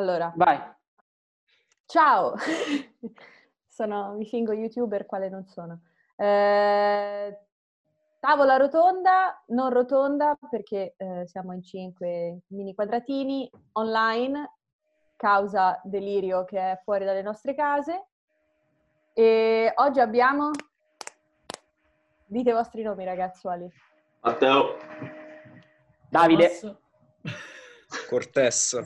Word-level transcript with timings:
Allora, 0.00 0.32
Vai. 0.34 0.58
ciao! 1.84 2.32
sono, 3.68 4.14
mi 4.14 4.24
fingo 4.24 4.54
youtuber 4.54 5.04
quale 5.04 5.28
non 5.28 5.44
sono. 5.44 5.82
Eh, 6.16 7.38
tavola 8.18 8.56
rotonda, 8.56 9.44
non 9.48 9.68
rotonda 9.68 10.38
perché 10.48 10.94
eh, 10.96 11.26
siamo 11.26 11.52
in 11.52 11.62
cinque 11.62 12.40
mini 12.46 12.74
quadratini 12.74 13.50
online, 13.72 14.54
causa 15.16 15.78
delirio 15.84 16.46
che 16.46 16.58
è 16.58 16.80
fuori 16.82 17.04
dalle 17.04 17.20
nostre 17.20 17.54
case. 17.54 18.06
E 19.12 19.70
oggi 19.76 20.00
abbiamo... 20.00 20.50
Dite 22.24 22.48
i 22.48 22.54
vostri 22.54 22.80
nomi 22.82 23.04
ragazzuoli. 23.04 23.70
Matteo, 24.20 24.76
Davide. 26.08 26.48
Posso? 26.48 26.80
Cortez. 28.08 28.78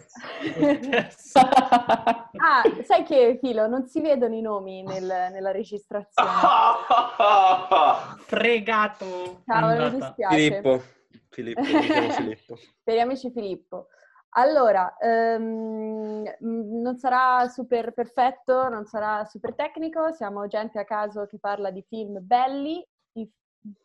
Ah, 1.35 2.63
sai 2.85 3.05
che, 3.05 3.39
Filo, 3.41 3.67
non 3.67 3.87
si 3.87 4.01
vedono 4.01 4.35
i 4.35 4.41
nomi 4.41 4.83
nel- 4.83 5.29
nella 5.33 5.51
registrazione. 5.51 6.31
Fregato. 8.27 9.43
Cavolo, 9.45 9.73
mi 9.75 9.79
Andata. 9.85 10.07
dispiace. 10.07 10.37
Filippo. 10.37 10.83
Filippo, 11.31 11.61
mi 11.63 11.67
Filippo. 12.13 12.55
Per 12.83 12.95
gli 12.95 12.99
amici 12.99 13.31
Filippo. 13.31 13.89
Allora, 14.37 14.97
mh, 15.01 16.23
non 16.41 16.97
sarà 16.99 17.47
super 17.49 17.93
perfetto, 17.93 18.69
non 18.69 18.85
sarà 18.85 19.25
super 19.27 19.55
tecnico, 19.55 20.11
siamo 20.13 20.47
gente 20.49 20.79
a 20.81 20.85
caso 20.85 21.27
che 21.27 21.39
parla 21.39 21.71
di 21.71 21.85
film 21.89 22.19
belli. 22.21 22.85
Il 23.13 23.31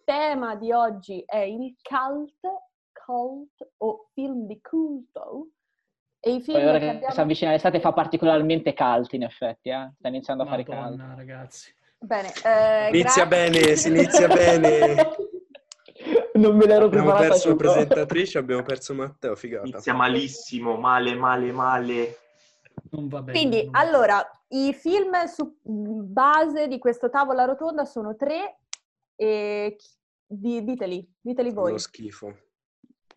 tema 0.03 0.55
di 0.55 0.71
oggi 0.73 1.21
è 1.25 1.37
il 1.37 1.75
cult, 1.83 2.39
cult 3.09 3.67
o 3.77 4.09
film 4.13 4.45
di 4.45 4.61
culto. 4.61 5.47
E 6.19 6.33
i 6.33 6.41
film 6.41 6.57
Poi 6.57 6.67
ora 6.67 6.79
che 6.79 6.89
abbiamo... 6.89 7.13
si 7.13 7.19
avvicina 7.19 7.51
l'estate 7.51 7.79
fa 7.79 7.91
particolarmente 7.93 8.73
caldo 8.73 9.07
in 9.11 9.23
effetti, 9.23 9.69
eh? 9.69 9.93
sta 9.97 10.07
iniziando 10.09 10.43
a 10.43 10.45
fare 10.45 10.63
caldo. 10.63 11.03
Ragazzi. 11.15 11.73
Bene, 11.97 12.27
eh, 12.45 12.89
Inizia 12.89 13.25
grazie. 13.25 13.51
bene, 13.59 13.75
si 13.75 13.87
inizia 13.89 14.27
bene. 14.33 14.95
Non 16.33 16.55
me 16.55 16.65
l'ero 16.65 16.85
Abbiamo 16.85 17.05
preparata 17.05 17.29
perso 17.29 17.49
la 17.49 17.55
presentatrice, 17.55 18.37
abbiamo 18.37 18.61
perso 18.63 18.93
Matteo, 18.93 19.35
figata. 19.35 19.67
inizia 19.67 19.93
malissimo, 19.93 20.77
male, 20.77 21.15
male, 21.15 21.51
male. 21.51 22.17
Non 22.91 23.07
va 23.07 23.21
bene. 23.21 23.37
Quindi, 23.37 23.67
allora, 23.71 24.21
i 24.49 24.73
film 24.73 25.25
su 25.25 25.57
base 25.63 26.67
di 26.67 26.77
questo 26.79 27.09
tavola 27.09 27.45
rotonda 27.45 27.85
sono 27.85 28.15
tre 28.15 28.59
e 29.15 29.75
diteli, 30.25 31.11
diteli 31.19 31.51
voi. 31.51 31.69
Uno 31.71 31.77
schifo. 31.77 32.33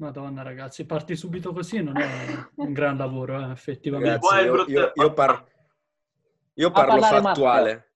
Madonna, 0.02 0.42
ragazzi, 0.42 0.84
parti 0.84 1.14
subito 1.14 1.52
così 1.52 1.80
non 1.80 1.96
è 2.00 2.08
un 2.56 2.72
gran 2.74 2.96
lavoro, 2.96 3.38
eh, 3.38 3.52
effettivamente. 3.52 4.18
buono 4.18 4.38
e 4.38 4.42
il 4.42 4.48
Ragazzi, 4.50 4.70
io, 4.70 4.80
brutto- 4.82 5.00
io, 5.00 5.04
io 5.04 5.12
par- 5.12 5.44
io 6.54 6.70
parlo 6.72 7.00
fattuale. 7.02 7.92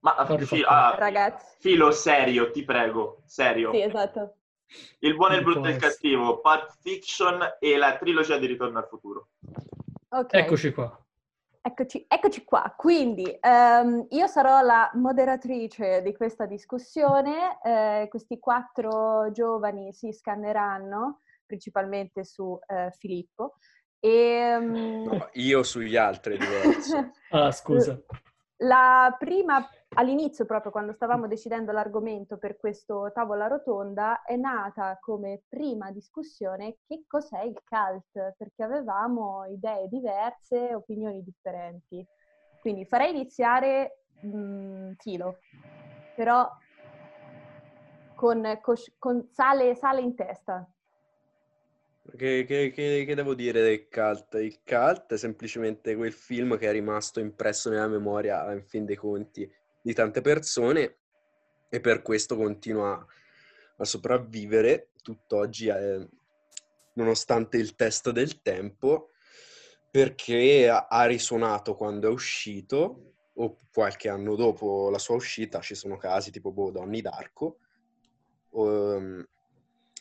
Ma 0.00 0.24
Fuori 0.26 0.44
fi- 0.44 0.62
fatto. 0.62 0.74
ah, 0.74 0.94
Ragazzi, 0.98 1.56
filo 1.60 1.90
serio, 1.92 2.50
ti 2.50 2.64
prego, 2.64 3.22
serio. 3.24 3.72
sì, 3.72 3.80
esatto. 3.82 4.34
Il 4.98 5.14
buono, 5.14 5.36
il 5.36 5.42
brutto 5.44 5.64
e 5.66 5.70
il 5.70 5.76
cattivo, 5.76 6.40
Pulp 6.40 6.72
Fiction 6.80 7.56
e 7.60 7.76
la 7.76 7.96
trilogia 7.96 8.36
di 8.36 8.46
Ritorno 8.46 8.78
al 8.78 8.86
futuro. 8.88 9.28
Ok, 10.10 10.34
Eccoci 10.34 10.72
qua. 10.72 11.00
eccoci, 11.62 12.04
eccoci 12.08 12.44
qua. 12.44 12.72
Quindi, 12.76 13.36
ehm, 13.40 14.06
io 14.10 14.26
sarò 14.26 14.60
la 14.60 14.90
moderatrice 14.94 16.02
di 16.02 16.14
questa 16.14 16.46
discussione. 16.46 17.58
Eh, 17.62 18.06
questi 18.08 18.38
quattro 18.38 19.30
giovani 19.32 19.92
si 19.92 20.12
scanneranno 20.12 21.20
principalmente 21.48 22.22
su 22.24 22.56
eh, 22.68 22.92
Filippo. 22.98 23.54
E, 23.98 24.56
mm, 24.60 25.04
No, 25.04 25.28
io 25.32 25.62
sugli 25.64 25.96
altri 25.96 26.38
diverso. 26.38 27.10
Ah, 27.30 27.50
scusa. 27.50 28.00
La 28.62 29.14
prima, 29.18 29.68
all'inizio 29.96 30.44
proprio 30.44 30.72
quando 30.72 30.92
stavamo 30.92 31.28
decidendo 31.28 31.72
l'argomento 31.72 32.38
per 32.38 32.56
questo 32.56 33.10
tavola 33.12 33.46
rotonda, 33.46 34.22
è 34.22 34.34
nata 34.34 34.96
come 34.98 35.42
prima 35.46 35.92
discussione 35.92 36.78
che 36.86 37.04
cos'è 37.06 37.42
il 37.42 37.60
cult, 37.64 38.34
perché 38.36 38.62
avevamo 38.62 39.44
idee 39.44 39.88
diverse, 39.88 40.74
opinioni 40.74 41.22
differenti. 41.22 42.04
Quindi 42.60 42.84
farei 42.86 43.10
iniziare 43.10 44.04
mm, 44.26 44.92
Tilo, 44.96 45.38
però 46.16 46.48
con, 48.16 48.58
con 48.98 49.28
sale, 49.30 49.76
sale 49.76 50.00
in 50.00 50.16
testa. 50.16 50.68
Che, 52.16 52.44
che- 52.46 52.70
che- 52.70 53.04
che 53.06 53.14
devo 53.14 53.34
dire 53.34 53.62
del 53.62 53.88
cult? 53.88 54.34
Il 54.34 54.60
cult 54.64 55.12
è 55.12 55.16
semplicemente 55.18 55.94
quel 55.94 56.12
film 56.12 56.56
che 56.56 56.68
è 56.68 56.72
rimasto 56.72 57.20
impresso 57.20 57.68
nella 57.68 57.86
memoria, 57.86 58.50
in 58.52 58.64
fin 58.64 58.84
dei 58.86 58.96
conti, 58.96 59.50
di 59.80 59.92
tante 59.92 60.20
persone 60.22 60.96
e 61.68 61.80
per 61.80 62.00
questo 62.02 62.36
continua 62.36 63.04
a 63.76 63.84
sopravvivere 63.84 64.90
tutt'oggi, 65.02 65.68
eh, 65.68 66.08
nonostante 66.94 67.58
il 67.58 67.74
test 67.74 68.10
del 68.10 68.40
tempo, 68.40 69.10
perché 69.90 70.68
ha, 70.68 71.04
risuonato 71.04 71.74
quando 71.74 72.08
è 72.08 72.10
uscito 72.10 73.12
o 73.34 73.58
qualche 73.72 74.08
anno 74.08 74.34
dopo 74.34 74.88
la 74.90 74.98
sua 74.98 75.14
uscita, 75.14 75.60
ci 75.60 75.74
sono 75.74 75.96
casi 75.96 76.30
tipo 76.30 76.52
boh, 76.52 76.70
Donnie 76.70 77.02
Darko, 77.02 77.58
ehm, 78.54 79.26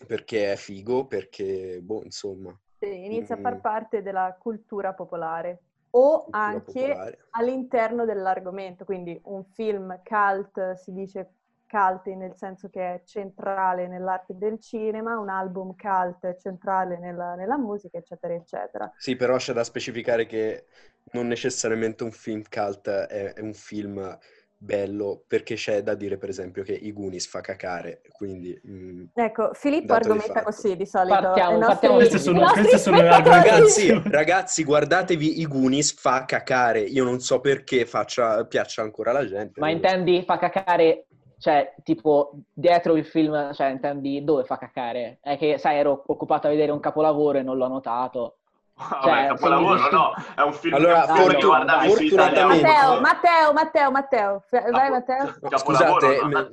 perché 0.06 0.53
è 0.53 0.56
figo, 0.56 1.08
perché, 1.08 1.80
boh, 1.81 2.03
insomma, 2.03 2.58
Sì, 2.80 3.06
inizia 3.06 3.35
a 3.35 3.38
far 3.40 3.59
Mm. 3.59 3.59
parte 3.59 4.02
della 4.03 4.35
cultura 4.40 4.94
popolare 4.94 5.62
o 5.91 6.28
cultura 6.28 6.62
anche 6.62 6.62
popolare. 6.62 7.18
all'interno 7.31 8.06
dell'argomento, 8.06 8.85
quindi 8.85 9.19
un 9.25 9.44
film 9.53 10.00
cult 10.03 10.74
si 10.74 10.94
dice 10.94 11.31
cult 11.68 12.06
nel 12.08 12.35
senso 12.38 12.69
che 12.69 12.94
è 12.96 13.03
centrale 13.03 13.88
nell'arte 13.88 14.38
del 14.38 14.59
cinema, 14.59 15.18
un 15.19 15.30
album 15.30 15.75
cult 15.75 16.25
è 16.25 16.35
centrale 16.38 16.97
nella, 17.00 17.34
nella 17.35 17.58
musica, 17.58 17.97
eccetera, 17.97 18.34
eccetera. 18.35 18.94
Sì, 18.96 19.16
però 19.16 19.38
c'è 19.38 19.53
da 19.53 19.64
specificare 19.64 20.25
che 20.25 20.66
non 21.14 21.28
necessariamente 21.28 22.03
un 22.03 22.12
film 22.12 22.41
cult 22.50 22.88
è, 22.90 23.34
è 23.34 23.40
un 23.41 23.53
film 23.53 24.18
bello, 24.59 25.23
perché 25.28 25.53
c'è 25.56 25.84
da 25.84 25.94
dire, 25.94 26.18
per 26.18 26.29
esempio, 26.29 26.63
che 26.63 26.73
i 26.73 26.91
Goonies 26.91 27.28
fa 27.28 27.41
cacare, 27.41 28.01
quindi... 28.12 28.59
mm, 28.68 29.03
Ecco, 29.13 29.51
Filippo 29.53 29.94
di 29.94 30.00
argomenta 30.00 30.34
fatto. 30.34 30.45
così 30.45 30.75
di 30.75 30.85
solito. 30.85 31.13
Partiamo- 31.13 31.51
nostri- 31.59 31.68
partiamo 31.68 31.95
Queste 31.97 32.18
sono- 32.19 32.51
queste 32.51 32.78
sono. 32.79 33.01
Ragazzi, 33.01 34.01
ragazzi, 34.06 34.63
guardatevi 34.63 35.40
i 35.41 35.46
Goonies 35.47 35.94
fa 35.94 36.25
cacare. 36.25 36.79
Io 36.81 37.03
non 37.03 37.19
so 37.19 37.40
perché 37.40 37.85
faccia, 37.85 38.44
piaccia 38.46 38.81
ancora 38.81 39.12
alla 39.12 39.25
gente. 39.28 39.59
Ma 39.59 39.67
lo 39.67 39.72
so. 39.72 39.78
intendi 39.78 40.23
fa 40.23 40.38
cacare, 40.40 41.06
cioè, 41.38 41.73
tipo, 41.84 42.40
dietro 42.51 42.96
il 42.96 43.06
film, 43.06 43.53
cioè, 43.53 43.67
intendi 43.69 44.23
dove 44.23 44.44
fa 44.44 44.57
cacare? 44.57 45.19
È 45.22 45.38
che, 45.38 45.57
sai, 45.59 45.78
ero 45.78 46.03
occupato 46.07 46.47
a 46.47 46.50
vedere 46.50 46.72
un 46.72 46.79
capolavoro 46.79 47.38
e 47.38 47.44
non 47.44 47.57
l'ho 47.57 47.67
notato. 47.67 48.37
Vabbè, 48.78 49.02
Cioè, 49.02 49.28
capolavoro, 49.28 49.90
no, 49.90 50.14
è 50.36 50.42
un 50.42 50.54
film, 50.54 50.76
Allora, 50.76 51.04
è 51.04 51.08
che 51.12 51.20
fortu- 51.20 51.46
guardavi 51.46 51.92
su 51.92 52.04
Italia. 52.04 52.46
Matteo, 52.46 53.00
Matteo, 53.02 53.54
Matteo, 53.54 53.92
Matteo. 53.92 54.44
Vai 54.52 54.72
Capo- 54.72 54.90
Matteo. 54.92 55.26
Capolavoro, 55.26 55.58
scusate, 55.58 56.20
no. 56.22 56.28
me-! 56.28 56.50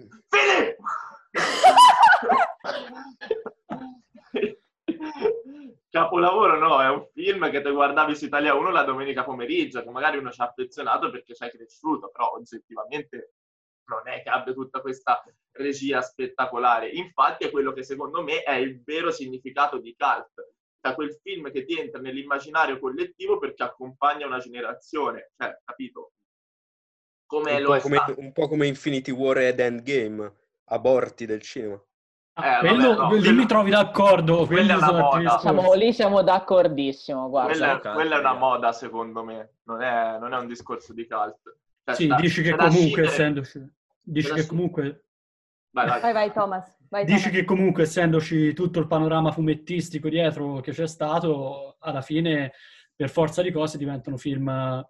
Capolavoro 5.91 6.59
no, 6.59 6.83
è 6.83 6.89
un 6.89 7.07
film 7.12 7.51
che 7.51 7.61
te 7.62 7.71
guardavi 7.71 8.17
su 8.17 8.25
Italia 8.25 8.55
1 8.55 8.71
la 8.71 8.83
domenica 8.83 9.23
pomeriggio, 9.23 9.83
che 9.83 9.91
magari 9.91 10.17
uno 10.19 10.33
ci 10.33 10.41
ha 10.41 10.47
affezionato 10.47 11.11
perché 11.11 11.35
ci 11.35 11.43
hai 11.44 11.50
cresciuto, 11.50 12.11
però 12.11 12.32
oggettivamente 12.32 13.35
non 13.85 14.09
è 14.09 14.23
che 14.23 14.31
abbia 14.31 14.53
tutta 14.55 14.81
questa 14.81 15.23
regia 15.53 16.00
spettacolare. 16.00 16.88
Infatti 16.88 17.44
è 17.44 17.50
quello 17.50 17.73
che 17.73 17.85
secondo 17.85 18.23
me 18.23 18.43
è 18.43 18.55
il 18.55 18.82
vero 18.82 19.12
significato 19.12 19.79
di 19.79 19.94
cult, 19.97 20.54
da 20.84 20.94
quel 20.94 21.19
film 21.22 21.50
che 21.50 21.64
ti 21.64 21.81
entra 21.81 21.98
nell'immaginario 21.98 22.78
collettivo 22.78 23.38
perché 23.38 23.62
accompagna 23.62 24.26
una 24.26 24.38
generazione, 24.38 25.31
cioè, 25.34 25.58
capito? 25.64 26.12
Come 27.25 27.54
un, 27.54 27.62
lo 27.62 27.69
po 27.69 27.75
è 27.76 27.81
come, 27.81 28.04
un 28.19 28.32
po' 28.32 28.48
come 28.48 28.66
Infinity 28.66 29.10
War 29.10 29.38
ed 29.38 29.60
Endgame, 29.60 30.31
aborti 30.66 31.25
del 31.25 31.40
cinema. 31.40 31.82
Ah, 32.34 32.58
Eh, 32.58 32.60
quello, 32.69 32.96
vabbè, 32.96 33.14
no, 33.14 33.20
lì 33.22 33.32
mi 33.32 33.46
trovi 33.46 33.70
d'accordo. 33.70 34.44
quella 34.44 34.75
altri 34.75 35.25
moda. 35.25 35.38
Siamo, 35.38 35.72
lì 35.72 35.92
siamo 35.94 36.22
d'accordissimo, 36.22 37.31
guarda. 37.31 37.50
Quella, 37.52 37.81
caldi, 37.81 37.96
quella 37.98 38.16
è 38.16 38.19
una 38.19 38.34
moda, 38.34 38.72
secondo 38.72 39.25
me, 39.25 39.52
non 39.62 39.81
è, 39.81 40.19
non 40.19 40.34
è 40.34 40.36
un 40.36 40.46
discorso 40.46 40.92
di 40.92 41.06
cult. 41.08 41.56
Cioè, 41.82 41.94
Sì, 41.94 42.04
sta- 42.04 42.16
dici 42.16 42.42
che 42.42 42.54
comunque, 42.54 43.02
essendoci... 43.04 43.66
Dici 44.02 44.32
che 44.34 44.46
comunque... 44.46 45.04
Vai, 45.75 45.88
vai. 45.88 46.00
Vai, 46.00 46.12
vai, 46.12 46.32
Thomas. 46.32 46.76
Vai, 46.88 47.05
Dici 47.05 47.25
Thomas. 47.25 47.37
che 47.37 47.44
comunque, 47.44 47.82
essendoci 47.82 48.53
tutto 48.53 48.79
il 48.79 48.87
panorama 48.87 49.32
fumettistico 49.32 50.09
dietro 50.09 50.61
che 50.61 50.71
c'è 50.71 50.87
stato, 50.87 51.76
alla 51.81 52.00
fine, 52.00 52.53
per 52.94 53.11
forza 53.11 53.43
di 53.43 53.50
cose, 53.50 53.76
diventano 53.76 54.17
film 54.17 54.87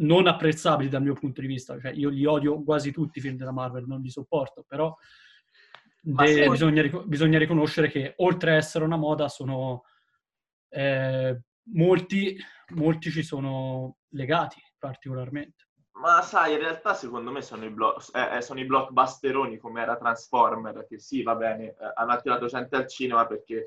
non 0.00 0.26
apprezzabili 0.28 0.88
dal 0.88 1.02
mio 1.02 1.14
punto 1.14 1.40
di 1.40 1.48
vista. 1.48 1.78
Cioè, 1.80 1.90
io 1.92 2.08
li 2.08 2.24
odio 2.24 2.62
quasi 2.62 2.92
tutti 2.92 3.18
i 3.18 3.20
film 3.20 3.36
della 3.36 3.50
Marvel, 3.50 3.86
non 3.86 4.00
li 4.00 4.10
sopporto, 4.10 4.64
però 4.66 4.94
de- 6.00 6.48
bisogna, 6.48 6.82
rico- 6.82 7.04
bisogna 7.04 7.38
riconoscere 7.38 7.88
che 7.88 8.14
oltre 8.18 8.52
a 8.52 8.54
essere 8.54 8.84
una 8.84 8.96
moda, 8.96 9.28
sono 9.28 9.82
eh, 10.68 11.40
molti, 11.72 12.36
molti 12.76 13.10
ci 13.10 13.24
sono 13.24 13.96
legati 14.10 14.60
particolarmente. 14.78 15.66
Ma 16.00 16.22
sai, 16.22 16.52
in 16.52 16.60
realtà 16.60 16.94
secondo 16.94 17.30
me 17.32 17.42
sono 17.42 17.64
i, 17.64 17.70
blo- 17.70 17.96
eh, 18.12 18.36
eh, 18.36 18.40
sono 18.40 18.60
i 18.60 18.64
blockbusteroni 18.64 19.58
come 19.58 19.82
era 19.82 19.96
Transformer, 19.96 20.86
che 20.86 20.98
sì, 20.98 21.22
va 21.22 21.34
bene, 21.34 21.70
eh, 21.70 21.92
hanno 21.94 22.12
attirato 22.12 22.46
gente 22.46 22.76
al 22.76 22.86
cinema 22.86 23.26
perché 23.26 23.66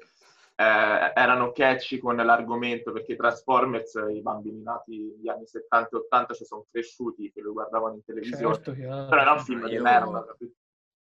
eh, 0.56 1.12
erano 1.14 1.52
catchy 1.52 1.98
con 1.98 2.16
l'argomento, 2.16 2.94
perché 2.94 3.16
Transformers, 3.18 4.00
i 4.12 4.22
bambini 4.22 4.62
nati 4.62 4.98
negli 4.98 5.28
anni 5.28 5.46
70 5.46 5.98
e 5.98 6.00
80 6.00 6.34
ci 6.34 6.46
sono 6.46 6.66
cresciuti, 6.72 7.32
che 7.34 7.42
lo 7.42 7.52
guardavano 7.52 7.96
in 7.96 8.06
televisione, 8.06 8.56
Certo, 8.56 8.74
chiaro. 8.74 9.10
però 9.10 9.22
era 9.22 9.32
un 9.34 9.40
film 9.40 9.68
di 9.68 9.78
merda? 9.80 10.26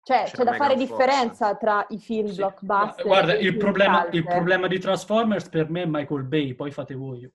Cioè, 0.06 0.22
C'è 0.22 0.30
c'è 0.36 0.44
da 0.44 0.52
fare 0.52 0.76
gran 0.76 0.86
differenza 0.86 1.56
tra 1.56 1.84
i 1.88 1.98
film 1.98 2.28
Sì. 2.28 2.36
blockbuster 2.36 3.04
Guarda, 3.04 3.32
e 3.32 3.38
il 3.40 3.46
film 3.48 3.58
problema, 3.58 4.06
il 4.12 4.24
problema 4.24 4.68
di 4.68 4.78
Transformers 4.78 5.48
per 5.48 5.68
me 5.68 5.82
è 5.82 5.84
Michael 5.84 6.22
Bay, 6.22 6.54
poi 6.54 6.70
fate 6.70 6.94
voi. 6.94 7.28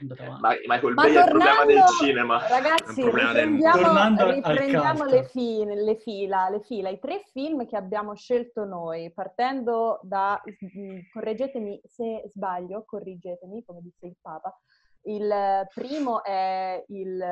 andate 0.00 0.22
avanti. 0.22 0.40
Ma 0.40 0.54
Michael 0.66 0.94
Ma 0.94 1.02
Bay 1.02 1.12
è 1.12 1.18
il 1.18 1.24
problema 1.28 1.64
del 1.66 1.76
tornando- 1.76 1.92
cinema. 2.02 2.48
Ragazzi, 2.48 3.00
problema 3.02 3.32
del- 3.34 3.42
riprendiamo, 3.42 3.82
Tornando 3.82 4.30
riprendiamo 4.30 5.04
le, 5.04 5.24
fi- 5.24 5.64
le 5.66 5.96
fila, 5.96 6.48
le 6.48 6.60
fila, 6.62 6.88
i 6.88 6.98
tre 6.98 7.24
film 7.30 7.66
che 7.66 7.76
abbiamo 7.76 8.14
scelto 8.14 8.64
noi, 8.64 9.12
partendo 9.12 10.00
da, 10.02 10.40
mh, 10.42 10.98
correggetemi 11.12 11.78
se 11.84 12.22
sbaglio, 12.32 12.84
corrigetemi, 12.86 13.62
come 13.66 13.80
disse 13.82 14.06
il 14.06 14.16
Papa, 14.18 14.58
il 15.02 15.68
primo 15.74 16.24
è 16.24 16.82
il... 16.88 17.22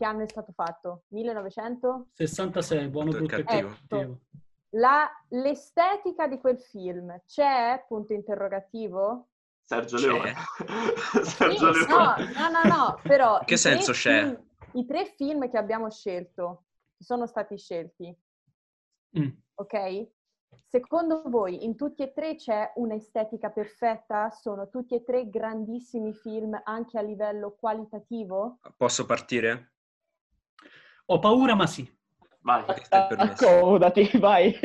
che 0.00 0.06
anno 0.06 0.22
è 0.22 0.28
stato 0.28 0.52
fatto? 0.52 1.02
1900? 1.08 2.06
66, 2.14 2.88
buono, 2.88 3.10
Brutto 3.10 3.26
brutto 3.26 3.40
e 3.40 3.44
cattivo. 3.44 3.68
cattivo. 3.68 4.18
La, 4.70 5.06
l'estetica 5.28 6.26
di 6.26 6.38
quel 6.38 6.58
film 6.58 7.20
c'è? 7.26 7.84
Punto 7.86 8.14
interrogativo? 8.14 9.28
Sergio 9.62 9.98
C'è. 9.98 10.06
Leone. 10.08 10.34
Sì, 11.22 11.24
Sergio 11.24 11.64
no, 11.66 11.72
Leone. 11.72 12.32
no, 12.32 12.48
no, 12.50 12.62
no, 12.76 12.98
però... 13.02 13.40
In 13.40 13.44
che 13.44 13.54
i 13.54 13.58
tre 13.58 13.72
senso 13.76 13.92
c'è? 13.92 14.22
film- 14.22 14.44
I 14.72 14.86
tre 14.86 15.04
film 15.16 15.50
che 15.50 15.58
abbiamo 15.58 15.90
scelto, 15.90 16.64
che 16.96 17.04
sono 17.04 17.26
stati 17.26 17.58
scelti, 17.58 18.16
Mm. 19.18 19.28
ok? 19.56 20.08
Secondo 20.66 21.22
voi 21.26 21.64
in 21.64 21.76
tutti 21.76 22.02
e 22.02 22.12
tre 22.12 22.36
c'è 22.36 22.72
un'estetica 22.76 23.50
perfetta? 23.50 24.30
Sono 24.30 24.70
tutti 24.70 24.94
e 24.94 25.02
tre 25.04 25.28
grandissimi 25.28 26.14
film 26.14 26.58
anche 26.64 26.96
a 26.96 27.02
livello 27.02 27.54
qualitativo? 27.58 28.60
Posso 28.76 29.04
partire? 29.04 29.72
Ho 31.12 31.18
paura, 31.18 31.56
ma 31.56 31.66
sì. 31.66 31.88
Vai. 32.42 32.64
Accomodati, 32.88 34.10
vai. 34.18 34.56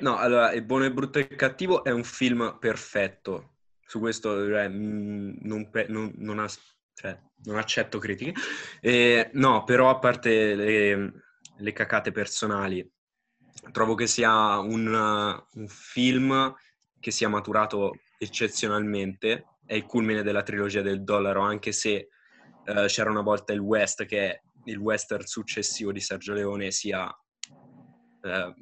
No, 0.00 0.16
allora, 0.16 0.52
Il 0.52 0.62
buono, 0.62 0.84
il 0.84 0.92
brutto 0.92 1.18
e 1.18 1.26
il 1.28 1.36
cattivo 1.36 1.82
è 1.82 1.90
un 1.90 2.04
film 2.04 2.56
perfetto. 2.60 3.56
Su 3.84 3.98
questo 3.98 4.46
cioè, 4.46 4.68
mm, 4.68 5.38
non, 5.42 5.68
pe- 5.70 5.86
non- 5.88 6.12
non 6.18 6.38
as- 6.38 6.60
cioè, 6.94 7.18
non 7.44 7.56
accetto 7.56 7.98
critiche. 7.98 8.32
Eh, 8.80 9.30
no, 9.34 9.64
però 9.64 9.90
a 9.90 9.98
parte 9.98 10.54
le, 10.54 11.12
le 11.56 11.72
cacate 11.72 12.12
personali, 12.12 12.88
trovo 13.72 13.96
che 13.96 14.06
sia 14.06 14.58
un, 14.60 14.86
un 14.86 15.68
film 15.68 16.54
che 17.00 17.10
sia 17.10 17.28
maturato 17.28 17.94
eccezionalmente. 18.18 19.46
È 19.66 19.74
il 19.74 19.84
culmine 19.84 20.22
della 20.22 20.44
trilogia 20.44 20.80
del 20.80 21.02
dollaro, 21.02 21.40
anche 21.40 21.72
se 21.72 22.08
eh, 22.64 22.84
c'era 22.86 23.10
una 23.10 23.22
volta 23.22 23.52
il 23.52 23.58
West, 23.60 24.04
che 24.06 24.30
è 24.30 24.40
il 24.64 24.76
western 24.76 25.26
successivo 25.26 25.92
di 25.92 26.00
Sergio 26.00 26.32
Leone, 26.32 26.70
sia 26.70 27.08
eh, 28.22 28.54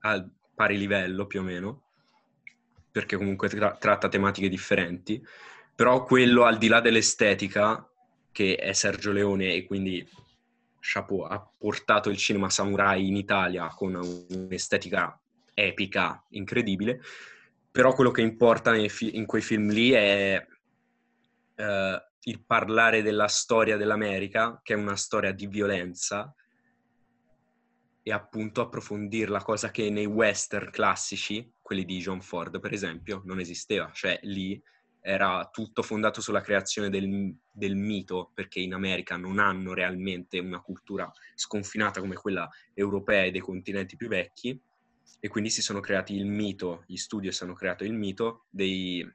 al 0.00 0.30
pari 0.54 0.76
livello 0.76 1.26
più 1.26 1.40
o 1.40 1.42
meno, 1.42 1.82
perché 2.90 3.16
comunque 3.16 3.48
tra- 3.48 3.76
tratta 3.76 4.08
tematiche 4.08 4.48
differenti, 4.48 5.24
però 5.74 6.04
quello 6.04 6.44
al 6.44 6.58
di 6.58 6.68
là 6.68 6.80
dell'estetica, 6.80 7.88
che 8.32 8.56
è 8.56 8.72
Sergio 8.72 9.12
Leone 9.12 9.54
e 9.54 9.64
quindi 9.64 10.06
chapeau, 10.80 11.20
ha 11.22 11.50
portato 11.58 12.10
il 12.10 12.16
cinema 12.16 12.50
samurai 12.50 13.06
in 13.06 13.16
Italia 13.16 13.68
con 13.68 13.94
un'estetica 13.94 15.18
epica, 15.54 16.24
incredibile, 16.30 17.00
però 17.70 17.92
quello 17.92 18.10
che 18.10 18.22
importa 18.22 18.74
fi- 18.88 19.16
in 19.16 19.26
quei 19.26 19.42
film 19.42 19.70
lì 19.70 19.90
è 19.90 20.44
eh, 21.54 22.02
il 22.24 22.44
parlare 22.44 23.02
della 23.02 23.28
storia 23.28 23.76
dell'America, 23.76 24.60
che 24.62 24.74
è 24.74 24.76
una 24.76 24.96
storia 24.96 25.32
di 25.32 25.46
violenza, 25.46 26.34
e 28.02 28.12
appunto 28.12 28.60
approfondirla, 28.62 29.42
cosa 29.42 29.70
che 29.70 29.90
nei 29.90 30.06
western 30.06 30.70
classici, 30.70 31.52
quelli 31.60 31.84
di 31.84 31.98
John 31.98 32.20
Ford 32.20 32.58
per 32.58 32.72
esempio, 32.72 33.22
non 33.24 33.40
esisteva. 33.40 33.90
Cioè 33.92 34.18
lì 34.22 34.60
era 35.02 35.48
tutto 35.50 35.82
fondato 35.82 36.20
sulla 36.20 36.40
creazione 36.40 36.90
del, 36.90 37.34
del 37.52 37.76
mito, 37.76 38.30
perché 38.34 38.60
in 38.60 38.74
America 38.74 39.16
non 39.16 39.38
hanno 39.38 39.72
realmente 39.72 40.38
una 40.38 40.60
cultura 40.60 41.10
sconfinata 41.34 42.00
come 42.00 42.16
quella 42.16 42.48
europea 42.74 43.24
e 43.24 43.30
dei 43.30 43.40
continenti 43.40 43.96
più 43.96 44.08
vecchi, 44.08 44.60
e 45.22 45.28
quindi 45.28 45.50
si 45.50 45.62
sono 45.62 45.80
creati 45.80 46.14
il 46.14 46.26
mito, 46.26 46.84
gli 46.86 46.96
studios 46.96 47.40
hanno 47.42 47.54
creato 47.54 47.84
il 47.84 47.92
mito 47.92 48.46
dei, 48.48 49.06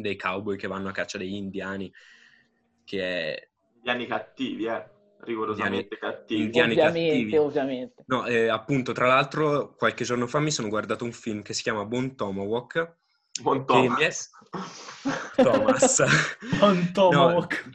dei 0.00 0.16
cowboy 0.16 0.56
che 0.56 0.66
vanno 0.68 0.88
a 0.88 0.92
caccia 0.92 1.18
degli 1.18 1.34
indiani, 1.34 1.92
che 2.84 3.34
è 3.34 3.48
anni 3.90 4.06
cattivi, 4.06 4.66
eh. 4.66 4.94
Rigorosamente 5.18 5.96
cattivi. 5.98 6.42
Indiani 6.42 6.72
ovviamente, 6.72 7.08
cattivi. 7.08 7.36
ovviamente. 7.36 8.04
No, 8.06 8.26
eh, 8.26 8.48
appunto, 8.48 8.92
tra 8.92 9.06
l'altro, 9.06 9.74
qualche 9.74 10.04
giorno 10.04 10.26
fa 10.26 10.38
mi 10.40 10.50
sono 10.50 10.68
guardato 10.68 11.04
un 11.04 11.12
film 11.12 11.42
che 11.42 11.54
si 11.54 11.62
chiama 11.62 11.84
Bon 11.84 12.14
Tomahawk. 12.14 12.96
Che 13.32 13.42
mi 13.42 13.60
è- 13.60 13.64
Thomas. 13.64 14.30
Thomas. 15.36 16.02
Un 16.60 16.90
Tomahawk. 16.92 17.70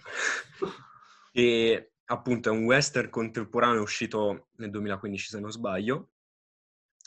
e 1.33 1.93
appunto 2.05 2.49
è 2.49 2.51
un 2.51 2.65
western 2.65 3.09
contemporaneo 3.09 3.81
uscito 3.81 4.49
nel 4.57 4.69
2015, 4.69 5.29
se 5.29 5.39
non 5.39 5.51
sbaglio, 5.51 6.09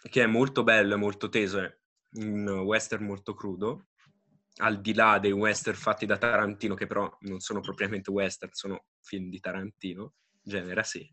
che 0.09 0.23
è 0.23 0.27
molto 0.27 0.63
bello 0.63 0.95
e 0.95 0.99
molto 0.99 1.29
teso, 1.29 1.61
è 1.61 1.77
un 2.17 2.49
western 2.49 3.05
molto 3.05 3.35
crudo, 3.35 3.87
al 4.59 4.81
di 4.81 4.95
là 4.95 5.19
dei 5.19 5.33
western 5.33 5.77
fatti 5.77 6.07
da 6.07 6.17
Tarantino, 6.17 6.75
che 6.75 6.87
però 6.87 7.11
non 7.21 7.41
sono 7.41 7.61
propriamente 7.61 8.11
western, 8.11 8.53
sono 8.53 8.85
film 9.03 9.29
di 9.29 9.41
Tarantino, 9.41 10.15
genera 10.43 10.83
sì. 10.83 11.09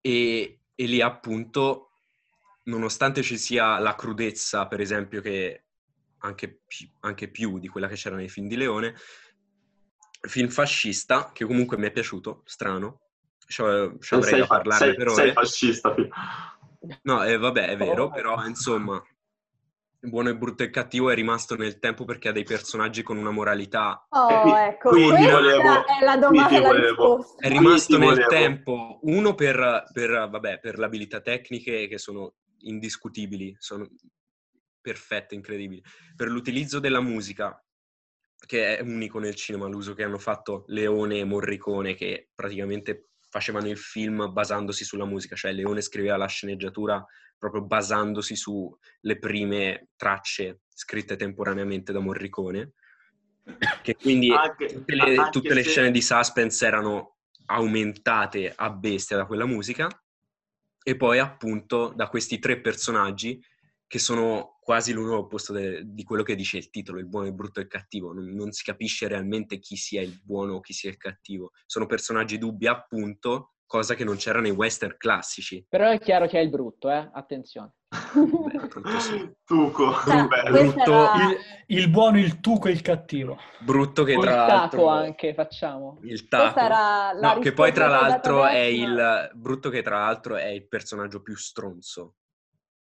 E, 0.00 0.60
e 0.74 0.84
lì 0.86 1.00
appunto, 1.00 1.90
nonostante 2.64 3.22
ci 3.22 3.36
sia 3.36 3.78
la 3.78 3.94
crudezza, 3.94 4.66
per 4.66 4.80
esempio, 4.80 5.20
che 5.20 5.64
anche, 6.20 6.60
pi- 6.66 6.90
anche 7.00 7.30
più 7.30 7.58
di 7.58 7.68
quella 7.68 7.86
che 7.88 7.94
c'era 7.96 8.16
nei 8.16 8.28
film 8.28 8.48
di 8.48 8.56
Leone, 8.56 8.94
film 10.28 10.48
fascista, 10.48 11.30
che 11.32 11.44
comunque 11.44 11.76
mi 11.76 11.86
è 11.86 11.92
piaciuto, 11.92 12.42
strano, 12.44 13.00
ci 13.46 13.60
av- 13.62 13.98
ci 14.00 14.14
avrei 14.14 14.30
sei, 14.30 14.40
da 14.40 14.46
parlarne 14.46 14.86
sei- 14.86 14.94
per 14.96 15.10
sei 15.10 15.24
ore. 15.24 15.32
fascista. 15.32 15.92
Pio. 15.94 16.08
No, 17.02 17.22
eh, 17.24 17.36
vabbè, 17.36 17.68
è 17.68 17.76
vero, 17.76 18.04
Oh. 18.04 18.10
però 18.10 18.44
insomma, 18.46 18.94
il 18.96 19.02
buono, 20.00 20.28
il 20.28 20.38
brutto 20.38 20.62
e 20.62 20.70
cattivo 20.70 21.10
è 21.10 21.14
rimasto 21.14 21.56
nel 21.56 21.78
tempo 21.78 22.04
perché 22.04 22.28
ha 22.28 22.32
dei 22.32 22.44
personaggi 22.44 23.02
con 23.02 23.16
una 23.16 23.30
moralità. 23.30 24.06
Oh, 24.10 24.28
E 24.30 24.40
qui- 24.42 24.52
ecco, 24.52 24.88
quindi 24.90 25.26
volevo- 25.26 25.86
è 25.86 26.04
la 26.04 26.16
domanda, 26.16 26.60
volevo- 26.60 27.16
risposta. 27.16 27.46
è 27.46 27.48
rimasto 27.50 27.98
nel 27.98 28.08
volevo- 28.08 28.28
tempo, 28.28 28.98
uno 29.02 29.34
per, 29.34 29.84
per, 29.92 30.28
vabbè, 30.30 30.60
per 30.60 30.78
le 30.78 30.84
abilità 30.84 31.20
tecniche 31.20 31.88
che 31.88 31.98
sono 31.98 32.34
indiscutibili, 32.60 33.54
sono 33.58 33.88
perfette, 34.80 35.34
incredibili, 35.34 35.82
per 36.16 36.28
l'utilizzo 36.28 36.78
della 36.78 37.00
musica, 37.00 37.60
che 38.46 38.78
è 38.78 38.80
unico 38.82 39.18
nel 39.18 39.34
cinema, 39.34 39.66
l'uso 39.66 39.94
che 39.94 40.04
hanno 40.04 40.18
fatto 40.18 40.64
Leone 40.68 41.18
e 41.18 41.24
Morricone, 41.24 41.94
che 41.94 42.30
praticamente 42.34 43.08
facevano 43.28 43.68
il 43.68 43.76
film 43.76 44.32
basandosi 44.32 44.84
sulla 44.84 45.04
musica, 45.04 45.34
cioè 45.36 45.52
Leone 45.52 45.82
scriveva 45.82 46.16
la 46.16 46.26
sceneggiatura 46.26 47.04
proprio 47.38 47.62
basandosi 47.62 48.36
sulle 48.36 49.18
prime 49.18 49.88
tracce 49.96 50.62
scritte 50.68 51.16
temporaneamente 51.16 51.92
da 51.92 52.00
Morricone, 52.00 52.72
che 53.82 53.96
quindi 53.96 54.30
Anche- 54.30 54.66
tutte 54.66 54.94
le, 54.94 55.28
tutte 55.30 55.54
le 55.54 55.62
se- 55.62 55.68
scene 55.70 55.90
di 55.90 56.02
suspense 56.02 56.66
erano 56.66 57.16
aumentate 57.46 58.52
a 58.54 58.70
bestia 58.70 59.16
da 59.16 59.24
quella 59.26 59.46
musica 59.46 59.88
e 60.82 60.96
poi 60.96 61.18
appunto 61.18 61.92
da 61.94 62.08
questi 62.08 62.38
tre 62.38 62.60
personaggi 62.60 63.42
che 63.86 63.98
sono 63.98 64.58
quasi 64.60 64.92
l'uno 64.92 65.16
opposto 65.16 65.54
de- 65.54 65.82
di 65.84 66.04
quello 66.04 66.22
che 66.22 66.34
dice 66.34 66.58
il 66.58 66.68
titolo, 66.68 66.98
il 66.98 67.06
buono, 67.08 67.26
il 67.26 67.34
brutto 67.34 67.58
e 67.58 67.62
il 67.62 67.68
cattivo. 67.68 68.12
Non, 68.12 68.26
non 68.34 68.52
si 68.52 68.62
capisce 68.62 69.08
realmente 69.08 69.58
chi 69.58 69.76
sia 69.76 70.02
il 70.02 70.20
buono 70.22 70.54
o 70.56 70.60
chi 70.60 70.74
sia 70.74 70.90
il 70.90 70.98
cattivo. 70.98 71.52
Sono 71.64 71.86
personaggi 71.86 72.36
dubbi 72.36 72.66
appunto, 72.66 73.54
cosa 73.68 73.94
che 73.94 74.02
non 74.02 74.16
c'era 74.16 74.40
nei 74.40 74.50
western 74.50 74.96
classici. 74.98 75.64
Però 75.68 75.88
è 75.88 76.00
chiaro 76.00 76.26
che 76.26 76.38
è 76.40 76.42
il 76.42 76.48
brutto, 76.50 76.90
eh? 76.90 77.08
Attenzione. 77.12 77.74
Beh, 77.88 78.66
brutto, 78.66 78.98
sì. 78.98 79.30
Tuco, 79.44 79.92
Cioè, 80.06 80.26
questa 80.26 80.50
brutto- 80.50 81.12
era- 81.12 81.24
Il, 81.24 81.38
il 81.78 81.88
buono, 81.90 82.18
il 82.18 82.40
tuco 82.40 82.68
e 82.68 82.72
il 82.72 82.80
cattivo. 82.82 83.36
Brutto 83.60 84.04
che 84.04 84.12
il 84.12 84.20
tra 84.20 84.30
taco 84.46 84.52
l'altro... 84.52 84.88
anche, 84.88 85.34
facciamo. 85.34 85.98
Il 86.02 86.26
taco. 86.28 86.58
era 86.58 87.12
la 87.12 87.34
No, 87.34 87.38
che 87.40 87.52
poi 87.52 87.72
tra 87.72 87.86
l'altro 87.86 88.46
è 88.46 88.58
il 88.58 89.30
brutto 89.34 89.68
che 89.70 89.82
tra 89.82 89.98
l'altro 89.98 90.36
è 90.36 90.46
il 90.48 90.66
personaggio 90.66 91.22
più 91.22 91.36
stronzo 91.36 92.14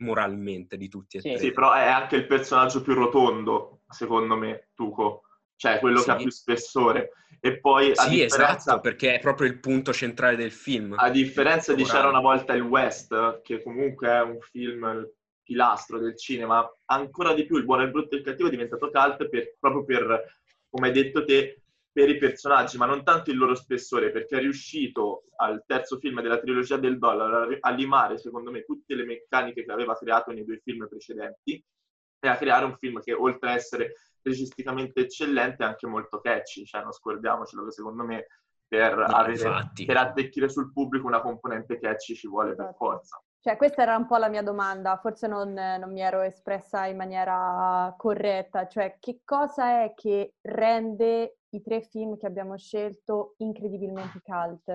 moralmente 0.00 0.76
di 0.76 0.88
tutti 0.88 1.16
e 1.16 1.20
Sì. 1.20 1.28
tre. 1.30 1.38
Sì, 1.38 1.52
però 1.52 1.72
è 1.72 1.86
anche 1.86 2.14
il 2.16 2.26
personaggio 2.26 2.82
più 2.82 2.94
rotondo, 2.94 3.80
secondo 3.88 4.36
me, 4.36 4.68
Tuco. 4.74 5.22
Cioè 5.58 5.80
quello 5.80 6.02
che 6.02 6.10
ha 6.12 6.16
Sì. 6.16 6.22
più 6.22 6.30
spessore. 6.30 7.10
E 7.40 7.58
poi 7.60 7.90
a 7.90 7.94
Sì, 7.94 8.20
differenza, 8.20 8.54
esatto, 8.54 8.80
perché 8.80 9.14
è 9.16 9.18
proprio 9.18 9.48
il 9.48 9.58
punto 9.58 9.92
centrale 9.92 10.36
del 10.36 10.52
film. 10.52 10.94
a 10.96 11.10
differenza 11.10 11.74
di 11.74 11.84
C'era 11.84 12.08
una 12.08 12.20
volta 12.20 12.54
il 12.54 12.62
West, 12.62 13.40
che 13.42 13.62
comunque 13.62 14.08
è 14.08 14.22
un 14.22 14.38
film 14.40 15.06
pilastro 15.42 15.98
del 15.98 16.16
cinema, 16.16 16.68
ancora 16.86 17.34
di 17.34 17.44
più 17.44 17.56
il 17.56 17.64
buono, 17.64 17.82
il 17.82 17.90
brutto 17.90 18.14
e 18.14 18.18
il 18.18 18.24
cattivo 18.24 18.48
è 18.48 18.50
diventato 18.50 18.90
cult 18.90 19.28
per- 19.28 19.56
proprio 19.58 19.84
per, 19.84 20.24
come 20.68 20.88
hai 20.88 20.92
detto 20.92 21.24
te, 21.24 21.62
per 21.90 22.08
i 22.08 22.18
personaggi, 22.18 22.76
ma 22.76 22.86
non 22.86 23.02
tanto 23.02 23.30
il 23.30 23.38
loro 23.38 23.54
spessore, 23.54 24.10
perché 24.10 24.36
è 24.36 24.40
riuscito 24.40 25.24
al 25.36 25.64
terzo 25.66 25.98
film 25.98 26.20
della 26.20 26.38
trilogia 26.38 26.76
del 26.76 26.98
dollaro 26.98 27.56
a 27.58 27.70
limare, 27.70 28.18
secondo 28.18 28.50
me, 28.50 28.64
tutte 28.64 28.94
le 28.94 29.04
meccaniche 29.04 29.64
che 29.64 29.72
aveva 29.72 29.96
creato 29.96 30.30
nei 30.32 30.44
due 30.44 30.60
film 30.62 30.86
precedenti 30.86 31.64
e 32.20 32.28
a 32.28 32.36
creare 32.36 32.64
un 32.64 32.76
film 32.76 33.00
che, 33.00 33.12
oltre 33.12 33.50
a 33.50 33.54
essere 33.54 33.94
registicamente 34.28 35.00
eccellente, 35.00 35.64
è 35.64 35.66
anche 35.66 35.86
molto 35.86 36.20
catchy, 36.20 36.64
cioè 36.64 36.82
non 36.82 36.92
scordiamocelo 36.92 37.64
che 37.64 37.72
secondo 37.72 38.04
me 38.04 38.26
per, 38.66 38.98
avere, 38.98 39.32
infatti. 39.32 39.84
per 39.84 39.96
attecchire 39.96 40.48
sul 40.48 40.72
pubblico 40.72 41.06
una 41.06 41.20
componente 41.20 41.78
catchy 41.78 42.14
ci 42.14 42.28
vuole 42.28 42.54
per 42.54 42.74
forza. 42.76 43.20
Cioè, 43.40 43.56
questa 43.56 43.82
era 43.82 43.96
un 43.96 44.06
po' 44.06 44.16
la 44.16 44.28
mia 44.28 44.42
domanda, 44.42 44.98
forse 44.98 45.26
non, 45.26 45.52
non 45.52 45.92
mi 45.92 46.00
ero 46.00 46.20
espressa 46.20 46.86
in 46.86 46.96
maniera 46.96 47.94
corretta, 47.96 48.66
cioè 48.66 48.98
che 48.98 49.20
cosa 49.24 49.84
è 49.84 49.94
che 49.94 50.34
rende 50.42 51.38
i 51.50 51.62
tre 51.62 51.80
film 51.80 52.18
che 52.18 52.26
abbiamo 52.26 52.58
scelto 52.58 53.34
incredibilmente 53.38 54.20
cult? 54.22 54.74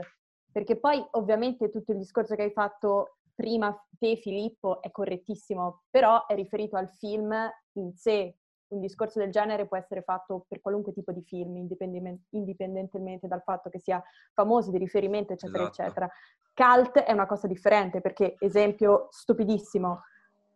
Perché 0.52 0.80
poi 0.80 1.06
ovviamente 1.12 1.70
tutto 1.70 1.92
il 1.92 1.98
discorso 2.00 2.36
che 2.36 2.44
hai 2.44 2.52
fatto 2.52 3.18
prima 3.36 3.76
te 4.00 4.16
Filippo 4.16 4.82
è 4.82 4.92
correttissimo, 4.92 5.84
però 5.90 6.26
è 6.26 6.36
riferito 6.36 6.78
al 6.78 6.90
film 6.90 7.34
in 7.74 7.94
sé. 7.94 8.38
Un 8.74 8.80
discorso 8.80 9.20
del 9.20 9.30
genere 9.30 9.68
può 9.68 9.78
essere 9.78 10.02
fatto 10.02 10.46
per 10.48 10.60
qualunque 10.60 10.94
tipo 10.94 11.12
di 11.12 11.22
film, 11.22 11.56
indipendentemente- 11.58 13.28
dal 13.28 13.44
fatto 13.44 13.70
che 13.70 13.78
sia 13.80 14.02
famoso, 14.34 14.72
di 14.72 14.80
riferimento, 14.80 15.34
eccetera, 15.34 15.64
Esatto. 15.64 15.82
eccetera. 15.82 16.10
Cult 16.56 17.00
è 17.00 17.12
una 17.12 17.28
cosa 17.28 17.48
differente 17.48 18.02
perché, 18.02 18.36
esempio 18.40 19.08
stupidissimo, 19.12 20.02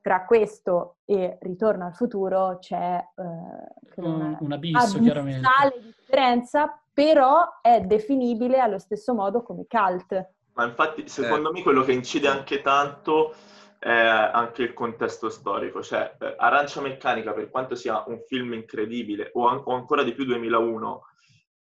tra 0.02 0.26
questo 0.26 0.98
e 1.06 1.38
Ritorno 1.42 1.86
al 1.86 1.94
futuro 1.94 2.58
c'è 2.60 2.98
eh, 2.98 4.02
una 4.02 4.38
un 4.40 4.52
abisso, 4.52 5.00
chiaramente. 5.00 5.48
differenza, 5.84 6.82
però 6.94 7.60
è 7.62 7.82
definibile 7.82 8.60
allo 8.60 8.80
stesso 8.80 9.14
modo 9.14 9.44
come 9.44 9.66
cult. 9.68 10.30
Ma 10.54 10.66
infatti, 10.66 11.08
secondo 11.08 11.52
me, 11.52 11.62
quello 11.62 11.84
che 11.84 11.92
incide 11.92 12.28
anche 12.30 12.62
tanto 12.62 13.36
è 13.80 13.90
anche 13.90 14.64
il 14.64 14.74
contesto 14.74 15.30
storico. 15.30 15.82
Cioè, 15.82 16.18
eh, 16.20 16.36
Arancia 16.38 16.82
Meccanica, 16.82 17.34
per 17.34 17.50
quanto 17.50 17.76
sia 17.76 18.04
un 18.08 18.22
film 18.28 18.54
incredibile, 18.54 19.30
o, 19.34 19.48
an- 19.48 19.62
o 19.64 19.74
ancora 19.74 20.04
di 20.04 20.14
più 20.14 20.26
2001, 20.26 21.02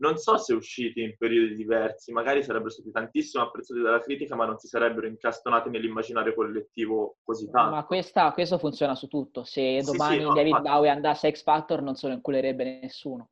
non 0.01 0.17
so 0.17 0.37
se 0.39 0.55
usciti 0.55 1.03
in 1.03 1.17
periodi 1.17 1.57
diversi, 1.57 2.13
magari 2.13 2.43
sarebbero 2.45 2.71
stati 2.71 2.91
tantissimo 2.93 3.43
apprezzati 3.43 3.81
dalla 3.81 4.01
critica, 4.01 4.37
ma 4.37 4.45
non 4.47 4.57
si 4.59 4.69
sarebbero 4.69 5.07
incastonati 5.09 5.71
nell'immaginario 5.71 6.35
collettivo 6.35 7.17
così 7.25 7.51
tanto. 7.51 7.75
Ma 7.75 7.85
questa- 7.85 8.33
questo 8.33 8.59
funziona 8.59 8.95
su 8.95 9.09
tutto. 9.09 9.43
Se 9.45 9.81
Sì, 9.83 9.91
domani 9.91 10.19
sì, 10.19 10.23
no, 10.23 10.35
David 10.35 10.53
ma- 10.53 10.61
Bowie 10.61 10.91
andasse 10.91 11.27
a 11.27 11.31
X 11.33 11.43
Factor 11.43 11.83
non 11.83 11.97
se 11.97 12.07
lo 12.09 12.15
inculerebbe 12.15 12.79
nessuno. 12.81 13.31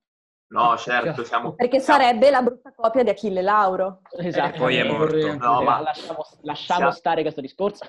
No, 0.49 0.77
certo, 0.77 1.25
siamo... 1.25 1.55
Perché 1.55 1.81
sarebbe 1.81 2.31
la 2.31 2.43
brutta 2.43 2.73
copia 2.75 3.03
di 3.03 3.11
Achille 3.11 3.43
Lauro. 3.43 4.03
Esatto. 4.19 4.59
poi 4.59 4.77
è 4.77 4.85
morto. 4.89 5.37
No, 5.37 5.63
ma- 5.63 5.81
lasciamo, 5.81 6.25
lasciamo 6.43 6.81
Sia- 6.83 6.91
stare 6.93 7.23
questo 7.23 7.41
discorso. 7.41 7.85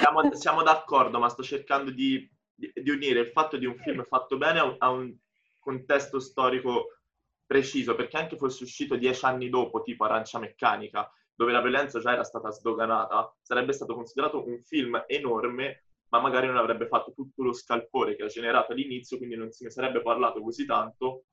siamo, 0.00 0.32
siamo 0.34 0.62
d'accordo, 0.62 1.18
ma 1.18 1.28
sto 1.28 1.42
cercando 1.42 1.90
di, 1.90 2.28
di- 2.54 2.72
di 2.74 2.90
unire 2.90 3.20
il 3.20 3.28
fatto 3.28 3.56
di 3.56 3.66
un 3.66 3.76
film 3.76 4.04
fatto 4.08 4.36
bene 4.38 4.58
a 4.60 4.64
un, 4.64 4.76
a 4.78 4.90
un 4.90 5.14
contesto 5.58 6.18
storico 6.18 6.98
preciso, 7.44 7.94
perché 7.94 8.16
anche 8.16 8.36
fosse 8.36 8.64
uscito 8.64 8.96
dieci 8.96 9.24
anni 9.24 9.48
dopo, 9.48 9.82
tipo 9.82 10.04
Arancia 10.04 10.38
Meccanica, 10.38 11.10
dove 11.34 11.52
la 11.52 11.60
violenza 11.60 12.00
già 12.00 12.12
era 12.12 12.24
stata 12.24 12.50
sdoganata, 12.50 13.34
sarebbe 13.40 13.72
stato 13.72 13.94
considerato 13.94 14.46
un 14.46 14.60
film 14.64 15.02
enorme, 15.06 15.84
ma 16.08 16.20
magari 16.20 16.46
non 16.46 16.56
avrebbe 16.56 16.88
fatto 16.88 17.12
tutto 17.12 17.42
lo 17.42 17.52
scalpore 17.52 18.16
che 18.16 18.24
ha 18.24 18.28
generato 18.28 18.72
all'inizio, 18.72 19.18
quindi 19.18 19.36
non 19.36 19.50
se 19.50 19.64
ne 19.64 19.70
sarebbe 19.70 20.02
parlato 20.02 20.42
così 20.42 20.64
tanto 20.66 21.24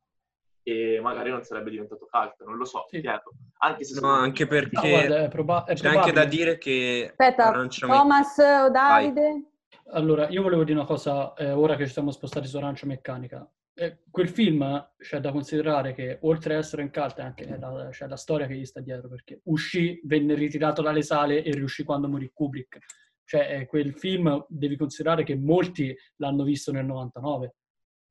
e 0.68 1.00
magari 1.00 1.30
non 1.30 1.44
sarebbe 1.44 1.70
diventato 1.70 2.08
cult, 2.10 2.44
non 2.44 2.58
lo 2.58 2.66
so, 2.66 2.86
Sì. 2.90 3.00
chiedo. 3.00 3.32
Anche 3.60 3.84
se 3.84 4.00
No, 4.02 4.08
anche 4.10 4.44
No, 4.46 4.50
perché 4.50 4.90
guarda, 4.90 5.24
è, 5.24 5.28
proba- 5.28 5.64
è 5.64 5.76
c'è 5.76 5.96
anche 5.96 6.12
da 6.12 6.26
dire 6.26 6.58
che 6.58 7.06
Aspetta, 7.10 7.68
Thomas 7.68 8.38
o 8.40 8.70
Davide? 8.72 9.44
Allora, 9.92 10.28
io 10.30 10.42
volevo 10.42 10.64
dire 10.64 10.80
una 10.80 10.88
cosa, 10.88 11.36
eh, 11.36 11.52
ora 11.52 11.76
che 11.76 11.86
ci 11.86 11.94
siamo 11.94 12.10
spostati 12.10 12.48
su 12.48 12.58
Arancia 12.58 12.88
Meccanica. 12.88 13.48
Eh, 13.76 14.00
quel 14.10 14.30
film 14.30 14.94
c'è 14.98 15.20
da 15.20 15.32
considerare 15.32 15.94
che, 15.94 16.18
oltre 16.22 16.56
a 16.56 16.58
essere 16.58 16.82
in 16.82 16.92
cult, 16.92 17.20
anche 17.20 17.46
la, 17.60 17.90
c'è 17.92 18.08
la 18.08 18.16
storia 18.18 18.48
che 18.48 18.56
gli 18.56 18.66
sta 18.66 18.80
dietro, 18.80 19.08
perché 19.08 19.42
uscì, 19.44 20.02
venne 20.06 20.34
ritirato 20.34 20.82
dalle 20.82 21.04
sale 21.04 21.44
e 21.44 21.52
riuscì 21.52 21.84
quando 21.84 22.08
morì 22.08 22.32
Kubrick. 22.34 22.80
Cioè, 23.24 23.60
eh, 23.60 23.66
quel 23.68 23.94
film 23.94 24.44
devi 24.50 24.78
considerare 24.78 25.24
che 25.24 25.36
molti 25.36 25.96
l'hanno 26.16 26.44
visto 26.44 26.72
nel 26.72 26.86
99. 26.86 27.54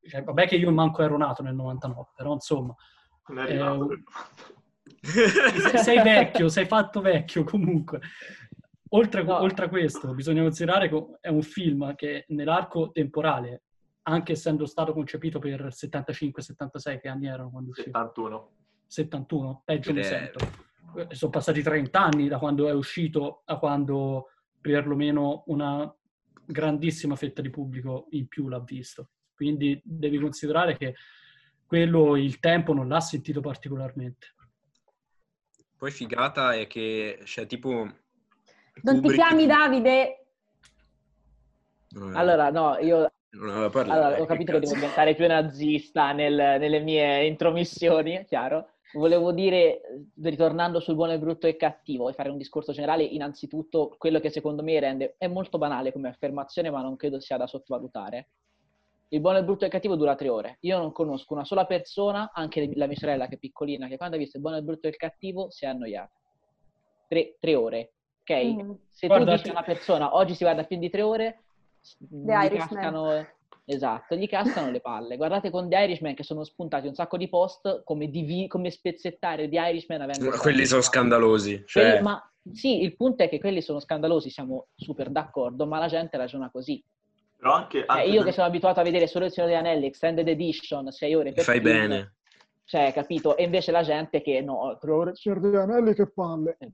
Cioè, 0.07 0.23
vabbè 0.23 0.47
che 0.47 0.57
io 0.57 0.71
manco 0.71 1.03
ero 1.03 1.17
nato 1.17 1.43
nel 1.43 1.55
99, 1.55 2.09
però 2.15 2.33
insomma, 2.35 2.75
non. 3.29 4.05
Eh, 4.87 4.99
sei, 5.03 5.79
sei 5.79 6.03
vecchio, 6.03 6.49
sei 6.49 6.67
fatto 6.67 7.01
vecchio 7.01 7.45
comunque. 7.45 8.01
Oltre, 8.91 9.23
No. 9.25 9.41
oltre 9.41 9.67
a 9.67 9.69
questo, 9.69 10.15
bisogna 10.15 10.43
considerare 10.43 10.89
che 10.89 11.05
è 11.21 11.29
un 11.29 11.43
film 11.43 11.95
che 11.95 12.25
nell'arco 12.29 12.91
temporale, 12.93 13.63
anche 14.03 14.33
essendo 14.33 14.67
stato 14.67 14.93
concepito 14.93 15.39
per 15.39 15.69
75-76, 15.73 17.01
che 17.01 17.09
anni 17.09 17.27
erano 17.27 17.51
quando 17.51 17.71
uscì? 17.71 17.85
71. 17.85 18.51
71, 18.87 19.63
peggio 19.65 19.93
mi 19.93 20.01
Eh. 20.01 20.05
sento. 20.05 20.39
Eh, 20.97 21.09
Sono 21.15 21.31
passati 21.33 21.61
30 21.63 22.01
anni 22.01 22.29
da 22.29 22.39
quando 22.39 22.69
è 22.69 22.73
uscito 22.73 23.43
a 23.47 23.59
quando 23.59 24.29
perlomeno 24.61 25.43
una 25.47 25.93
grandissima 26.47 27.17
fetta 27.17 27.43
di 27.43 27.51
pubblico 27.51 28.07
in 28.11 28.29
più 28.29 28.49
l'ha 28.49 28.61
visto. 28.61 29.09
Quindi 29.45 29.79
devi 29.85 30.19
considerare 30.19 30.75
che 30.79 30.95
quello 31.67 32.17
il 32.17 32.41
tempo 32.41 32.73
non 32.73 32.89
l'ha 32.89 33.01
sentito 33.01 33.43
particolarmente. 33.43 34.35
Poi 35.77 35.91
figata 35.91 36.55
è 36.55 36.67
che 36.67 37.21
c'è 37.25 37.45
tipo... 37.45 37.71
Non 37.71 37.93
ti 38.95 39.01
Kubrick- 39.01 39.15
chiami 39.15 39.47
Davide? 39.47 40.27
Non 41.91 42.17
Allora, 42.17 42.51
no, 42.51 42.79
io 42.79 43.13
non 43.33 43.71
parlato. 43.71 43.91
allora, 43.93 44.21
ho 44.23 44.25
capito 44.25 44.53
che 44.53 44.61
devo 44.61 44.75
diventare 44.75 45.15
più 45.15 45.27
nazista 45.27 46.13
nel- 46.13 46.59
nelle 46.59 46.81
mie 46.81 47.27
intromissioni, 47.27 48.25
chiaro. 48.25 48.71
Volevo 48.95 49.33
dire, 49.33 49.57
eh, 49.57 49.81
ritornando 50.23 50.81
sul 50.81 50.95
buono 50.95 51.13
e 51.13 51.19
brutto 51.19 51.47
e 51.47 51.57
cattivo, 51.57 52.09
e 52.09 52.15
fare 52.15 52.31
un 52.31 52.39
discorso 52.39 52.73
generale, 52.73 53.03
innanzitutto 53.03 53.95
quello 53.99 54.21
che 54.21 54.31
secondo 54.31 54.63
me 54.63 54.81
rende, 54.81 55.17
è 55.19 55.27
molto 55.27 55.59
banale 55.59 55.93
come 55.93 56.09
affermazione, 56.09 56.71
ma 56.71 56.81
non 56.81 56.97
credo 56.97 57.21
sia 57.21 57.37
da 57.37 57.47
sottovalutare. 57.47 58.29
Il 59.09 59.21
buono, 59.21 59.39
il 59.39 59.45
brutto 59.45 59.63
e 59.63 59.67
il 59.67 59.73
cattivo 59.73 59.97
dura 59.97 60.15
tre 60.17 60.29
ore. 60.29 60.57
Io 60.61 60.79
non 60.79 60.91
conosco 60.91 61.35
una 61.35 61.45
sola 61.45 61.67
persona, 61.67 62.31
anche 62.33 62.69
la 62.75 62.87
mia 62.87 62.97
sorella 62.97 63.27
che 63.29 63.37
è 63.37 63.39
piccolina, 63.39 63.87
che 63.87 63.97
quando 63.97 64.17
ha 64.17 64.19
visto 64.19 64.37
il 64.39 64.43
buono, 64.43 64.59
il 64.59 64.65
brutto 64.65 64.87
e 64.87 64.91
il 64.91 64.97
cattivo 64.97 65.51
si 65.51 65.65
è 65.65 65.69
annoiata. 65.69 66.11
Tre, 67.07 67.37
tre 67.39 67.55
ore, 67.55 67.93
ok? 68.23 68.45
Mm. 68.45 68.71
Se 68.89 69.07
Guarda, 69.07 69.31
tu 69.33 69.37
dici 69.37 69.49
a 69.49 69.53
una 69.53 69.63
persona 69.63 70.17
oggi 70.17 70.35
si 70.35 70.43
guarda 70.45 70.65
film 70.65 70.81
di 70.81 70.91
tre 70.91 71.03
ore, 71.03 71.43
s- 71.81 71.97
gli 72.01 72.29
Irishman. 72.29 72.59
cascano, 72.69 73.27
esatto, 73.67 74.17
gli 74.17 74.27
cascano 74.27 74.71
le 74.71 74.81
palle. 74.81 75.17
Guardate 75.17 75.51
con 75.51 75.69
The 75.69 75.77
Irishman 75.77 76.15
che 76.15 76.25
sono 76.25 76.43
spuntati 76.43 76.89
un 76.89 76.95
sacco 76.95 77.17
di 77.17 77.29
post 77.29 77.85
come, 77.85 78.09
divi- 78.09 78.49
come 78.49 78.71
spezzettare 78.71 79.49
The 79.49 79.59
Irishman 79.61 80.01
avendo... 80.01 80.31
Ma 80.31 80.39
quelli 80.39 80.65
sono 80.67 80.81
scandalosi. 80.81 81.63
Cioè, 81.67 81.83
Quelli- 81.85 82.03
ma 82.03 82.33
sì, 82.53 82.83
il 82.83 82.97
punto 82.97 83.23
è 83.23 83.29
che 83.29 83.39
quelli 83.39 83.63
sono 83.63 83.79
scandalosi, 83.79 84.29
siamo 84.29 84.67
super 84.75 85.11
d'accordo, 85.11 85.67
ma 85.67 85.79
la 85.79 85.87
gente 85.89 86.17
ragiona 86.17 86.51
così. 86.51 86.83
Però 87.45 87.57
anche, 87.57 87.81
Eh, 87.81 87.85
anche 87.89 88.07
io 88.07 88.15
per- 88.17 88.25
che 88.25 88.33
sono 88.33 88.47
abituato 88.47 88.81
a 88.81 88.83
vedere 88.83 89.07
solo 89.07 89.27
il 89.27 89.31
Signore 89.31 89.53
degli 89.53 89.61
Anelli, 89.61 89.85
Extended 89.85 90.27
Edition, 90.27 90.91
6 90.91 91.15
ore 91.15 91.33
per 91.35 91.45
fai 91.45 91.61
film, 91.61 91.73
bene. 91.73 92.15
Cioè, 92.65 92.91
capito? 92.95 93.37
E 93.37 93.43
invece 93.45 93.71
la 93.71 93.83
gente 93.83 94.23
che 94.23 94.41
no, 94.41 94.79
tre 94.81 94.91
ore, 94.91 95.15
Signore 95.15 95.41
degli 95.43 95.57
Anelli 95.57 95.93
che 95.93 96.11
palle. 96.11 96.57
E. 96.59 96.73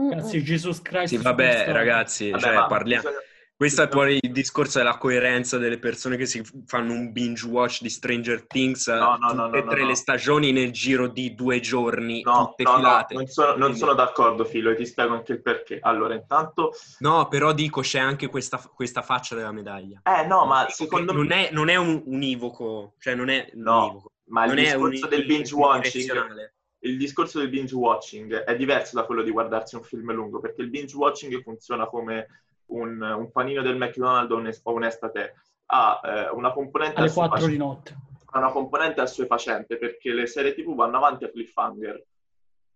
Mm, 0.00 0.10
Ragazzi, 0.10 0.40
Jesus 0.44 0.80
Christ. 0.80 1.16
Sì, 1.16 1.20
vabbè, 1.20 1.72
ragazzi, 1.72 2.30
Vabbè, 2.30 2.40
cioè, 2.40 2.66
parliamo... 2.68 3.02
bisogna- 3.02 3.24
Questo 3.56 3.82
è 3.82 3.88
poi 3.88 4.18
il 4.20 4.32
discorso 4.32 4.78
della 4.78 4.98
coerenza 4.98 5.56
delle 5.56 5.78
persone 5.78 6.16
che 6.16 6.26
si 6.26 6.42
fanno 6.66 6.92
un 6.94 7.12
binge 7.12 7.46
watch 7.46 7.80
di 7.82 7.90
Stranger 7.90 8.44
Things 8.46 8.88
No, 8.88 9.16
no, 9.18 9.32
no, 9.32 9.52
e 9.52 9.62
no, 9.62 9.70
tre 9.70 9.82
no. 9.82 9.86
le 9.86 9.94
stagioni 9.94 10.50
nel 10.50 10.72
giro 10.72 11.06
di 11.06 11.34
due 11.36 11.60
giorni, 11.60 12.22
No, 12.22 12.48
tutte 12.48 12.64
no, 12.64 12.70
no, 12.72 12.76
filate. 12.78 13.14
non 13.14 13.26
sono, 13.28 13.54
non 13.56 13.76
sono 13.76 13.94
d'accordo, 13.94 14.44
Filo, 14.44 14.70
e 14.70 14.74
ti 14.74 14.84
spiego 14.84 15.14
anche 15.14 15.32
il 15.32 15.42
perché. 15.42 15.78
Allora, 15.80 16.14
intanto... 16.14 16.72
No, 16.98 17.28
però 17.28 17.52
dico 17.52 17.82
c'è 17.82 18.00
anche 18.00 18.26
questa, 18.26 18.58
questa 18.58 19.02
faccia 19.02 19.36
della 19.36 19.52
medaglia. 19.52 20.00
Eh, 20.02 20.26
no, 20.26 20.44
ma 20.44 20.66
secondo 20.68 21.12
me... 21.12 21.18
non 21.18 21.30
è, 21.30 21.50
non 21.52 21.68
è 21.68 21.76
un 21.76 22.02
univoco, 22.06 22.94
cioè 22.98 23.14
non 23.14 23.28
è 23.28 23.48
No, 23.54 23.82
univoco. 23.84 24.12
ma 24.26 24.42
il 24.44 24.48
non 24.48 24.58
è 24.58 24.74
un 24.74 24.90
discorso 24.90 25.06
del 25.16 25.24
binge 25.26 25.54
watching... 25.54 26.50
il 26.80 26.96
discorso 26.96 27.38
del 27.38 27.48
binge 27.48 27.76
watching 27.76 28.34
è 28.42 28.56
diverso 28.56 28.96
da 28.96 29.04
quello 29.04 29.22
di 29.22 29.30
guardarsi 29.30 29.76
un 29.76 29.84
film 29.84 30.10
lungo, 30.12 30.40
perché 30.40 30.62
il 30.62 30.68
binge 30.68 30.96
watching 30.96 31.40
funziona 31.42 31.86
come 31.86 32.26
un, 32.74 33.00
un 33.00 33.30
panino 33.30 33.62
del 33.62 33.76
McDonald's 33.76 34.32
o 34.32 34.36
un- 34.36 34.50
o 34.62 34.72
un 34.72 34.84
estate. 34.84 35.34
Ha 35.66 36.00
eh, 36.04 36.28
una 36.30 36.52
componente 36.52 36.96
Alle 36.98 37.06
a 37.08 37.10
sua 37.10 37.28
4 37.28 37.38
fascia- 37.38 37.50
di 37.52 37.58
notte. 37.58 37.96
ha 38.32 38.38
una 38.38 38.50
componente 38.50 39.00
assuefacente 39.00 39.78
perché 39.78 40.12
le 40.12 40.26
serie 40.26 40.54
TV 40.54 40.74
vanno 40.74 40.96
avanti 40.96 41.24
a 41.24 41.30
cliffhanger. 41.30 42.04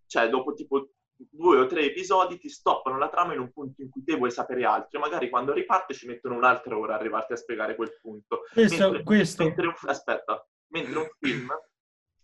Cioè, 0.06 0.28
dopo 0.28 0.54
tipo 0.54 0.90
due 1.16 1.58
o 1.60 1.66
tre 1.66 1.82
episodi 1.84 2.38
ti 2.38 2.48
stoppano 2.50 2.98
la 2.98 3.08
trama 3.08 3.32
in 3.32 3.40
un 3.40 3.50
punto 3.50 3.80
in 3.82 3.88
cui 3.90 4.04
te 4.04 4.16
vuoi 4.16 4.30
sapere 4.30 4.64
altro. 4.64 5.00
Magari 5.00 5.28
quando 5.30 5.52
riparte 5.52 5.94
ci 5.94 6.06
mettono 6.06 6.34
un'altra 6.36 6.76
ora 6.78 6.94
a 6.94 6.96
arrivarti 6.98 7.32
a 7.32 7.36
spiegare 7.36 7.74
quel 7.74 7.98
punto. 8.00 8.42
Questo, 8.52 8.82
Mentre- 8.84 9.02
questo. 9.02 9.44
mentre 9.44 9.66
un, 9.66 9.74
aspetta, 9.86 10.46
mentre 10.68 10.98
un 10.98 11.08
film 11.18 11.48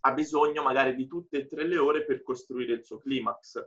ha 0.05 0.13
bisogno 0.13 0.63
magari 0.63 0.95
di 0.95 1.07
tutte 1.07 1.39
e 1.39 1.49
tre 1.49 1.65
le 1.67 1.79
ore 1.79 2.05
per 2.05 2.23
costruire 2.23 2.73
il 2.75 2.85
suo 2.85 2.99
climax, 2.99 3.61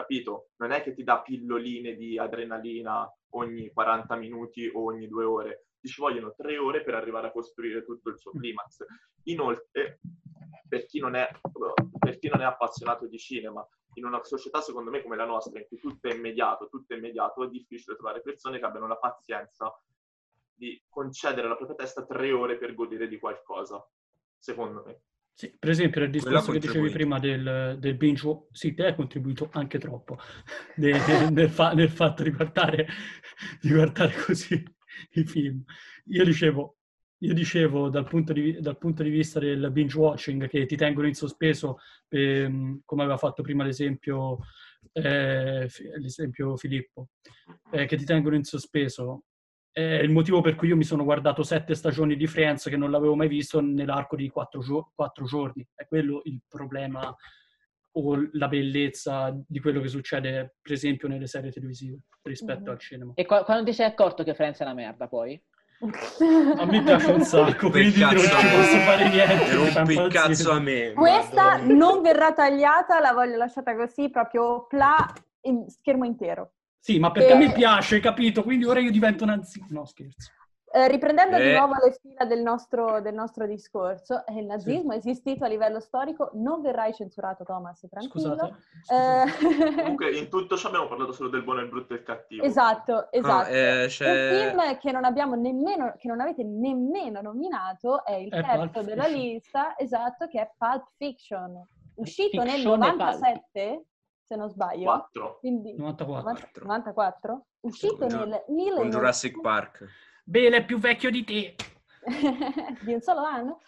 capito? 0.00 0.50
Non 0.56 0.72
è 0.72 0.82
che 0.82 0.94
ti 0.94 1.04
dà 1.04 1.20
pilloline 1.20 1.94
di 1.94 2.18
adrenalina 2.18 3.10
ogni 3.30 3.70
40 3.70 4.16
minuti 4.16 4.70
o 4.72 4.84
ogni 4.84 5.06
due 5.06 5.24
ore, 5.24 5.66
ti 5.80 5.88
ci 5.88 6.00
vogliono 6.00 6.34
tre 6.36 6.58
ore 6.58 6.82
per 6.82 6.94
arrivare 6.94 7.28
a 7.28 7.32
costruire 7.32 7.84
tutto 7.84 8.10
il 8.10 8.18
suo 8.18 8.32
climax. 8.32 8.84
Inoltre, 9.24 10.00
per 10.68 10.86
chi 10.86 11.00
non 11.00 11.14
è, 11.14 11.28
per 11.98 12.18
chi 12.18 12.28
non 12.28 12.40
è 12.40 12.44
appassionato 12.44 13.06
di 13.06 13.18
cinema, 13.18 13.66
in 13.94 14.04
una 14.04 14.22
società 14.22 14.60
secondo 14.60 14.90
me 14.90 15.02
come 15.02 15.16
la 15.16 15.26
nostra, 15.26 15.58
in 15.58 15.66
cui 15.66 15.78
tutto 15.78 16.08
è 16.08 16.14
immediato, 16.14 16.68
tutto 16.68 16.94
è 16.94 16.96
immediato, 16.96 17.44
è 17.44 17.48
difficile 17.48 17.96
trovare 17.96 18.22
persone 18.22 18.58
che 18.58 18.64
abbiano 18.64 18.86
la 18.86 18.96
pazienza 18.96 19.72
di 20.54 20.80
concedere 20.88 21.46
alla 21.46 21.56
propria 21.56 21.76
testa 21.76 22.04
tre 22.04 22.32
ore 22.32 22.58
per 22.58 22.74
godere 22.74 23.08
di 23.08 23.18
qualcosa, 23.18 23.84
secondo 24.38 24.82
me. 24.84 25.02
Sì, 25.34 25.54
per 25.58 25.70
esempio, 25.70 26.04
ha 26.04 26.06
discorso 26.06 26.52
che 26.52 26.58
dicevi 26.58 26.90
prima 26.90 27.18
del, 27.18 27.76
del 27.78 27.94
binge 27.96 28.46
sì, 28.52 28.74
te 28.74 28.86
hai 28.86 28.94
contribuito 28.94 29.48
anche 29.52 29.78
troppo 29.78 30.18
de- 30.76 30.92
de- 30.92 31.30
nel, 31.30 31.48
fa- 31.48 31.72
nel 31.72 31.88
fatto 31.88 32.22
di 32.22 32.30
guardare, 32.30 32.86
di 33.60 33.70
guardare 33.70 34.12
così 34.24 34.62
i 35.12 35.24
film. 35.24 35.62
Io 36.06 36.24
dicevo, 36.24 36.76
io 37.18 37.34
dicevo 37.34 37.88
dal, 37.88 38.06
punto 38.06 38.32
di, 38.32 38.60
dal 38.60 38.76
punto 38.78 39.02
di 39.02 39.10
vista 39.10 39.40
del 39.40 39.70
binge 39.70 39.96
watching 39.96 40.46
che 40.48 40.66
ti 40.66 40.76
tengono 40.76 41.06
in 41.06 41.14
sospeso, 41.14 41.78
ehm, 42.08 42.80
come 42.84 43.02
aveva 43.02 43.16
fatto 43.16 43.42
prima 43.42 43.64
l'esempio, 43.64 44.38
eh, 44.92 45.68
l'esempio 45.98 46.56
Filippo, 46.56 47.08
eh, 47.70 47.86
che 47.86 47.96
ti 47.96 48.04
tengono 48.04 48.36
in 48.36 48.44
sospeso. 48.44 49.24
È 49.72 49.80
il 49.80 50.10
motivo 50.10 50.40
per 50.40 50.56
cui 50.56 50.68
io 50.68 50.76
mi 50.76 50.82
sono 50.84 51.04
guardato 51.04 51.44
sette 51.44 51.74
stagioni 51.74 52.16
di 52.16 52.26
Friends 52.26 52.64
che 52.68 52.76
non 52.76 52.90
l'avevo 52.90 53.14
mai 53.14 53.28
visto 53.28 53.60
nell'arco 53.60 54.16
di 54.16 54.28
quattro, 54.28 54.60
gio- 54.60 54.90
quattro 54.94 55.24
giorni. 55.26 55.64
È 55.74 55.86
quello 55.86 56.22
il 56.24 56.40
problema 56.48 57.14
o 57.92 58.28
la 58.32 58.48
bellezza 58.48 59.32
di 59.46 59.60
quello 59.60 59.80
che 59.80 59.88
succede, 59.88 60.56
per 60.60 60.72
esempio, 60.72 61.06
nelle 61.06 61.26
serie 61.28 61.52
televisive 61.52 61.98
rispetto 62.22 62.62
Mhm. 62.64 62.68
al 62.68 62.78
cinema. 62.78 63.12
E 63.14 63.24
qua- 63.26 63.44
quando 63.44 63.64
ti 63.64 63.72
sei 63.72 63.86
accorto 63.86 64.24
che 64.24 64.34
Friends 64.34 64.58
è 64.58 64.64
una 64.64 64.74
merda, 64.74 65.06
poi? 65.08 65.40
A 66.58 66.66
me 66.66 66.82
piace 66.82 67.10
un 67.10 67.22
sacco, 67.22 67.70
quindi 67.70 68.00
non 68.00 68.10
ci 68.18 68.28
posso 68.28 68.76
fare 68.84 69.08
niente. 69.08 69.54
Rompi 69.54 69.92
il 69.94 70.08
cazzo 70.10 70.50
a 70.50 70.60
me. 70.60 70.92
Questa 70.94 71.42
Madonna. 71.58 71.74
non 71.74 72.02
verrà 72.02 72.32
tagliata, 72.32 73.00
la 73.00 73.12
voglio 73.12 73.36
lasciata 73.36 73.74
così, 73.74 74.10
proprio 74.10 74.66
pla, 74.66 75.10
in 75.42 75.64
schermo 75.70 76.04
intero. 76.04 76.52
Sì, 76.80 76.98
ma 76.98 77.10
perché 77.10 77.32
a 77.32 77.36
me 77.36 77.50
Eh. 77.50 77.52
piace, 77.52 78.00
capito? 78.00 78.42
Quindi 78.42 78.64
ora 78.64 78.80
io 78.80 78.90
divento 78.90 79.24
nazista. 79.24 79.66
No, 79.70 79.84
scherzo. 79.84 80.32
Eh, 80.72 80.86
riprendendo 80.86 81.36
di 81.36 81.48
Eh. 81.50 81.56
nuovo 81.58 81.72
le 81.84 81.98
fila 82.00 82.24
del 82.26 82.42
nostro, 82.42 83.00
del 83.00 83.12
nostro 83.12 83.44
discorso, 83.44 84.24
eh, 84.24 84.38
il 84.38 84.46
nazismo 84.46 84.92
è 84.92 84.96
esistito 84.98 85.44
a 85.44 85.48
livello 85.48 85.80
storico, 85.80 86.30
non 86.34 86.62
verrai 86.62 86.94
censurato 86.94 87.42
Thomas, 87.42 87.84
tranquillo. 87.90 88.36
Scusate. 88.36 88.54
scusate. 88.84 89.74
Eh, 89.74 89.74
Comunque, 89.82 90.10
in 90.16 90.28
tutto 90.28 90.56
ciò 90.56 90.68
abbiamo 90.68 90.86
parlato 90.86 91.10
solo 91.10 91.28
del 91.28 91.42
buono, 91.42 91.60
il 91.60 91.68
brutto 91.68 91.92
e 91.94 91.96
il 91.96 92.02
cattivo. 92.04 92.44
esatto, 92.44 93.10
esatto. 93.10 93.48
eh, 93.50 93.86
c'è- 93.88 94.30
Un 94.30 94.48
film 94.48 94.78
che 94.78 94.92
non 94.92 95.04
abbiamo 95.04 95.34
nemmeno, 95.34 95.92
che 95.98 96.06
non 96.06 96.20
avete 96.20 96.44
nemmeno 96.44 97.20
nominato 97.20 98.04
è 98.04 98.14
il 98.14 98.32
È 98.32 98.40
terzo 98.40 98.82
della 98.82 99.08
lista, 99.08 99.76
esatto, 99.76 100.28
che 100.28 100.40
è 100.40 100.50
Pulp 100.56 100.84
Fiction, 100.96 101.66
uscito 101.96 102.42
nel 102.44 102.50
Fiction 102.52 102.80
e 102.84 102.86
Pulp. 102.86 103.00
97, 103.00 103.84
se 104.30 104.36
non 104.36 104.48
sbaglio. 104.48 104.84
Quattro. 104.84 105.38
Quindi 105.40 105.74
94. 105.76 106.22
90 106.22 106.60
94? 106.62 107.46
Uscito 107.60 107.96
Con- 107.96 108.06
nel 108.06 108.42
Con 108.46 108.54
1900 108.54 108.96
Jurassic 108.96 109.40
Park. 109.40 109.84
Bele 110.24 110.58
è 110.58 110.64
più 110.64 110.78
vecchio 110.78 111.10
di 111.10 111.24
te. 111.24 111.56
di 112.84 112.92
un 112.94 113.00
solo 113.00 113.22
anno. 113.22 113.60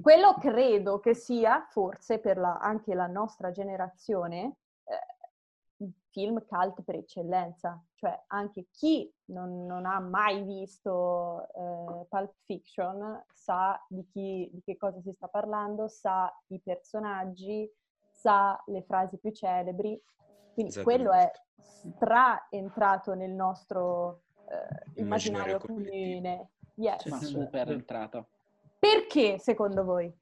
Quello 0.00 0.34
credo 0.34 1.00
che 1.00 1.14
sia, 1.14 1.66
forse 1.70 2.20
per 2.20 2.38
la- 2.38 2.58
anche 2.58 2.94
la 2.94 3.08
nostra 3.08 3.50
generazione, 3.50 4.58
eh, 4.84 5.76
un 5.78 5.90
film 6.10 6.46
cult 6.46 6.82
per 6.82 6.94
eccellenza. 6.94 7.82
Cioè 7.94 8.22
anche 8.28 8.68
chi 8.70 9.12
non, 9.30 9.66
non 9.66 9.84
ha 9.84 9.98
mai 9.98 10.44
visto 10.44 11.42
eh, 11.42 12.06
Pulp 12.08 12.34
Fiction 12.44 13.24
sa 13.32 13.84
di, 13.88 14.06
chi, 14.06 14.48
di 14.52 14.62
che 14.62 14.76
cosa 14.76 15.00
si 15.00 15.12
sta 15.12 15.26
parlando, 15.26 15.88
sa 15.88 16.32
i 16.50 16.60
personaggi, 16.60 17.68
sa 18.18 18.60
le 18.66 18.82
frasi 18.82 19.16
più 19.18 19.30
celebri. 19.30 20.00
Quindi 20.52 20.82
quello 20.82 21.12
è 21.12 21.30
stra 21.60 22.48
entrato 22.50 23.14
nel 23.14 23.30
nostro 23.30 24.22
eh, 24.48 25.00
immaginario 25.00 25.58
comune. 25.58 26.48
Yes. 26.74 27.04
Ma 27.06 27.18
super 27.18 27.70
entrato. 27.70 28.26
Perché 28.78 29.38
secondo 29.38 29.84
voi? 29.84 30.12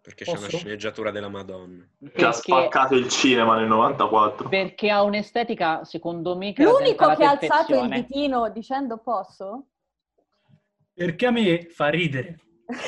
Perché 0.00 0.24
c'è 0.24 0.30
una 0.30 0.46
Posso? 0.46 0.56
sceneggiatura 0.56 1.10
della 1.10 1.28
Madonna. 1.28 1.86
Che 1.98 2.06
ha 2.06 2.30
Perché, 2.30 2.32
spaccato 2.32 2.94
il 2.94 3.08
cinema 3.08 3.56
nel 3.56 3.66
94. 3.66 4.48
perché 4.48 4.90
ha 4.90 5.02
un'estetica, 5.02 5.84
secondo 5.84 6.36
me, 6.36 6.54
che 6.54 6.62
L'unico 6.62 7.14
che 7.14 7.24
ha 7.24 7.30
alzato 7.30 7.82
il 7.82 7.88
ditino 7.90 8.48
dicendo 8.50 8.96
posso? 8.98 9.66
Perché 10.94 11.26
a 11.26 11.30
me 11.30 11.66
fa 11.68 11.88
ridere. 11.88 12.38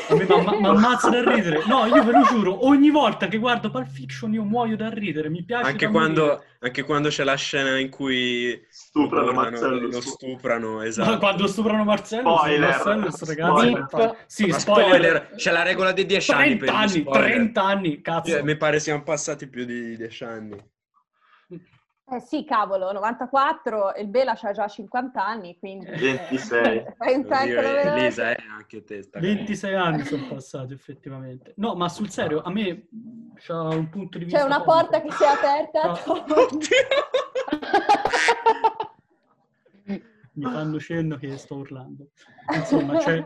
A 0.09 0.15
me 0.15 0.27
mi 0.61 0.67
ammazza 0.67 1.09
da 1.09 1.23
ridere. 1.23 1.63
No, 1.67 1.87
io 1.87 2.05
ve 2.05 2.13
lo 2.13 2.23
giuro, 2.25 2.67
ogni 2.67 2.91
volta 2.91 3.29
che 3.29 3.39
guardo 3.39 3.71
Pulp 3.71 3.89
Fiction 3.89 4.31
io 4.35 4.45
muoio 4.45 4.77
da 4.77 4.91
ridere, 4.91 5.31
mi 5.31 5.43
piace 5.43 5.71
Anche 5.71 5.87
quando, 5.89 6.45
anche 6.59 6.83
quando 6.83 7.09
c'è 7.09 7.25
la 7.25 7.35
scena 7.35 7.79
in 7.79 7.89
cui 7.89 8.63
Stuprano 8.69 9.27
lo, 9.29 9.33
Marcello. 9.33 9.89
lo 9.89 10.01
stuprano, 10.03 10.75
Ma 10.75 10.85
esatto. 10.87 11.17
quando 11.17 11.47
stuprano 11.47 11.85
Marcello, 11.85 12.37
Spoiler. 12.37 12.61
Marcello, 12.61 13.09
ragazzi, 13.21 13.35
Spoiler. 13.35 13.87
fa- 13.89 14.17
sì, 14.27 14.47
Ma 14.49 14.59
spoiler. 14.59 14.87
spoiler, 14.91 15.31
c'è 15.37 15.51
la 15.51 15.63
regola 15.63 15.93
dei 15.93 16.05
10 16.05 16.31
anni 16.33 16.57
30 16.59 16.65
per 16.67 16.75
gli 16.75 16.77
anni, 16.77 17.01
spoiler. 17.01 17.31
30 17.31 17.63
anni, 17.65 18.01
cazzo. 18.03 18.31
Cioè, 18.33 18.43
mi 18.43 18.57
pare 18.59 18.81
siano 18.81 19.03
passati 19.03 19.49
più 19.49 19.65
di 19.65 19.97
10 19.97 20.25
anni. 20.25 20.63
Eh 22.13 22.19
sì, 22.19 22.45
cavolo, 22.45 22.91
94 22.91 23.95
e 23.95 24.03
il 24.03 24.09
Bela 24.09 24.35
c'ha 24.35 24.51
già 24.51 24.67
50 24.67 25.25
anni, 25.25 25.57
quindi... 25.59 25.87
eh, 25.87 25.97
26. 25.97 26.85
fai 26.99 27.15
un 27.15 27.21
Oddio, 27.25 27.61
veloce. 27.61 27.89
Elisa, 27.89 28.31
eh, 28.33 28.43
anche 28.51 28.83
te. 28.83 29.03
sta 29.03 29.21
26 29.21 29.75
anni 29.75 30.05
sono 30.05 30.27
passati 30.27 30.73
effettivamente. 30.73 31.53
No, 31.57 31.77
ma 31.77 31.89
sul 31.89 32.11
serio, 32.11 32.43
a 32.43 32.51
me 32.51 32.89
c'ha 33.37 33.61
un 33.63 33.89
punto 33.91 34.19
di 34.19 34.25
vista... 34.25 34.41
C'è 34.41 34.45
una 34.45 34.61
comico. 34.63 34.89
porta 34.89 35.01
che 35.01 35.13
si 35.13 35.23
è 35.23 35.27
aperta. 35.29 35.87
No. 35.87 35.97
Mi 40.33 40.51
fanno 40.51 40.81
cenno 40.81 41.17
che 41.17 41.37
sto 41.37 41.57
urlando. 41.57 42.09
Insomma, 42.55 42.97
c'è... 42.99 43.25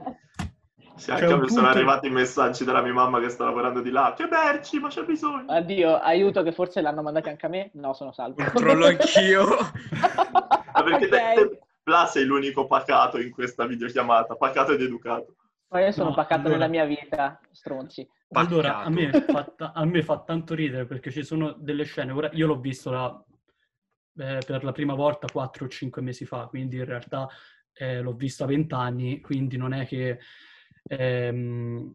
Sì, 0.96 1.10
anche 1.10 1.24
a 1.24 1.36
me 1.36 1.48
sono 1.48 1.66
arrivati 1.68 2.06
i 2.06 2.10
messaggi 2.10 2.64
dalla 2.64 2.80
mia 2.80 2.92
mamma 2.92 3.20
che 3.20 3.28
sta 3.28 3.44
lavorando 3.44 3.80
di 3.80 3.90
là. 3.90 4.14
Che 4.16 4.26
merci, 4.28 4.78
ma 4.78 4.88
c'è 4.88 5.04
bisogno. 5.04 5.50
Addio, 5.50 5.98
aiuto 5.98 6.42
che 6.42 6.52
forse 6.52 6.80
l'hanno 6.80 7.02
mandati 7.02 7.28
anche 7.28 7.46
a 7.46 7.48
me. 7.48 7.70
No, 7.74 7.92
sono 7.94 8.12
salvo. 8.12 8.42
Controllo 8.52 8.86
anch'io. 8.86 9.44
Ma 10.74 10.82
perché 10.82 11.08
te, 11.08 11.16
Ok. 11.16 11.34
te- 11.34 11.58
Bla 11.84 12.06
sei 12.06 12.24
l'unico 12.24 12.66
pacato 12.66 13.20
in 13.20 13.30
questa 13.30 13.66
videochiamata, 13.66 14.36
pacato 14.36 14.72
ed 14.72 14.80
educato. 14.80 15.34
Ma 15.68 15.80
io 15.84 15.92
sono 15.92 16.08
No, 16.10 16.14
pacato 16.14 16.40
allora- 16.46 16.54
nella 16.54 16.68
mia 16.68 16.84
vita, 16.86 17.38
stronzi. 17.50 18.08
Allora, 18.30 18.78
a 18.78 18.88
me, 18.88 19.10
Paccato. 19.10 19.32
fa 19.32 19.52
ta- 19.56 19.72
a 19.74 19.84
me 19.84 20.02
fa 20.02 20.18
tanto 20.20 20.54
ridere 20.54 20.86
perché 20.86 21.10
ci 21.10 21.22
sono 21.22 21.52
delle 21.52 21.84
scene, 21.84 22.12
ora 22.12 22.30
io 22.32 22.46
l'ho 22.46 22.58
visto 22.58 22.90
la- 22.90 23.24
eh, 24.16 24.38
per 24.46 24.64
la 24.64 24.72
prima 24.72 24.94
volta 24.94 25.26
4 25.30 25.66
o 25.66 25.68
5 25.68 26.00
mesi 26.00 26.24
fa, 26.24 26.46
quindi 26.46 26.76
in 26.76 26.84
realtà 26.86 27.28
eh, 27.74 28.00
l'ho 28.00 28.12
visto 28.14 28.44
a 28.44 28.46
20 28.46 28.72
anni, 28.74 29.20
quindi 29.20 29.56
non 29.56 29.74
è 29.74 29.84
che 29.86 30.20
ehm, 30.84 31.94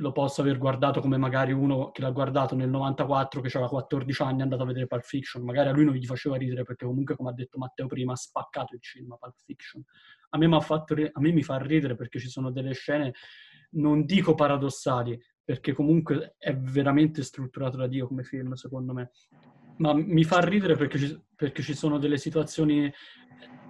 lo 0.00 0.12
posso 0.12 0.40
aver 0.40 0.58
guardato 0.58 1.00
come 1.00 1.16
magari 1.18 1.52
uno 1.52 1.90
che 1.90 2.00
l'ha 2.00 2.10
guardato 2.10 2.54
nel 2.54 2.70
94 2.70 3.40
che 3.40 3.48
aveva 3.48 3.68
14 3.68 4.22
anni 4.22 4.40
è 4.40 4.42
andato 4.42 4.62
a 4.62 4.66
vedere 4.66 4.86
Pulp 4.86 5.02
Fiction, 5.02 5.44
magari 5.44 5.68
a 5.68 5.72
lui 5.72 5.84
non 5.84 5.94
gli 5.94 6.06
faceva 6.06 6.36
ridere 6.36 6.64
perché 6.64 6.86
comunque 6.86 7.16
come 7.16 7.30
ha 7.30 7.34
detto 7.34 7.58
Matteo 7.58 7.86
prima 7.86 8.12
ha 8.12 8.16
spaccato 8.16 8.74
il 8.74 8.80
cinema 8.80 9.16
Pulp 9.16 9.36
Fiction. 9.44 9.82
A 10.30 10.38
me, 10.38 10.48
ri- 10.88 11.10
a 11.12 11.20
me 11.20 11.32
mi 11.32 11.42
fa 11.42 11.58
ridere 11.58 11.94
perché 11.96 12.18
ci 12.18 12.28
sono 12.28 12.50
delle 12.50 12.72
scene, 12.72 13.12
non 13.72 14.04
dico 14.04 14.34
paradossali, 14.34 15.20
perché 15.44 15.72
comunque 15.72 16.34
è 16.38 16.56
veramente 16.56 17.22
strutturato 17.22 17.76
da 17.76 17.86
Dio 17.86 18.06
come 18.06 18.22
film, 18.22 18.52
secondo 18.54 18.92
me. 18.92 19.10
Ma 19.78 19.92
mi 19.94 20.24
fa 20.24 20.40
ridere 20.40 20.76
perché 20.76 20.98
ci, 20.98 21.20
perché 21.34 21.62
ci 21.62 21.74
sono 21.74 21.98
delle 21.98 22.18
situazioni 22.18 22.90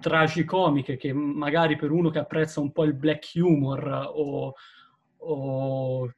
tragicomiche 0.00 0.96
che 0.96 1.12
magari 1.12 1.76
per 1.76 1.90
uno 1.90 2.10
che 2.10 2.18
apprezza 2.18 2.60
un 2.60 2.72
po' 2.72 2.84
il 2.84 2.94
black 2.94 3.32
humor 3.34 4.10
o, 4.14 4.54
o 5.18 6.12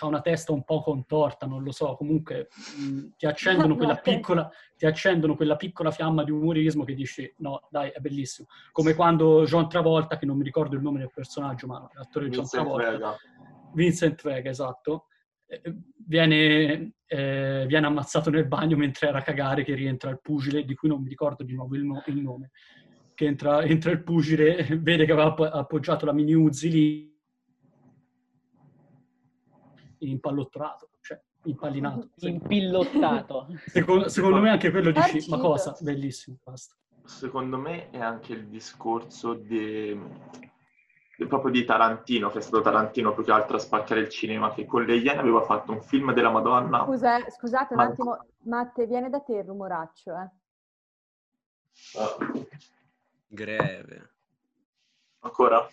ha 0.00 0.06
una 0.06 0.20
testa 0.20 0.52
un 0.52 0.64
po' 0.64 0.82
contorta, 0.82 1.46
non 1.46 1.62
lo 1.62 1.70
so, 1.70 1.94
comunque 1.94 2.48
mh, 2.78 3.08
ti 3.16 3.26
accendono 3.26 3.76
quella 3.76 3.96
piccola 3.96 4.50
ti 4.76 4.86
accendono 4.86 5.36
quella 5.36 5.56
piccola 5.56 5.90
fiamma 5.90 6.24
di 6.24 6.30
umorismo 6.30 6.84
che 6.84 6.94
dici 6.94 7.32
no, 7.38 7.66
dai, 7.70 7.90
è 7.90 8.00
bellissimo. 8.00 8.48
Come 8.72 8.94
quando 8.94 9.44
John 9.44 9.68
Travolta, 9.68 10.18
che 10.18 10.26
non 10.26 10.36
mi 10.36 10.44
ricordo 10.44 10.74
il 10.74 10.82
nome 10.82 10.98
del 10.98 11.10
personaggio, 11.14 11.66
ma 11.66 11.88
l'attore 11.92 12.28
John 12.28 12.48
Travolta, 12.48 12.90
Vega. 12.90 13.16
Vincent 13.72 14.22
Vega, 14.22 14.50
esatto, 14.50 15.06
eh, 15.46 15.60
viene, 16.06 16.94
eh, 17.06 17.64
viene, 17.66 17.86
ammazzato 17.86 18.30
nel 18.30 18.46
bagno 18.46 18.76
mentre 18.76 19.08
era 19.08 19.18
a 19.18 19.22
cagare 19.22 19.62
che 19.62 19.74
rientra 19.74 20.10
il 20.10 20.20
pugile, 20.20 20.64
di 20.64 20.74
cui 20.74 20.88
non 20.88 21.02
mi 21.02 21.08
ricordo 21.08 21.44
di 21.44 21.54
nuovo 21.54 21.76
il, 21.76 21.84
no- 21.84 22.02
il 22.06 22.20
nome, 22.20 22.50
che 23.14 23.26
entra, 23.26 23.62
entra, 23.62 23.92
il 23.92 24.02
pugile, 24.02 24.64
vede 24.80 25.06
che 25.06 25.12
aveva 25.12 25.34
appoggiato 25.52 26.04
la 26.04 26.12
mini 26.12 26.34
Uzi 26.34 26.70
lì, 26.70 27.18
impallottolato, 29.98 30.90
cioè 31.00 31.20
impallinato. 31.44 32.10
Impillottato. 32.26 33.46
Secondo, 33.66 34.08
secondo 34.08 34.40
me 34.40 34.50
anche 34.50 34.70
quello 34.70 34.90
dici, 34.90 35.28
ma 35.30 35.38
cosa? 35.38 35.76
Bellissimo, 35.80 36.38
basta. 36.42 36.74
Secondo 37.04 37.58
me 37.58 37.90
è 37.90 38.00
anche 38.00 38.32
il 38.32 38.46
discorso 38.46 39.34
di, 39.34 39.98
proprio 41.28 41.52
di 41.52 41.64
Tarantino, 41.64 42.30
che 42.30 42.38
è 42.38 42.40
stato 42.40 42.62
Tarantino 42.62 43.12
più 43.12 43.22
che 43.22 43.30
altro 43.30 43.56
a 43.56 43.60
spaccare 43.60 44.00
il 44.00 44.08
cinema, 44.08 44.52
che 44.52 44.64
con 44.64 44.84
le 44.84 44.96
Iene 44.96 45.20
aveva 45.20 45.42
fatto 45.42 45.72
un 45.72 45.82
film 45.82 46.12
della 46.14 46.30
Madonna. 46.30 46.84
Scusa, 46.84 47.30
scusate 47.30 47.74
un 47.74 47.80
ma... 47.80 47.86
attimo, 47.86 48.26
Matte, 48.44 48.86
viene 48.86 49.10
da 49.10 49.20
te 49.20 49.34
il 49.34 49.44
rumoraccio, 49.44 50.12
eh? 50.12 50.30
Oh. 51.98 52.16
Greve. 53.34 54.10
Ancora? 55.20 55.68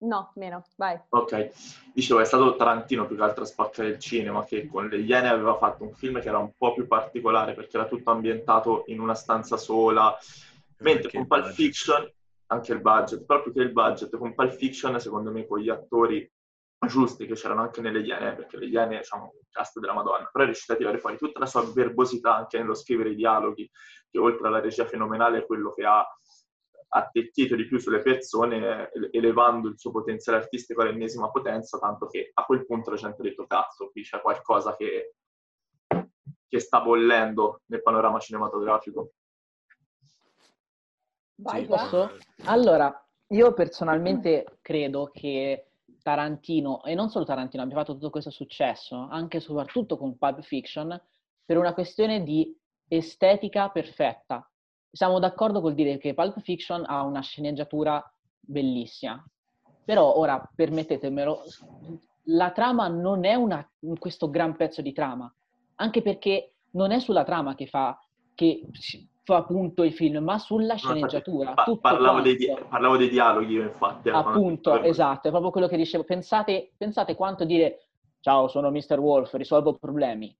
No, 0.00 0.32
meno, 0.36 0.64
vai. 0.76 0.98
Ok, 1.08 1.50
dicevo, 1.92 2.20
è 2.20 2.24
stato 2.24 2.54
Tarantino 2.54 3.06
più 3.06 3.16
che 3.16 3.22
altro 3.22 3.42
a 3.42 3.46
spaccare 3.46 3.88
il 3.88 3.98
cinema, 3.98 4.44
che 4.44 4.66
con 4.66 4.88
le 4.88 4.98
Iene 4.98 5.28
aveva 5.28 5.56
fatto 5.56 5.84
un 5.84 5.92
film 5.92 6.20
che 6.20 6.28
era 6.28 6.38
un 6.38 6.52
po' 6.56 6.72
più 6.72 6.86
particolare, 6.86 7.54
perché 7.54 7.76
era 7.76 7.86
tutto 7.86 8.10
ambientato 8.10 8.84
in 8.86 9.00
una 9.00 9.14
stanza 9.14 9.56
sola, 9.56 10.16
mentre 10.78 11.10
con 11.10 11.26
Pulp 11.26 11.50
Fiction 11.50 12.08
anche 12.50 12.72
il 12.72 12.80
budget, 12.80 13.24
proprio 13.24 13.52
che 13.52 13.60
il 13.60 13.72
budget 13.72 14.16
con 14.16 14.34
Pulp 14.34 14.52
Fiction, 14.52 14.98
secondo 15.00 15.32
me, 15.32 15.46
con 15.46 15.58
gli 15.58 15.68
attori 15.68 16.30
giusti 16.86 17.26
che 17.26 17.34
c'erano 17.34 17.62
anche 17.62 17.80
nelle 17.80 18.00
Iene, 18.00 18.34
perché 18.34 18.56
le 18.56 18.66
Iene 18.66 19.02
sono 19.02 19.24
un 19.24 19.40
cast 19.50 19.80
della 19.80 19.94
Madonna, 19.94 20.28
però 20.30 20.44
è 20.44 20.46
riuscita 20.46 20.74
a 20.74 20.76
tirare 20.76 20.98
fuori 20.98 21.16
tutta 21.16 21.40
la 21.40 21.46
sua 21.46 21.68
verbosità 21.72 22.36
anche 22.36 22.58
nello 22.58 22.74
scrivere 22.74 23.10
i 23.10 23.16
dialoghi, 23.16 23.68
che 24.10 24.18
oltre 24.18 24.48
alla 24.48 24.60
regia 24.60 24.86
fenomenale 24.86 25.38
è 25.38 25.46
quello 25.46 25.72
che 25.72 25.84
ha 25.84 26.06
attecchito 26.90 27.54
di 27.54 27.66
più 27.66 27.78
sulle 27.78 28.00
persone, 28.00 28.90
elevando 29.10 29.68
il 29.68 29.78
suo 29.78 29.90
potenziale 29.90 30.38
artistico 30.38 30.82
all'ennesima 30.82 31.30
potenza, 31.30 31.78
tanto 31.78 32.06
che 32.06 32.30
a 32.32 32.44
quel 32.44 32.64
punto 32.64 32.90
la 32.90 32.96
gente 32.96 33.20
ha 33.20 33.24
detto, 33.24 33.46
cazzo, 33.46 33.90
qui 33.90 34.02
c'è 34.02 34.20
qualcosa 34.20 34.74
che, 34.76 35.14
che 36.48 36.58
sta 36.58 36.80
bollendo 36.80 37.60
nel 37.66 37.82
panorama 37.82 38.18
cinematografico. 38.18 39.12
Vai, 41.40 41.60
sì, 41.60 41.66
posso? 41.66 42.16
Allora, 42.44 43.06
io 43.28 43.52
personalmente 43.52 44.58
credo 44.62 45.10
che 45.12 45.72
Tarantino, 46.02 46.82
e 46.84 46.94
non 46.94 47.10
solo 47.10 47.26
Tarantino, 47.26 47.62
abbia 47.62 47.76
fatto 47.76 47.92
tutto 47.92 48.10
questo 48.10 48.30
successo, 48.30 49.08
anche 49.10 49.36
e 49.36 49.40
soprattutto 49.40 49.98
con 49.98 50.16
Pulp 50.16 50.40
Fiction, 50.40 50.98
per 51.44 51.58
una 51.58 51.74
questione 51.74 52.22
di 52.22 52.57
estetica 52.88 53.68
perfetta. 53.68 54.48
Siamo 54.90 55.18
d'accordo 55.18 55.60
col 55.60 55.74
dire 55.74 55.98
che 55.98 56.14
Pulp 56.14 56.40
Fiction 56.40 56.84
ha 56.86 57.02
una 57.02 57.20
sceneggiatura 57.20 58.02
bellissima, 58.40 59.22
però 59.84 60.16
ora, 60.16 60.42
permettetemelo, 60.54 61.42
la 62.24 62.50
trama 62.50 62.88
non 62.88 63.24
è 63.24 63.34
una, 63.34 63.66
questo 63.98 64.30
gran 64.30 64.56
pezzo 64.56 64.82
di 64.82 64.92
trama, 64.92 65.32
anche 65.76 66.02
perché 66.02 66.54
non 66.72 66.90
è 66.90 66.98
sulla 66.98 67.24
trama 67.24 67.54
che 67.54 67.66
fa, 67.66 67.98
che 68.34 68.66
fa 69.22 69.44
punto 69.44 69.82
i 69.82 69.92
film, 69.92 70.24
ma 70.24 70.38
sulla 70.38 70.76
sceneggiatura. 70.76 71.52
Pa- 71.52 71.76
parlavo, 71.80 72.20
dei, 72.20 72.36
parlavo, 72.68 72.96
dei, 72.96 73.10
dialoghi 73.10 73.52
io, 73.52 73.62
infatti. 73.62 74.08
Appunto, 74.08 74.80
esatto, 74.82 75.28
è 75.28 75.30
proprio 75.30 75.50
quello 75.50 75.68
che 75.68 75.76
dicevo. 75.76 76.04
Pensate, 76.04 76.72
pensate 76.76 77.14
quanto 77.14 77.44
dire 77.44 77.88
ciao, 78.20 78.48
sono 78.48 78.70
Mr. 78.70 78.98
Wolf, 78.98 79.34
risolvo 79.34 79.74
problemi. 79.74 80.34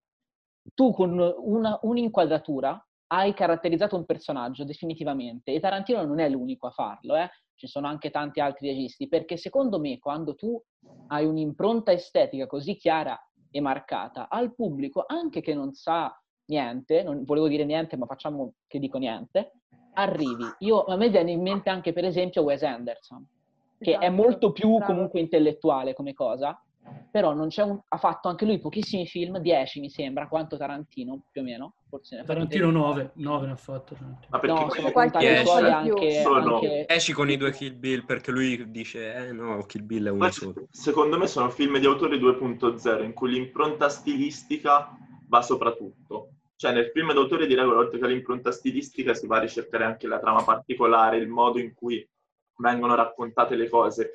Tu 0.75 0.93
con 0.93 1.19
una, 1.19 1.79
un'inquadratura 1.83 2.83
hai 3.09 3.33
caratterizzato 3.35 3.97
un 3.97 4.05
personaggio 4.05 4.65
definitivamente 4.65 5.53
e 5.53 5.61
Tarantino 5.61 6.05
non 6.05 6.19
è 6.19 6.29
l'unico 6.29 6.67
a 6.67 6.71
farlo, 6.71 7.17
eh? 7.17 7.31
ci 7.55 7.67
sono 7.67 7.89
anche 7.89 8.11
tanti 8.11 8.41
altri 8.41 8.69
registi, 8.69 9.09
perché 9.09 9.37
secondo 9.37 9.81
me 9.81 9.99
quando 9.99 10.35
tu 10.35 10.61
hai 11.09 11.27
un'impronta 11.27 11.91
estetica 11.91 12.47
così 12.47 12.77
chiara 12.77 13.19
e 13.51 13.61
marcata 13.61 14.29
al 14.29 14.55
pubblico, 14.55 15.05
anche 15.07 15.41
che 15.41 15.55
non 15.55 15.73
sa 15.73 16.17
niente, 16.47 17.03
non 17.03 17.25
volevo 17.25 17.49
dire 17.49 17.65
niente, 17.65 17.97
ma 17.97 18.07
facciamo 18.07 18.55
che 18.67 18.79
dico 18.79 18.99
niente, 18.99 19.53
arrivi. 19.95 20.45
Io, 20.61 20.85
a 20.85 20.97
me 20.97 21.09
viene 21.09 21.33
in 21.33 21.43
mente 21.43 21.69
anche, 21.69 21.93
per 21.93 22.05
esempio, 22.05 22.43
Wes 22.43 22.63
Anderson, 22.63 23.27
che 23.79 23.91
esatto, 23.91 24.05
è 24.05 24.09
molto 24.11 24.53
più 24.53 24.77
bravo. 24.77 24.93
comunque 24.93 25.21
intellettuale 25.21 25.95
come 25.95 26.15
cosa, 26.15 26.61
però 27.11 27.33
un, 27.33 27.81
ha 27.89 27.97
fatto 27.97 28.29
anche 28.29 28.45
lui 28.45 28.59
pochissimi 28.59 29.07
film, 29.07 29.39
10 29.39 29.81
mi 29.81 29.91
sembra, 29.91 30.29
quanto 30.29 30.57
Tarantino 30.57 31.23
più 31.31 31.41
o 31.41 31.45
meno. 31.45 31.75
Forse 31.89 32.23
Tarantino 32.25 32.71
9, 32.71 33.13
9 33.15 33.47
ne 33.47 33.53
ha 33.53 33.57
fatto. 33.57 33.97
Ma 34.29 34.39
perché 34.39 34.61
no, 34.61 34.71
sono 34.71 34.91
contati 34.93 35.25
i 35.27 35.45
suoi 35.45 35.71
anche, 35.71 36.23
anche... 36.23 36.87
Esci 36.89 37.13
con 37.13 37.31
i 37.31 37.37
due 37.37 37.53
Kill 37.53 37.79
Bill 37.79 38.05
perché 38.05 38.31
lui 38.31 38.71
dice, 38.71 39.15
eh 39.15 39.33
no, 39.33 39.65
Kill 39.65 39.87
Bill 39.87 40.07
è 40.07 40.11
uno 40.11 40.25
Ma 40.25 40.31
solo. 40.31 40.67
Secondo 40.71 41.19
me 41.19 41.27
sono 41.27 41.49
film 41.51 41.79
di 41.79 41.87
autore 41.87 42.17
2.0 42.17 43.05
in 43.05 43.13
cui 43.15 43.31
l'impronta 43.31 43.89
stilistica 43.89 44.97
va 45.29 45.43
soprattutto. 45.43 46.31
Cioè 46.57 46.73
nel 46.73 46.91
film 46.93 47.13
d'autore 47.13 47.47
di 47.47 47.55
regola, 47.55 47.79
oltre 47.79 47.99
che 48.01 48.07
l'impronta 48.09 48.51
stilistica, 48.51 49.15
si 49.15 49.27
va 49.27 49.37
a 49.37 49.41
ricercare 49.41 49.85
anche 49.85 50.09
la 50.09 50.19
trama 50.19 50.43
particolare, 50.43 51.17
il 51.17 51.29
modo 51.29 51.61
in 51.61 51.73
cui 51.73 52.07
vengono 52.57 52.95
raccontate 52.97 53.55
le 53.55 53.69
cose. 53.69 54.13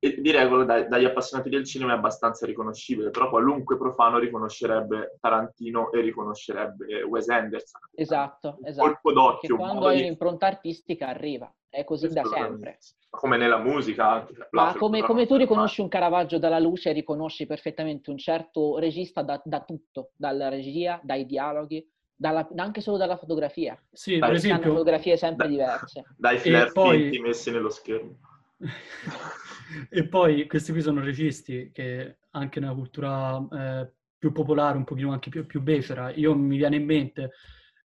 Di 0.00 0.30
regola 0.30 0.64
dai, 0.64 0.88
dagli 0.88 1.04
appassionati 1.04 1.50
del 1.50 1.66
cinema 1.66 1.92
è 1.92 1.96
abbastanza 1.96 2.46
riconoscibile, 2.46 3.10
però 3.10 3.28
qualunque 3.28 3.76
profano 3.76 4.18
riconoscerebbe 4.18 5.18
Tarantino 5.20 5.92
e 5.92 6.00
riconoscerebbe 6.00 7.02
Wes 7.02 7.28
Anderson. 7.28 7.82
Esatto, 7.94 8.58
esatto. 8.64 8.86
Colpo 8.86 9.12
d'occhio. 9.12 9.56
Perché 9.56 9.62
quando 9.62 9.88
hai 9.88 9.96
di... 9.96 10.02
un'impronta 10.04 10.46
artistica 10.46 11.08
arriva, 11.08 11.54
è 11.68 11.84
così 11.84 12.08
da 12.08 12.24
sempre. 12.24 12.78
Come 13.10 13.36
nella 13.36 13.58
musica 13.58 14.08
anche. 14.08 14.32
Ma 14.52 14.74
come, 14.74 15.02
come, 15.02 15.26
tu 15.26 15.36
riconosci 15.36 15.82
un 15.82 15.88
Caravaggio 15.88 16.38
dalla 16.38 16.58
luce, 16.58 16.92
riconosci 16.92 17.44
perfettamente 17.44 18.08
un 18.08 18.16
certo 18.16 18.78
regista 18.78 19.20
da, 19.20 19.38
da 19.44 19.60
tutto, 19.60 20.12
dalla 20.16 20.48
regia, 20.48 20.98
dai 21.02 21.26
dialoghi, 21.26 21.86
dalla, 22.16 22.48
anche 22.56 22.80
solo 22.80 22.96
dalla 22.96 23.18
fotografia. 23.18 23.78
Sì, 23.92 24.18
per 24.18 24.32
esempio... 24.32 24.70
Fotografie 24.70 25.18
sempre 25.18 25.46
da, 25.46 25.52
diverse. 25.52 26.04
Dai 26.16 26.38
flair 26.38 26.72
poi... 26.72 27.02
finti 27.02 27.18
messi 27.18 27.50
nello 27.50 27.68
schermo. 27.68 28.16
e 29.88 30.06
poi 30.06 30.46
questi 30.46 30.72
qui 30.72 30.82
sono 30.82 31.00
registi 31.00 31.70
che 31.72 32.18
anche 32.30 32.60
nella 32.60 32.74
cultura 32.74 33.38
eh, 33.50 33.92
più 34.18 34.32
popolare, 34.32 34.76
un 34.76 34.84
pochino 34.84 35.12
anche 35.12 35.30
più, 35.30 35.46
più 35.46 35.62
becera, 35.62 36.12
io 36.12 36.34
mi 36.34 36.56
viene 36.56 36.76
in 36.76 36.84
mente, 36.84 37.30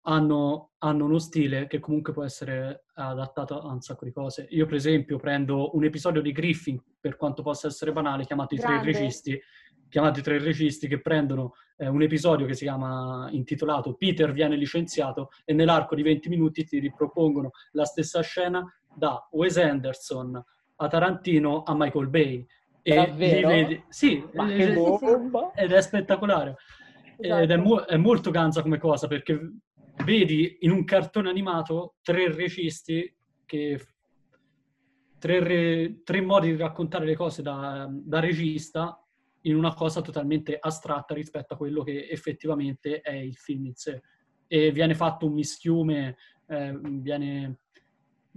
hanno, 0.06 0.72
hanno, 0.78 1.04
uno 1.04 1.18
stile 1.18 1.66
che 1.66 1.78
comunque 1.78 2.12
può 2.12 2.24
essere 2.24 2.84
adattato 2.94 3.60
a 3.60 3.72
un 3.72 3.80
sacco 3.80 4.04
di 4.04 4.12
cose. 4.12 4.46
Io 4.50 4.66
per 4.66 4.74
esempio 4.74 5.18
prendo 5.18 5.74
un 5.76 5.84
episodio 5.84 6.20
di 6.20 6.32
Griffin, 6.32 6.82
per 7.00 7.16
quanto 7.16 7.42
possa 7.42 7.68
essere 7.68 7.92
banale, 7.92 8.26
chiamato. 8.26 8.54
I 8.54 8.58
tre 8.58 8.82
registi, 8.82 9.40
chiamati 9.88 10.22
tre 10.22 10.38
registi 10.38 10.88
che 10.88 11.00
prendono 11.00 11.52
eh, 11.76 11.86
un 11.86 12.02
episodio 12.02 12.46
che 12.46 12.54
si 12.54 12.64
chiama 12.64 13.28
intitolato 13.30 13.94
Peter 13.94 14.32
viene 14.32 14.56
licenziato 14.56 15.28
e 15.44 15.52
nell'arco 15.52 15.94
di 15.94 16.02
20 16.02 16.28
minuti 16.28 16.64
ti 16.64 16.80
ripropongono 16.80 17.50
la 17.72 17.84
stessa 17.84 18.20
scena 18.20 18.64
da 18.92 19.24
Wes 19.30 19.56
Anderson 19.56 20.42
a 20.76 20.88
Tarantino 20.88 21.62
a 21.62 21.74
Michael 21.74 22.08
Bay. 22.08 22.46
E 22.82 22.94
Davvero? 22.94 23.48
Vedi... 23.48 23.82
Sì, 23.88 24.22
Ma 24.34 24.52
ed, 24.52 24.76
ed 25.54 25.72
è 25.72 25.80
spettacolare. 25.80 26.56
Esatto. 27.16 27.42
Ed 27.42 27.50
è, 27.50 27.56
mo- 27.56 27.84
è, 27.84 27.96
molto 27.96 28.30
ganza 28.30 28.62
come 28.62 28.78
cosa 28.78 29.06
perché 29.06 29.38
vedi 30.04 30.58
in 30.60 30.70
un 30.70 30.84
cartone 30.84 31.30
animato 31.30 31.94
tre 32.02 32.32
registi 32.34 33.14
che 33.44 33.80
tre, 35.18 35.40
re... 35.40 36.02
tre 36.02 36.20
modi 36.20 36.50
di 36.50 36.56
raccontare 36.56 37.06
le 37.06 37.14
cose 37.14 37.40
da, 37.42 37.88
da 37.90 38.20
regista 38.20 38.98
in 39.42 39.56
una 39.56 39.74
cosa 39.74 40.00
totalmente 40.00 40.56
astratta 40.58 41.14
rispetto 41.14 41.54
a 41.54 41.56
quello 41.56 41.82
che 41.82 42.08
effettivamente 42.08 43.00
è 43.00 43.12
il 43.12 43.36
film 43.36 43.66
in 43.66 43.74
sé. 43.74 44.02
E 44.46 44.72
viene 44.72 44.94
fatto 44.94 45.26
un 45.26 45.34
mischiume, 45.34 46.16
eh, 46.46 46.78
viene 46.82 47.60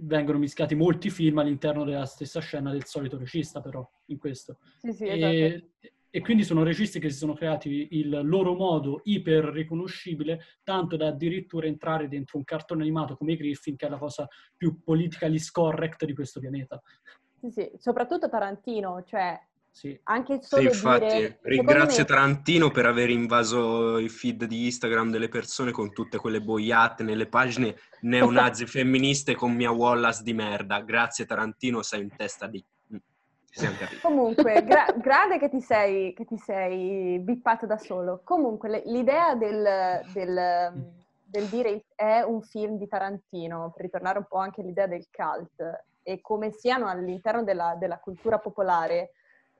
vengono 0.00 0.38
mischiati 0.38 0.74
molti 0.74 1.10
film 1.10 1.38
all'interno 1.38 1.84
della 1.84 2.06
stessa 2.06 2.40
scena 2.40 2.70
del 2.70 2.84
solito 2.84 3.18
regista, 3.18 3.60
però, 3.60 3.88
in 4.06 4.18
questo. 4.18 4.58
Sì, 4.82 4.92
sì, 4.92 5.04
e, 5.04 5.16
esatto. 5.16 5.92
e, 6.10 6.20
quindi 6.20 6.44
sono 6.44 6.62
registi 6.62 7.00
che 7.00 7.10
si 7.10 7.18
sono 7.18 7.34
creati 7.34 7.88
il 7.92 8.20
loro 8.24 8.54
modo 8.54 9.00
iper 9.04 9.44
riconoscibile, 9.46 10.40
tanto 10.62 10.96
da 10.96 11.08
addirittura 11.08 11.66
entrare 11.66 12.08
dentro 12.08 12.38
un 12.38 12.44
cartone 12.44 12.82
animato 12.82 13.16
come 13.16 13.36
Griffin, 13.36 13.76
che 13.76 13.86
è 13.86 13.90
la 13.90 13.98
cosa 13.98 14.28
più 14.56 14.80
politically 14.82 15.38
scorrect 15.38 16.04
di 16.04 16.14
questo 16.14 16.40
pianeta. 16.40 16.80
Sì, 17.40 17.50
sì, 17.50 17.70
soprattutto 17.76 18.28
Tarantino, 18.28 19.02
cioè 19.04 19.40
sì. 19.78 19.96
Anche 20.04 20.42
solo 20.42 20.62
sì, 20.62 20.66
infatti, 20.76 21.06
dire, 21.06 21.38
ringrazio 21.42 22.00
me... 22.02 22.08
Tarantino 22.08 22.70
per 22.72 22.86
aver 22.86 23.10
invaso 23.10 23.98
i 23.98 24.08
feed 24.08 24.46
di 24.46 24.64
Instagram 24.64 25.12
delle 25.12 25.28
persone 25.28 25.70
con 25.70 25.92
tutte 25.92 26.18
quelle 26.18 26.40
boiate 26.40 27.04
nelle 27.04 27.28
pagine 27.28 27.76
neonazi 28.00 28.66
femministe 28.66 29.36
con 29.36 29.52
mia 29.52 29.70
Wallace 29.70 30.24
di 30.24 30.32
merda. 30.32 30.80
Grazie 30.80 31.26
Tarantino, 31.26 31.82
sei 31.82 32.02
in 32.02 32.16
testa 32.16 32.48
di... 32.48 32.64
Capiti. 33.52 34.00
Comunque, 34.02 34.62
gra- 34.66 34.92
grande 34.96 35.38
che 35.38 35.48
ti 35.48 35.60
sei, 35.60 36.12
che 36.12 36.24
ti 36.24 36.38
sei 36.38 37.20
bippato 37.20 37.66
da 37.66 37.78
solo. 37.78 38.22
Comunque, 38.24 38.68
le- 38.68 38.82
l'idea 38.86 39.36
del, 39.36 40.02
del- 40.12 40.92
del 41.22 41.44
dire 41.46 41.84
è 41.94 42.22
un 42.22 42.42
film 42.42 42.78
di 42.78 42.88
Tarantino, 42.88 43.70
per 43.76 43.84
ritornare 43.84 44.18
un 44.18 44.26
po' 44.28 44.38
anche 44.38 44.60
all'idea 44.60 44.88
del 44.88 45.06
cult, 45.08 45.84
e 46.02 46.20
come 46.20 46.50
siano 46.50 46.88
all'interno 46.88 47.44
della, 47.44 47.76
della 47.78 47.98
cultura 48.00 48.38
popolare, 48.38 49.12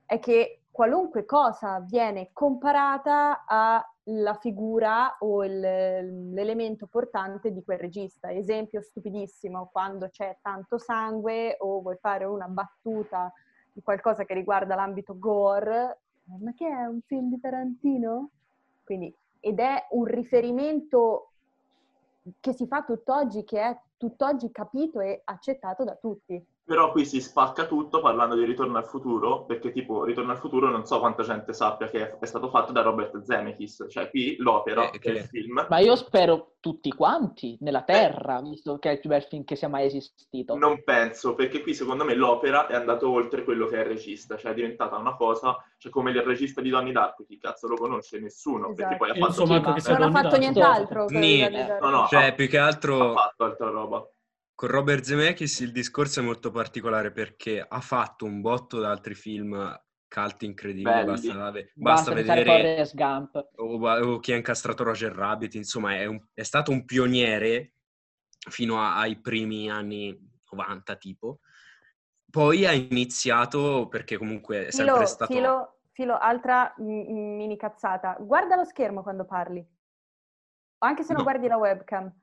è 0.09 0.17
che 0.17 0.61
qualunque 0.71 1.23
cosa 1.23 1.81
viene 1.81 2.31
comparata 2.33 3.45
alla 3.45 4.33
figura 4.39 5.17
o 5.19 5.45
il- 5.45 6.33
l'elemento 6.33 6.87
portante 6.87 7.51
di 7.51 7.63
quel 7.63 7.77
regista. 7.77 8.31
Esempio 8.31 8.81
stupidissimo, 8.81 9.69
quando 9.71 10.09
c'è 10.09 10.39
tanto 10.41 10.79
sangue 10.79 11.57
o 11.59 11.81
vuoi 11.81 11.97
fare 11.97 12.25
una 12.25 12.47
battuta 12.47 13.31
di 13.71 13.83
qualcosa 13.83 14.25
che 14.25 14.33
riguarda 14.33 14.73
l'ambito 14.73 15.19
gore, 15.19 15.99
ma 16.39 16.53
che 16.55 16.67
è 16.67 16.85
un 16.85 17.01
film 17.05 17.29
di 17.29 17.39
Tarantino? 17.39 18.31
Quindi, 18.83 19.15
ed 19.39 19.59
è 19.59 19.85
un 19.91 20.05
riferimento 20.05 21.33
che 22.39 22.53
si 22.53 22.65
fa 22.65 22.81
tutt'oggi, 22.83 23.43
che 23.43 23.61
è 23.61 23.79
tutt'oggi 23.95 24.49
capito 24.49 25.01
e 25.01 25.21
accettato 25.23 25.83
da 25.83 25.93
tutti. 25.93 26.43
Però 26.69 26.91
qui 26.91 27.03
si 27.03 27.19
spacca 27.19 27.65
tutto 27.65 27.99
parlando 27.99 28.35
di 28.35 28.43
Ritorno 28.45 28.77
al 28.77 28.85
futuro, 28.85 29.43
perché 29.45 29.71
tipo 29.71 30.03
Ritorno 30.03 30.33
al 30.33 30.37
futuro 30.37 30.69
non 30.69 30.85
so 30.85 30.99
quanta 30.99 31.23
gente 31.23 31.51
sappia 31.51 31.87
che 31.89 32.19
è 32.19 32.25
stato 32.27 32.47
fatto 32.51 32.71
da 32.71 32.83
Robert 32.83 33.23
Zemeckis, 33.23 33.87
cioè 33.89 34.07
qui 34.11 34.35
l'opera 34.37 34.91
Eh, 34.91 34.99
che- 34.99 35.13
del 35.13 35.23
film 35.23 35.65
Ma 35.67 35.79
io 35.79 35.95
spero 35.95 36.53
tutti 36.59 36.91
quanti 36.91 37.57
nella 37.61 37.81
Terra, 37.81 38.39
visto 38.41 38.77
che 38.77 38.89
è 38.89 38.91
il 38.93 38.99
più 38.99 39.09
bel 39.09 39.23
film 39.23 39.45
che 39.45 39.55
sia 39.55 39.67
mai 39.67 39.87
esistito. 39.87 40.55
non 40.57 40.83
penso, 40.83 41.33
perché 41.33 41.61
qui 41.63 41.73
secondo 41.73 42.03
me 42.05 42.13
l'opera 42.13 42.67
è 42.67 42.75
andato 42.75 43.09
oltre 43.09 43.43
quello 43.43 43.65
che 43.65 43.77
è 43.77 43.79
il 43.79 43.85
regista, 43.85 44.37
cioè 44.37 44.51
è 44.51 44.53
diventata 44.53 44.95
una 44.95 45.15
cosa, 45.15 45.57
cioè 45.79 45.91
come 45.91 46.11
il 46.11 46.21
regista 46.21 46.61
di 46.61 46.69
Donnie 46.69 46.93
Darko, 46.93 47.25
chi 47.27 47.39
cazzo 47.39 47.67
lo 47.67 47.77
conosce? 47.77 48.19
Nessuno, 48.19 48.67
perché 48.75 48.83
Esatto. 48.83 48.97
poi 48.97 49.09
ha 49.09 49.13
fatto 49.15 49.27
insomma, 49.41 49.79
sì, 49.79 49.91
Non 49.91 50.01
ha 50.03 50.11
fatto 50.11 50.37
nient'altro. 50.37 51.05
quello 51.05 51.19
Ni- 51.19 51.31
di 51.37 51.41
Donnie 51.41 51.65
Darko. 51.65 51.85
No, 51.89 51.91
no, 52.01 52.05
Cioè, 52.07 52.25
ha- 52.27 52.31
più 52.33 52.47
che 52.47 52.57
ha 52.59 52.65
altro 52.67 53.13
fatto 53.13 53.43
altra 53.43 53.69
roba. 53.71 54.07
Con 54.59 54.67
Robert 54.67 55.05
Zemeckis 55.05 55.61
il 55.61 55.71
discorso 55.71 56.19
è 56.19 56.23
molto 56.23 56.51
particolare 56.51 57.13
perché 57.13 57.65
ha 57.65 57.79
fatto 57.79 58.25
un 58.25 58.41
botto 58.41 58.77
da 58.81 58.89
altri 58.91 59.15
film 59.15 59.55
cult 60.09 60.41
incredibili, 60.43 60.83
Belli. 60.83 61.05
basta, 61.05 61.33
basta 61.33 61.63
Basta 61.75 62.13
vedere 62.13 62.85
o, 63.55 63.87
o 63.87 64.19
chi 64.19 64.33
ha 64.33 64.35
incastrato 64.35 64.83
Roger 64.83 65.13
Rabbit, 65.13 65.53
insomma 65.53 65.95
è, 65.95 66.03
un- 66.07 66.21
è 66.33 66.43
stato 66.43 66.71
un 66.71 66.83
pioniere 66.83 67.75
fino 68.49 68.81
a- 68.81 68.97
ai 68.99 69.21
primi 69.21 69.69
anni 69.71 70.19
90 70.51 70.97
tipo. 70.97 71.39
Poi 72.29 72.65
ha 72.65 72.73
iniziato 72.73 73.87
perché 73.87 74.17
comunque 74.17 74.67
è 74.67 74.71
sempre 74.71 74.93
Filo, 74.95 75.05
stato... 75.05 75.33
filo, 75.33 75.79
filo, 75.93 76.17
altra 76.17 76.73
mini 76.79 77.55
cazzata. 77.55 78.17
Guarda 78.19 78.57
lo 78.57 78.65
schermo 78.65 79.03
quando 79.03 79.23
parli. 79.23 79.59
O 80.79 80.85
anche 80.85 81.03
se 81.03 81.13
non 81.13 81.23
No. 81.23 81.29
guardi 81.29 81.47
la 81.47 81.55
webcam. 81.55 82.13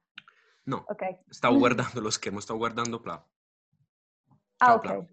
No, 0.67 0.85
Ok. 0.89 1.19
stavo 1.29 1.59
guardando 1.59 2.01
lo 2.01 2.11
schermo, 2.11 2.41
stavo 2.41 2.59
guardando 2.59 3.01
Pla. 3.01 3.13
Ah, 3.15 4.67
Ciao, 4.67 4.75
ok. 4.77 4.81
Pla. 4.83 5.07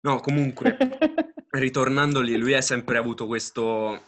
No, 0.00 0.20
comunque, 0.20 0.76
ritornando 1.50 2.20
lì, 2.20 2.36
lui 2.36 2.54
ha 2.54 2.60
sempre 2.62 2.96
avuto 2.98 3.26
questo, 3.26 4.02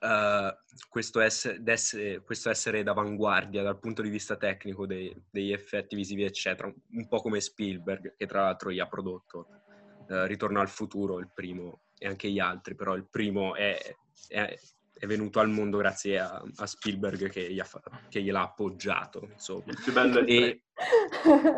eh, 0.00 0.56
questo, 0.88 1.20
esse- 1.20 1.60
d'esse- 1.62 2.22
questo 2.22 2.50
essere 2.50 2.82
d'avanguardia 2.82 3.62
dal 3.62 3.78
punto 3.78 4.02
di 4.02 4.08
vista 4.10 4.36
tecnico 4.36 4.86
dei- 4.86 5.14
degli 5.30 5.52
effetti 5.52 5.96
visivi, 5.96 6.22
eccetera, 6.24 6.72
un 6.90 7.08
po' 7.08 7.20
come 7.20 7.40
Spielberg, 7.40 8.14
che 8.16 8.26
tra 8.26 8.42
l'altro 8.42 8.70
gli 8.70 8.80
ha 8.80 8.86
prodotto 8.88 9.48
eh, 10.08 10.26
Ritorno 10.26 10.60
al 10.60 10.68
futuro, 10.68 11.18
il 11.20 11.30
primo, 11.32 11.82
e 11.96 12.06
anche 12.08 12.28
gli 12.30 12.38
altri, 12.40 12.74
però 12.74 12.94
il 12.96 13.06
primo 13.08 13.54
è, 13.54 13.78
è- 14.28 14.58
è 15.02 15.06
venuto 15.08 15.40
al 15.40 15.48
mondo 15.48 15.78
grazie 15.78 16.20
a, 16.20 16.40
a 16.58 16.64
Spielberg 16.64 17.28
che, 17.28 17.52
gli 17.52 17.58
ha 17.58 17.66
che 18.08 18.22
gliel'ha 18.22 18.42
appoggiato, 18.42 19.28
insomma. 19.32 19.64
Il 19.66 19.80
più 19.82 19.92
bello 19.92 20.20
è 20.20 20.22
il 20.22 20.28
E, 20.30 20.62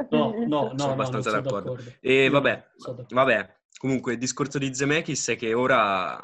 No, 0.08 0.32
no, 0.32 0.46
no, 0.46 0.68
Sono 0.70 0.74
no, 0.76 0.92
abbastanza 0.92 1.28
sono 1.28 1.42
d'accordo. 1.42 1.74
d'accordo. 1.74 1.96
e 2.00 2.30
vabbè, 2.30 2.70
d'accordo. 2.74 3.06
Vabbè, 3.10 3.56
comunque 3.76 4.12
il 4.14 4.18
discorso 4.18 4.56
di 4.56 4.74
Zemeckis 4.74 5.28
è 5.28 5.36
che 5.36 5.52
ora 5.52 6.18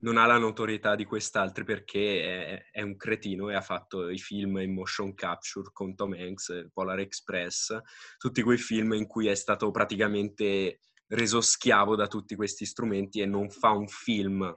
non 0.00 0.18
ha 0.18 0.26
la 0.26 0.36
notorietà 0.36 0.94
di 0.96 1.06
quest'altri 1.06 1.64
perché 1.64 2.22
è, 2.22 2.70
è 2.72 2.82
un 2.82 2.98
cretino 2.98 3.48
e 3.48 3.54
ha 3.54 3.62
fatto 3.62 4.10
i 4.10 4.18
film 4.18 4.58
in 4.58 4.74
motion 4.74 5.14
capture 5.14 5.70
con 5.72 5.94
Tom 5.94 6.12
Hanks, 6.12 6.68
Polar 6.74 6.98
Express, 6.98 7.74
tutti 8.18 8.42
quei 8.42 8.58
film 8.58 8.92
in 8.92 9.06
cui 9.06 9.28
è 9.28 9.34
stato 9.34 9.70
praticamente 9.70 10.80
reso 11.06 11.40
schiavo 11.40 11.96
da 11.96 12.06
tutti 12.06 12.34
questi 12.34 12.66
strumenti 12.66 13.20
e 13.22 13.26
non 13.26 13.48
fa 13.48 13.70
un 13.70 13.88
film 13.88 14.54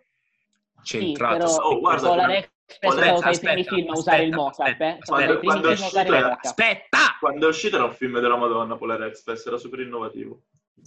Sì, 0.81 0.99
centrato 0.99 1.37
però 1.37 1.49
su... 1.49 1.61
Oh, 1.61 1.79
guarda, 1.79 2.07
Polar 2.07 2.25
però- 2.27 2.39
Express 2.39 2.79
è 2.79 2.89
stato 2.89 3.19
tra 3.19 3.31
i 3.31 3.39
primi 3.39 3.61
aspetta, 3.61 3.75
film 3.75 3.89
a 3.89 3.97
usare 3.97 4.23
il 4.23 4.33
aspetta, 4.33 4.85
eh? 4.85 4.97
Aspetta. 4.99 5.25
primi 5.25 5.39
Quando 5.45 5.69
il 5.69 5.79
uscito-. 5.79 6.37
Aspetta! 6.41 6.97
Quando 7.19 7.45
è 7.45 7.49
uscito 7.49 7.75
era 7.75 7.85
un 7.85 7.93
film 7.93 8.19
della 8.19 8.37
Madonna, 8.37 8.75
Polar 8.75 9.03
Express, 9.03 9.45
era 9.45 9.57
super 9.57 9.79
innovativo. 9.79 10.43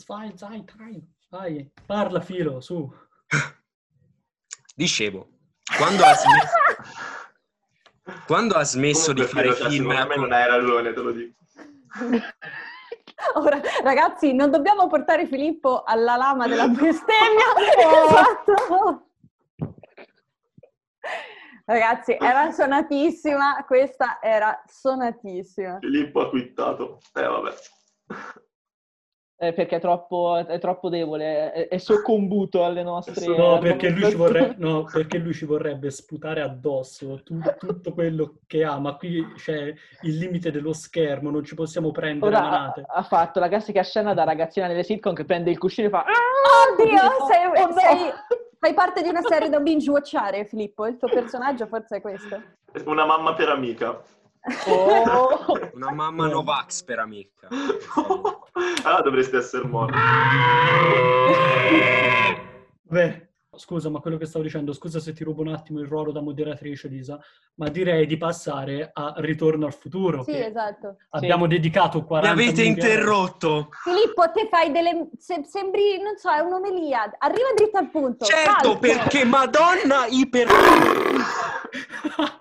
Vai, 0.07 0.33
vai, 0.37 0.65
vai, 0.77 1.03
vai. 1.31 1.71
Parla, 1.87 2.21
filo, 2.21 2.61
su. 2.61 2.93
Dicevo, 4.75 5.29
quando 5.77 6.05
ha 6.05 6.15
smesso, 6.15 6.55
quando 8.27 8.55
ha 8.55 8.63
smesso 8.63 9.13
di 9.13 9.27
Comunque, 9.27 9.43
fare 9.43 9.55
Filo, 9.55 9.69
cioè, 9.69 9.71
film... 9.71 9.91
secondo 9.91 10.09
me 10.09 10.17
non 10.17 10.33
hai 10.33 10.47
ragione, 10.47 10.93
te 10.93 11.01
lo 11.01 11.11
dico. 11.13 11.35
Ora, 13.35 13.61
ragazzi, 13.83 14.33
non 14.33 14.51
dobbiamo 14.51 14.87
portare 14.87 15.27
Filippo 15.27 15.83
alla 15.83 16.15
lama 16.15 16.47
della 16.47 16.69
bestemmia. 16.69 17.47
esatto. 18.07 19.08
Ragazzi, 21.69 22.17
era 22.19 22.51
suonatissima, 22.51 23.63
questa 23.67 24.21
era 24.23 24.63
suonatissima. 24.67 25.77
Filippo 25.81 26.21
ha 26.21 26.29
twittato. 26.31 26.99
Eh, 27.15 27.21
vabbè. 27.23 27.51
Eh, 29.41 29.53
perché 29.53 29.77
è 29.77 29.81
troppo, 29.81 30.37
è 30.37 30.59
troppo 30.59 30.89
debole, 30.89 31.53
è, 31.53 31.69
è 31.69 31.77
soccombuto 31.77 32.65
alle 32.65 32.83
nostre... 32.83 33.37
No, 33.37 33.59
perché 33.59 33.91
lui, 33.91 33.97
ci 34.11 34.17
nostre- 34.17 34.17
vorrebbe, 34.17 34.55
no, 34.67 34.85
perché 34.91 35.19
lui 35.19 35.35
ci 35.35 35.45
vorrebbe 35.45 35.91
sputare 35.91 36.41
addosso 36.41 37.23
tu- 37.23 37.39
tutto 37.59 37.93
quello 37.93 38.39
che 38.47 38.65
ha, 38.65 38.79
ma 38.81 38.97
qui 38.97 39.23
c'è 39.37 39.73
il 40.03 40.17
limite 40.17 40.51
dello 40.51 40.73
schermo, 40.73 41.31
non 41.31 41.45
ci 41.45 41.55
possiamo 41.55 41.91
prendere 41.93 42.35
Ora 42.35 42.45
ha, 42.47 42.51
manate. 42.51 42.85
ha 42.85 43.03
fatto 43.03 43.39
la 43.41 43.49
classica 43.49 43.83
scena 43.83 44.15
da 44.15 44.25
ragazzina 44.25 44.67
nelle 44.67 44.83
sitcom 44.85 45.15
che 45.15 45.25
prende 45.27 45.51
il 45.51 45.59
cuscino 45.59 45.87
e 45.87 45.91
fa... 45.91 46.05
Oddio, 46.73 46.99
sei, 47.31 47.63
Oh, 47.63 47.67
no! 47.67 47.73
sei- 47.75 48.13
fai 48.59 48.75
parte 48.75 49.03
di 49.03 49.09
una 49.09 49.23
serie 49.23 49.49
da 49.49 49.61
binge-watchare, 49.61 50.45
Filippo. 50.45 50.87
Il 50.87 50.97
tuo 50.97 51.09
personaggio 51.09 51.67
forse 51.67 51.97
è 51.97 52.01
questo. 52.01 52.43
Una 52.85 53.05
mamma 53.05 53.35
per 53.35 53.49
amica. 53.49 54.03
Oh! 54.67 55.59
Una 55.75 55.93
mamma 55.93 56.27
Novax 56.29 56.83
per 56.83 56.99
amica. 56.99 57.49
allora 58.85 59.03
dovresti 59.03 59.37
essere 59.37 59.67
morto. 59.67 59.97
Beh, 62.83 63.28
scusa, 63.59 63.91
ma 63.91 64.01
quello 64.01 64.17
che 64.17 64.25
stavo 64.27 64.45
dicendo, 64.45 64.73
scusa 64.73 65.01
se 65.01 65.13
ti 65.13 65.25
rubo 65.25 65.43
un 65.43 65.49
attimo 65.49 65.81
il 65.81 65.87
ruolo 65.87 66.13
da 66.13 66.21
moderatrice, 66.23 66.89
Lisa, 66.89 67.19
ma 67.57 67.69
direi 67.69 68.07
di 68.07 68.17
passare 68.17 68.91
a 68.93 69.15
Ritorno 69.17 69.67
al 69.67 69.75
futuro, 69.75 70.23
Sì, 70.23 70.37
esatto. 70.39 70.97
abbiamo 71.11 71.47
dedicato 71.47 71.99
Mi 71.99 72.05
40 72.07 72.31
avete 72.33 72.63
minuti 72.63 72.81
a- 72.81 72.89
interrotto! 72.89 73.69
Filippo, 73.83 74.23
te 74.33 74.49
fai 74.51 74.71
delle... 74.73 75.09
se- 75.19 75.45
sembri, 75.45 76.01
non 76.01 76.17
so, 76.17 76.31
è 76.31 76.39
un'omelia. 76.41 77.17
Arriva 77.19 77.49
dritto 77.55 77.77
al 77.79 77.91
punto. 77.91 78.25
Certo, 78.25 78.53
calmo. 78.61 78.79
perché 78.79 79.25
Madonna 79.25 80.07
iper... 80.09 80.47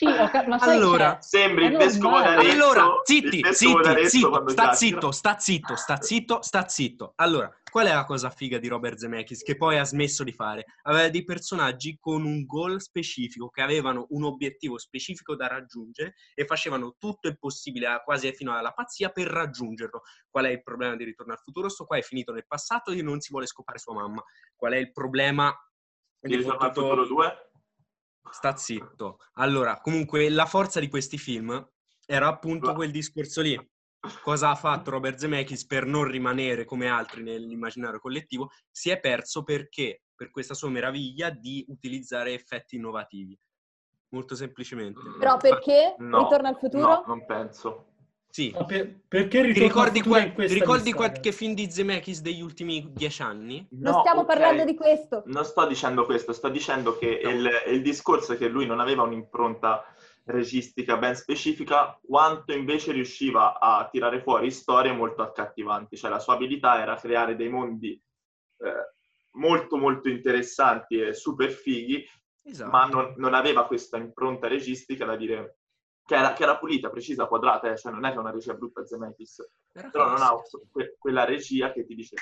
Sì, 0.00 0.06
ho 0.06 0.30
cap- 0.30 0.46
ma 0.46 0.58
sai, 0.58 0.76
Allora, 0.76 1.12
cioè, 1.12 1.18
Sembri 1.20 1.66
il 1.66 1.76
vescovo 1.76 2.20
d'Arezzo. 2.20 2.50
Allora, 2.50 3.00
zitti, 3.04 3.42
zitti, 3.52 4.08
zitto, 4.08 4.48
sta 4.48 4.72
zitto, 4.72 5.10
sta 5.10 5.38
zitto, 5.38 5.76
sta 5.76 6.00
zitto, 6.00 6.40
sta 6.40 6.68
zitto. 6.68 7.12
Allora, 7.16 7.54
qual 7.70 7.86
è 7.86 7.92
la 7.92 8.06
cosa 8.06 8.30
figa 8.30 8.56
di 8.56 8.68
Robert 8.68 8.96
Zemeckis 8.96 9.42
che 9.42 9.58
poi 9.58 9.76
ha 9.76 9.84
smesso 9.84 10.24
di 10.24 10.32
fare? 10.32 10.64
Aveva 10.84 11.10
dei 11.10 11.22
personaggi 11.22 11.98
con 12.00 12.24
un 12.24 12.46
goal 12.46 12.80
specifico, 12.80 13.50
che 13.50 13.60
avevano 13.60 14.06
un 14.08 14.24
obiettivo 14.24 14.78
specifico 14.78 15.36
da 15.36 15.48
raggiungere 15.48 16.14
e 16.34 16.46
facevano 16.46 16.96
tutto 16.98 17.28
il 17.28 17.38
possibile, 17.38 18.00
quasi 18.02 18.32
fino 18.32 18.56
alla 18.56 18.72
pazzia, 18.72 19.10
per 19.10 19.26
raggiungerlo. 19.26 20.00
Qual 20.30 20.46
è 20.46 20.48
il 20.48 20.62
problema 20.62 20.96
di 20.96 21.04
Ritorno 21.04 21.34
al 21.34 21.40
futuro? 21.40 21.68
Sto 21.68 21.84
qua 21.84 21.98
è 21.98 22.02
finito 22.02 22.32
nel 22.32 22.46
passato 22.46 22.90
e 22.90 23.02
non 23.02 23.20
si 23.20 23.32
vuole 23.32 23.44
scopare 23.44 23.78
sua 23.78 23.92
mamma. 23.92 24.24
Qual 24.56 24.72
è 24.72 24.78
il 24.78 24.92
problema 24.92 25.54
Di 26.20 26.36
Ritorno 26.36 26.60
al 26.60 26.72
futuro 26.72 27.04
2? 27.04 27.49
Sta 28.30 28.56
zitto. 28.56 29.18
Allora, 29.34 29.80
comunque, 29.80 30.28
la 30.28 30.46
forza 30.46 30.80
di 30.80 30.88
questi 30.88 31.18
film 31.18 31.68
era 32.06 32.28
appunto 32.28 32.74
quel 32.74 32.90
discorso 32.90 33.40
lì. 33.40 33.58
Cosa 34.22 34.50
ha 34.50 34.54
fatto 34.54 34.90
Robert 34.90 35.18
Zemeckis 35.18 35.66
per 35.66 35.84
non 35.84 36.04
rimanere 36.04 36.64
come 36.64 36.88
altri 36.88 37.22
nell'immaginario 37.22 38.00
collettivo? 38.00 38.50
Si 38.70 38.88
è 38.90 38.98
perso 38.98 39.42
perché? 39.42 40.02
Per 40.14 40.30
questa 40.30 40.54
sua 40.54 40.70
meraviglia 40.70 41.30
di 41.30 41.64
utilizzare 41.68 42.32
effetti 42.32 42.76
innovativi. 42.76 43.38
Molto 44.08 44.34
semplicemente. 44.34 45.00
Però 45.18 45.36
perché? 45.36 45.94
No, 45.98 46.22
Ritorno 46.22 46.48
al 46.48 46.56
futuro? 46.56 46.86
No, 46.86 47.04
non 47.06 47.26
penso. 47.26 47.89
Sì. 48.30 48.52
Ma 48.56 48.64
per- 48.64 49.00
perché 49.08 49.40
Ti 49.40 49.46
ritorno 49.46 49.66
ricordi, 49.66 50.02
questa 50.02 50.54
ti 50.54 50.60
ricordi 50.60 50.92
qualche 50.92 51.16
ragazzi? 51.18 51.32
film 51.36 51.54
di 51.54 51.70
Zemeckis 51.70 52.20
degli 52.22 52.40
ultimi 52.40 52.92
dieci 52.92 53.22
anni? 53.22 53.66
Non 53.70 53.92
No, 53.94 54.00
stiamo 54.00 54.20
ok. 54.20 54.26
parlando 54.26 54.64
di 54.64 54.74
questo. 54.76 55.22
Non 55.26 55.44
sto 55.44 55.66
dicendo 55.66 56.04
questo, 56.04 56.32
sto 56.32 56.48
dicendo 56.48 56.96
che 56.96 57.06
il, 57.08 57.48
il 57.68 57.82
discorso 57.82 58.34
è 58.34 58.36
che 58.36 58.48
lui 58.48 58.66
non 58.66 58.78
aveva 58.78 59.02
un'impronta 59.02 59.84
registica 60.26 60.96
ben 60.96 61.16
specifica, 61.16 61.98
quanto 62.06 62.52
invece 62.52 62.92
riusciva 62.92 63.58
a 63.58 63.88
tirare 63.90 64.20
fuori 64.22 64.50
storie 64.52 64.92
molto 64.92 65.22
accattivanti. 65.22 65.96
Cioè 65.96 66.08
la 66.10 66.20
sua 66.20 66.34
abilità 66.34 66.80
era 66.80 66.94
creare 66.94 67.34
dei 67.34 67.48
mondi 67.48 68.00
eh, 68.58 68.94
molto 69.32 69.76
molto 69.76 70.08
interessanti 70.08 71.00
e 71.00 71.14
super 71.14 71.50
fighi, 71.50 72.06
Esatto. 72.44 72.70
ma 72.70 72.84
non, 72.86 73.14
non 73.16 73.34
aveva 73.34 73.66
questa 73.66 73.96
impronta 73.96 74.46
registica 74.46 75.04
da 75.04 75.16
dire 75.16 75.58
che 76.10 76.16
era, 76.16 76.32
che 76.32 76.42
era 76.42 76.58
pulita, 76.58 76.90
precisa, 76.90 77.26
quadrata, 77.26 77.70
eh, 77.70 77.76
cioè 77.76 77.92
non 77.92 78.04
è 78.04 78.10
che 78.10 78.16
è 78.16 78.18
una 78.18 78.32
regia 78.32 78.54
brutta 78.54 78.84
Zemeckis, 78.84 79.48
Era 79.72 79.90
però 79.90 80.08
non 80.08 80.20
ha 80.20 80.34
que- 80.72 80.96
quella 80.98 81.24
regia 81.24 81.70
che 81.70 81.86
ti 81.86 81.94
dice 81.94 82.16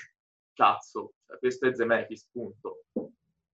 cazzo, 0.53 1.15
cioè, 1.27 1.39
questo 1.39 1.69
è 1.69 1.75
Zemeckis, 1.75 2.29
punto. 2.31 2.83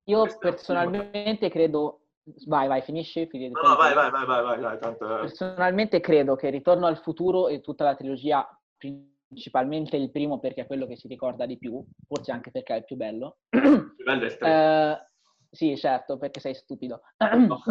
Io 0.06 0.20
Questo 0.22 0.38
personalmente 0.40 1.48
credo... 1.50 2.00
Vai, 2.46 2.66
vai, 2.66 2.82
finisci. 2.82 3.28
finisci 3.28 3.52
No, 3.52 3.68
no, 3.68 3.76
vai, 3.76 3.94
vai, 3.94 4.10
vai, 4.10 4.26
vai, 4.26 4.42
vai, 4.42 4.60
vai, 4.60 4.78
tanto... 4.80 5.04
eh, 5.04 5.20
Personalmente 5.20 6.00
credo 6.00 6.34
che 6.34 6.50
Ritorno 6.50 6.86
al 6.86 6.98
futuro 6.98 7.46
e 7.46 7.60
tutta 7.60 7.84
la 7.84 7.94
trilogia, 7.94 8.44
principalmente 8.76 9.96
il 9.96 10.10
primo 10.10 10.40
perché 10.40 10.62
è 10.62 10.66
quello 10.66 10.88
che 10.88 10.96
si 10.96 11.06
ricorda 11.06 11.46
di 11.46 11.58
più, 11.58 11.80
forse 12.08 12.32
anche 12.32 12.50
perché 12.50 12.74
è 12.74 12.78
il 12.78 12.84
più 12.84 12.96
bello. 12.96 13.36
il 13.50 13.94
livello 13.98 14.22
è 14.22 14.26
il 14.26 14.36
tre. 14.36 14.50
Eh, 14.50 15.06
sì, 15.50 15.76
certo, 15.76 16.16
perché 16.16 16.40
sei 16.40 16.54
stupido. 16.54 17.02
No. 17.46 17.62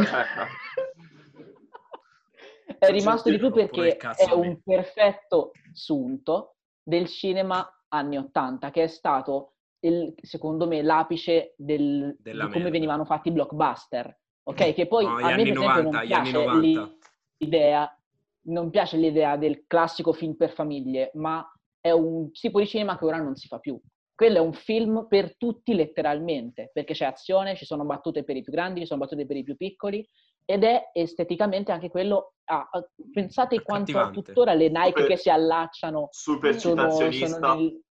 È 2.88 2.92
rimasto 2.92 3.30
di 3.30 3.38
più 3.38 3.52
perché 3.52 3.98
è 3.98 4.32
un 4.34 4.62
perfetto 4.62 5.52
sunto 5.72 6.56
del 6.82 7.08
cinema 7.08 7.68
anni 7.90 8.18
80, 8.18 8.72
che 8.72 8.84
è 8.84 8.88
stato, 8.88 9.54
il- 9.80 10.14
secondo 10.22 10.68
me, 10.68 10.82
l'apice 10.82 11.54
del- 11.58 12.16
di 12.20 12.32
come 12.32 12.48
merda. 12.48 12.70
venivano 12.70 13.06
fatti 13.06 13.30
i 13.30 13.32
blockbuster. 13.32 14.20
Ok, 14.46 14.74
che 14.74 14.88
poi 14.88 15.06
No, 15.06 15.12
a 15.12 15.16
me, 15.16 15.22
per 15.22 15.40
esempio, 15.40 15.62
90, 15.62 15.82
non 15.92 16.06
piace 16.06 16.32
90. 16.32 16.98
l'idea, 17.38 17.98
non 18.46 18.70
piace 18.70 18.98
l'idea 18.98 19.38
del 19.38 19.66
classico 19.68 20.12
film 20.12 20.36
per 20.36 20.52
famiglie, 20.52 21.12
ma 21.14 21.50
è 21.80 21.92
un 21.92 22.32
tipo 22.32 22.60
di 22.60 22.68
cinema 22.68 22.98
che 22.98 23.06
ora 23.06 23.18
non 23.18 23.36
si 23.36 23.48
fa 23.48 23.60
più. 23.60 23.80
Quello 24.16 24.38
è 24.38 24.42
un 24.42 24.54
film 24.54 25.08
per 25.08 25.36
tutti 25.38 25.74
letteralmente, 25.74 26.70
perché 26.72 26.94
c'è 26.94 27.06
azione, 27.06 27.56
ci 27.56 27.66
sono 27.66 27.84
battute 27.84 28.24
per 28.24 28.36
i 28.36 28.42
più 28.42 28.52
grandi, 28.52 28.82
ci 28.82 28.86
sono 28.86 29.00
battute 29.00 29.26
per 29.26 29.38
i 29.38 29.44
più 29.44 29.56
piccoli 29.56 30.08
ed 30.46 30.64
è 30.64 30.92
esteticamente 30.94 31.72
anche 31.72 31.90
quello... 31.90 32.34
ah, 32.46 32.68
ah, 32.72 32.90
pensate 33.12 33.62
quanto 33.62 34.12
tuttora 34.12 34.54
le 34.54 34.70
Nike 34.70 34.88
Super- 34.90 35.08
che 35.08 35.18
si 35.18 35.30
allacciano 35.30 36.08
Super 36.12 36.60
sono, 36.60 36.82
citazionista. 36.84 37.28
sono 37.28 37.56
nel, 37.56 37.82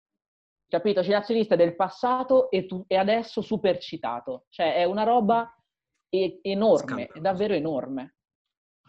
capito, 0.68 1.02
citazionista 1.02 1.56
del 1.56 1.74
passato 1.74 2.50
e, 2.50 2.66
tu- 2.66 2.84
e 2.86 2.96
adesso 2.96 3.40
super 3.40 3.78
citato. 3.78 4.44
Cioè 4.48 4.76
è 4.76 4.84
una 4.84 5.02
roba 5.02 5.52
e- 6.08 6.38
enorme, 6.42 7.06
è 7.06 7.20
davvero 7.20 7.54
enorme. 7.54 8.16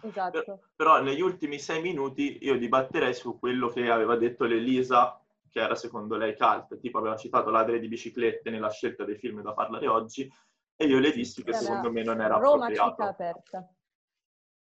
Esatto. 0.03 0.67
Però 0.75 1.01
negli 1.01 1.21
ultimi 1.21 1.57
sei 1.57 1.81
minuti 1.81 2.39
io 2.41 2.57
dibatterei 2.57 3.13
su 3.13 3.39
quello 3.39 3.69
che 3.69 3.89
aveva 3.89 4.17
detto 4.17 4.43
l'Elisa, 4.43 5.22
che 5.53 5.59
era 5.59 5.75
secondo 5.75 6.17
lei 6.17 6.35
cult, 6.35 6.79
tipo 6.79 6.97
aveva 6.97 7.15
citato 7.15 7.51
Ladre 7.51 7.79
di 7.79 7.87
biciclette 7.87 8.49
nella 8.49 8.71
scelta 8.71 9.05
dei 9.05 9.17
film 9.17 9.43
da 9.43 9.53
parlare 9.53 9.87
oggi, 9.87 10.27
e 10.75 10.85
io 10.85 10.97
le 10.97 11.11
dissi 11.11 11.43
che 11.43 11.51
Era 11.51 11.59
secondo 11.59 11.91
me 11.91 12.01
non 12.01 12.19
era 12.21 12.37
Roma 12.37 12.67
città 12.69 12.85
appropriato. 12.85 13.03
aperta. 13.11 13.69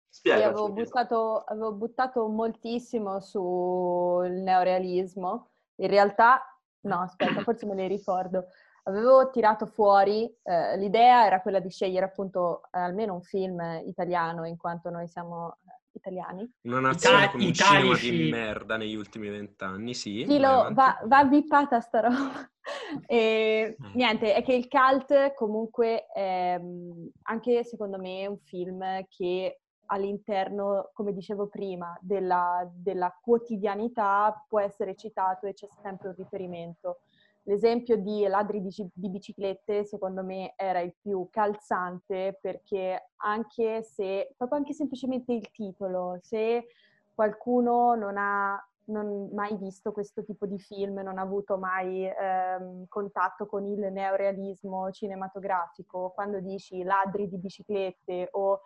Sì, 0.07 0.19
Spiegaci. 0.21 0.43
avevo 0.45 0.67
Elisa. 0.67 0.83
buttato, 0.83 1.39
avevo 1.39 1.73
buttato 1.73 2.29
moltissimo 2.29 3.19
sul 3.21 4.31
neorealismo. 4.31 5.53
In 5.77 5.89
realtà, 5.89 6.43
no, 6.81 7.01
aspetta, 7.01 7.41
forse 7.41 7.65
me 7.65 7.75
ne 7.75 7.89
ricordo. 7.89 8.49
Avevo 8.83 9.31
tirato 9.31 9.65
fuori, 9.65 10.31
eh, 10.43 10.77
l'idea 10.77 11.25
era 11.25 11.41
quella 11.41 11.61
di 11.61 11.71
scegliere 11.71 12.05
appunto 12.05 12.65
eh, 12.71 12.79
almeno 12.79 13.15
un 13.15 13.23
film 13.23 13.59
italiano, 13.87 14.45
in 14.45 14.59
quanto 14.59 14.91
noi 14.91 15.09
siamo 15.09 15.57
italiani. 15.99 16.51
Una 16.63 16.81
nazione 16.81 17.23
Ita- 17.25 17.31
con 17.31 17.41
un 17.41 17.47
italici. 17.47 17.97
cinema 18.07 18.17
di 18.25 18.31
merda 18.31 18.77
negli 18.77 18.95
ultimi 18.95 19.29
vent'anni, 19.29 19.95
sì. 19.95 20.25
Sì, 20.27 20.39
vai 20.39 20.41
lo- 20.41 20.49
avanti. 20.49 20.75
va, 20.75 21.01
va 21.05 21.25
bippata 21.25 21.81
sta 21.81 22.01
roba. 22.01 22.49
E, 23.07 23.77
Mm. 23.83 23.91
niente, 23.95 24.33
è 24.35 24.43
che 24.43 24.55
il 24.55 24.69
cult 24.69 25.35
comunque 25.35 26.07
è 26.07 26.57
mm, 26.59 27.07
anche 27.25 27.63
secondo 27.63 27.99
me 27.99 28.21
è 28.23 28.27
un 28.27 28.39
film 28.39 28.83
che 29.09 29.61
all'interno, 29.87 30.91
come 30.95 31.13
dicevo 31.13 31.47
prima, 31.49 31.95
della, 32.01 32.67
della 32.73 33.15
quotidianità 33.21 34.43
può 34.49 34.61
essere 34.61 34.95
citato 34.97 35.47
e 35.47 35.53
c'è 35.53 35.67
sempre 35.83 36.09
un 36.09 36.15
riferimento. 36.17 37.01
L'esempio 37.47 37.97
di 37.97 38.27
Ladri 38.27 38.61
di, 38.63 38.71
ci- 38.71 38.89
di 38.93 39.11
biciclette 39.11 39.85
secondo 39.85 40.23
me 40.25 40.55
era 40.57 40.81
il 40.81 40.95
più 40.99 41.29
calzante 41.31 42.39
perché 42.41 43.11
anche 43.17 43.83
se, 43.83 44.33
proprio 44.37 44.59
anche 44.59 44.73
semplicemente 44.73 45.33
il 45.33 45.51
titolo, 45.51 46.19
se 46.23 46.67
qualcuno 47.15 47.95
non 47.95 48.17
ha 48.17 48.59
non 48.87 49.31
mai 49.33 49.57
visto 49.57 49.93
questo 49.93 50.25
tipo 50.25 50.47
di 50.47 50.59
film, 50.59 50.99
non 51.01 51.17
ha 51.19 51.23
avuto 51.23 51.57
mai 51.57 52.05
ehm, 52.07 52.87
contatto 52.89 53.47
con 53.47 53.65
il 53.65 53.79
neorealismo 53.91 54.91
cinematografico, 54.91 56.11
quando 56.15 56.41
dici 56.41 56.83
ladri 56.83 57.29
di 57.29 57.39
biciclette 57.39 58.29
o 58.33 58.61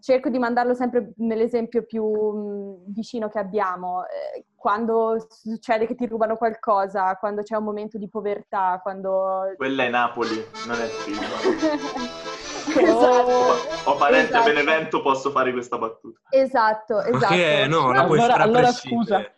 cerco 0.00 0.28
di 0.28 0.38
mandarlo 0.38 0.74
sempre 0.74 1.12
nell'esempio 1.16 1.84
più 1.84 2.04
mh, 2.04 2.92
vicino 2.92 3.28
che 3.28 3.38
abbiamo, 3.38 4.04
eh, 4.04 4.46
quando 4.54 5.26
succede 5.28 5.86
che 5.86 5.94
ti 5.94 6.06
rubano 6.06 6.36
qualcosa, 6.36 7.16
quando 7.16 7.42
c'è 7.42 7.56
un 7.56 7.64
momento 7.64 7.98
di 7.98 8.08
povertà, 8.08 8.78
quando... 8.82 9.52
Quella 9.56 9.84
è 9.84 9.88
Napoli, 9.88 10.36
non 10.66 10.80
è 10.80 10.84
film. 10.84 11.18
esatto. 12.78 13.90
Ho 13.90 13.96
parenti 13.96 14.32
a 14.32 14.40
Esatto. 14.40 14.52
Benevento, 14.52 15.02
posso 15.02 15.30
fare 15.30 15.52
questa 15.52 15.78
battuta. 15.78 16.20
Esatto, 16.30 17.00
esatto. 17.00 17.34
che 17.34 17.66
no, 17.68 17.92
la 17.92 18.04
puoi 18.04 18.18
Allora- 18.18 18.32
fare 18.32 18.42
a 18.42 18.44
allora 18.44 18.60
prescindere. 18.62 19.34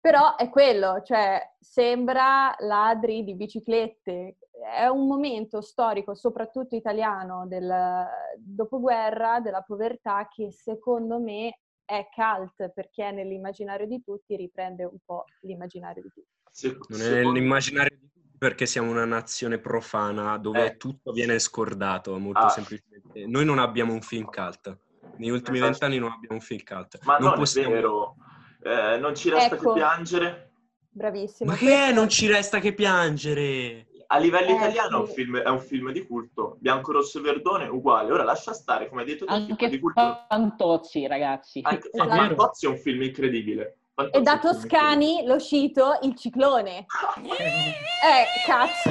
Però 0.00 0.36
è 0.36 0.50
quello, 0.50 1.00
cioè 1.02 1.40
sembra 1.58 2.54
ladri 2.58 3.24
di 3.24 3.34
biciclette. 3.34 4.36
È 4.62 4.86
un 4.86 5.06
momento 5.08 5.60
storico, 5.60 6.14
soprattutto 6.14 6.76
italiano, 6.76 7.46
del 7.48 8.06
dopoguerra, 8.38 9.40
della 9.40 9.62
povertà, 9.62 10.28
che 10.32 10.52
secondo 10.52 11.18
me 11.20 11.58
è 11.84 12.08
cult 12.14 12.70
perché 12.72 13.10
nell'immaginario 13.10 13.86
di 13.86 14.00
tutti 14.02 14.36
riprende 14.36 14.84
un 14.84 14.96
po' 15.04 15.24
l'immaginario 15.40 16.02
di 16.02 16.10
tutti. 16.14 16.84
Non 16.88 17.00
è 17.02 17.22
nell'immaginario 17.22 17.98
di 18.00 18.08
tutti 18.12 18.36
perché 18.38 18.64
siamo 18.66 18.90
una 18.90 19.04
nazione 19.04 19.58
profana 19.58 20.38
dove 20.38 20.64
Eh. 20.66 20.76
tutto 20.76 21.12
viene 21.12 21.38
scordato, 21.40 22.16
molto 22.18 22.40
Ah. 22.40 22.48
semplicemente. 22.48 23.26
Noi 23.26 23.44
non 23.44 23.58
abbiamo 23.58 23.92
un 23.92 24.02
film 24.02 24.24
cult. 24.26 24.78
Negli 25.16 25.30
ultimi 25.30 25.56
Esatto. 25.56 25.70
vent'anni 25.72 25.98
non 25.98 26.12
abbiamo 26.12 26.36
un 26.36 26.40
film 26.40 26.60
cult. 26.64 27.00
Ma 27.04 27.18
non 27.18 27.30
non 27.30 27.38
possiamo... 27.38 27.68
è 27.70 27.72
vero. 27.72 28.14
Eh, 28.62 28.98
non 28.98 29.14
ci 29.14 29.28
resta 29.30 29.56
Ecco. 29.56 29.72
che 29.72 29.80
piangere. 29.80 30.52
Bravissimo. 30.90 31.50
Ma 31.50 31.56
che 31.56 31.88
è? 31.88 31.92
Non 31.92 32.08
ci 32.08 32.26
resta 32.28 32.60
che 32.60 32.72
piangere. 32.72 33.88
A 34.06 34.18
livello 34.18 34.50
Eh, 34.50 34.54
italiano 34.54 34.98
è 34.98 35.00
un, 35.00 35.06
sì. 35.06 35.12
film, 35.14 35.38
è 35.38 35.48
un 35.48 35.60
film 35.60 35.90
di 35.92 36.06
culto. 36.06 36.56
Bianco, 36.60 36.92
rosso 36.92 37.18
e 37.18 37.22
verdone 37.22 37.66
uguale. 37.68 38.12
Ora 38.12 38.24
lascia 38.24 38.52
stare, 38.52 38.88
come 38.88 39.02
hai 39.02 39.06
detto 39.06 39.24
tu, 39.24 39.32
un 39.32 39.38
film 39.40 39.50
Anche 39.52 39.68
di 39.68 39.78
culto. 39.80 40.24
Fantozzi, 40.28 41.06
ragazzi. 41.06 41.60
Anche 41.62 41.90
Esatto. 41.92 42.10
Fantozzi 42.10 42.66
è 42.66 42.68
un 42.68 42.76
film 42.76 43.02
incredibile. 43.02 43.78
Fantozzi 43.94 44.18
E 44.18 44.22
da 44.22 44.38
Toscani 44.38 45.24
lo 45.24 45.38
scito 45.38 45.98
il 46.02 46.14
ciclone. 46.16 46.86
Eh, 48.04 48.38
cazzo! 48.40 48.90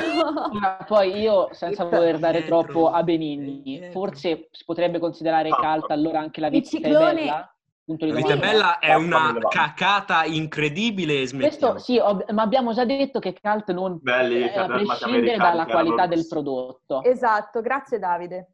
Ma 0.54 0.84
poi 0.88 1.20
io, 1.20 1.50
senza 1.52 1.84
voler 1.84 2.18
dare 2.18 2.44
troppo 2.46 2.90
a 2.90 3.04
Benigni, 3.04 3.90
forse 3.92 4.48
si 4.52 4.64
potrebbe 4.66 4.98
considerare 4.98 5.50
Ah, 5.50 5.56
cult 5.56 5.92
allora 5.92 6.20
anche 6.20 6.42
la 6.42 6.48
il 6.48 6.54
vita 6.54 6.68
ciclone- 6.70 7.12
è 7.12 7.14
bella? 7.26 7.53
Punto 7.86 8.06
di 8.06 8.12
La 8.14 8.38
bella 8.38 8.80
è 8.80 8.94
una 8.96 9.38
cacata 9.50 10.24
incredibile 10.24 11.26
smettiamo. 11.28 11.74
Questo 11.74 11.92
sì, 11.92 11.98
ob- 12.00 12.32
ma 12.32 12.42
abbiamo 12.42 12.72
già 12.72 12.86
detto 12.86 13.20
che 13.20 13.38
cult 13.40 13.72
non 13.74 14.00
Belli, 14.02 14.42
eh, 14.42 14.52
prescindere 14.52 15.34
americani 15.36 15.38
dalla 15.38 15.66
qualità 15.66 16.08
del 16.08 16.26
prodotto. 16.28 17.04
Esatto, 17.04 17.60
grazie 17.62 18.00
Davide. 18.00 18.52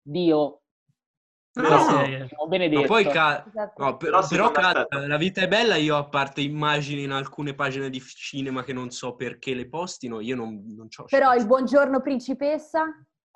Dio, 0.00 0.60
No, 1.56 1.62
No, 1.64 2.82
poi 2.84 3.04
ca- 3.06 3.44
Esatto. 3.46 3.82
no, 3.82 3.96
per- 3.96 4.10
Però 4.10 4.50
però, 4.50 4.50
ca- 4.50 4.86
la 5.06 5.16
vita 5.16 5.40
è 5.40 5.48
bella, 5.48 5.76
io 5.76 5.96
a 5.96 6.04
parte 6.04 6.42
immagini 6.42 7.04
in 7.04 7.12
alcune 7.12 7.54
pagine 7.54 7.88
di 7.88 7.98
cinema 8.00 8.62
che 8.62 8.74
non 8.74 8.90
so 8.90 9.14
perché 9.14 9.54
le 9.54 9.66
postino, 9.66 10.20
io 10.20 10.36
non, 10.36 10.62
non 10.76 10.88
c'ho 10.88 11.04
Però 11.04 11.34
il 11.34 11.46
buongiorno 11.46 12.02
principessa, 12.02 12.84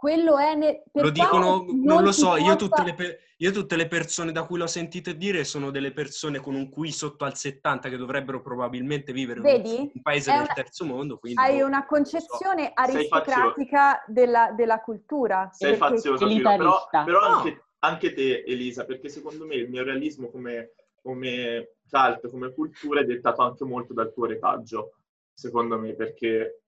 quello 0.01 0.39
è... 0.39 0.55
Ne- 0.55 0.83
per 0.91 1.05
Lo 1.05 1.11
dicono, 1.11 1.67
non 1.69 2.03
lo 2.03 2.11
so, 2.11 2.37
io 2.39 2.57
tutte, 2.57 2.83
le 2.83 2.95
pe- 2.95 3.19
io 3.37 3.51
tutte 3.51 3.77
le 3.77 3.87
persone 3.87 4.33
da 4.33 4.45
cui 4.47 4.57
l'ho 4.57 4.67
sentito 4.67 5.13
dire 5.13 5.45
sono 5.45 5.71
delle 5.71 5.93
persone 5.93 6.39
con 6.39 6.55
un 6.55 6.71
QI 6.71 6.91
sotto 6.91 7.27
al 7.27 7.37
70 7.37 7.91
che 7.91 7.99
dovrebbero 7.99 8.41
probabilmente 8.41 9.13
vivere 9.13 9.41
in 9.41 9.45
un- 9.45 9.53
Vedi? 9.53 9.93
paese 10.01 10.31
È 10.31 10.35
del 10.37 10.45
una- 10.45 10.55
terzo 10.55 10.87
mondo. 10.87 11.19
Quindi, 11.19 11.39
Hai 11.39 11.59
boh, 11.59 11.67
una 11.67 11.81
so. 11.83 11.87
concezione 11.95 12.63
Sei 12.63 12.73
aristocratica 12.75 14.03
della, 14.07 14.53
della 14.57 14.81
cultura. 14.81 15.51
Sei 15.53 15.77
fazioso, 15.77 16.27
Ciro, 16.27 16.49
però, 16.57 16.89
però 17.05 17.21
No. 17.21 17.37
anche, 17.37 17.65
anche 17.81 18.15
te, 18.15 18.43
Elisa, 18.45 18.87
perché 18.87 19.11
secondo 19.11 19.45
me 19.45 19.57
il 19.57 19.69
neorealismo 19.69 20.31
come 20.31 20.73
come 21.03 21.77
cult, 21.91 22.31
come 22.31 22.53
cultura, 22.55 23.01
è 23.01 23.05
dettato 23.05 23.43
anche 23.43 23.65
molto 23.65 23.93
dal 23.95 24.13
tuo 24.13 24.27
retaggio, 24.27 24.93
secondo 25.33 25.79
me, 25.79 25.95
perché 25.95 26.60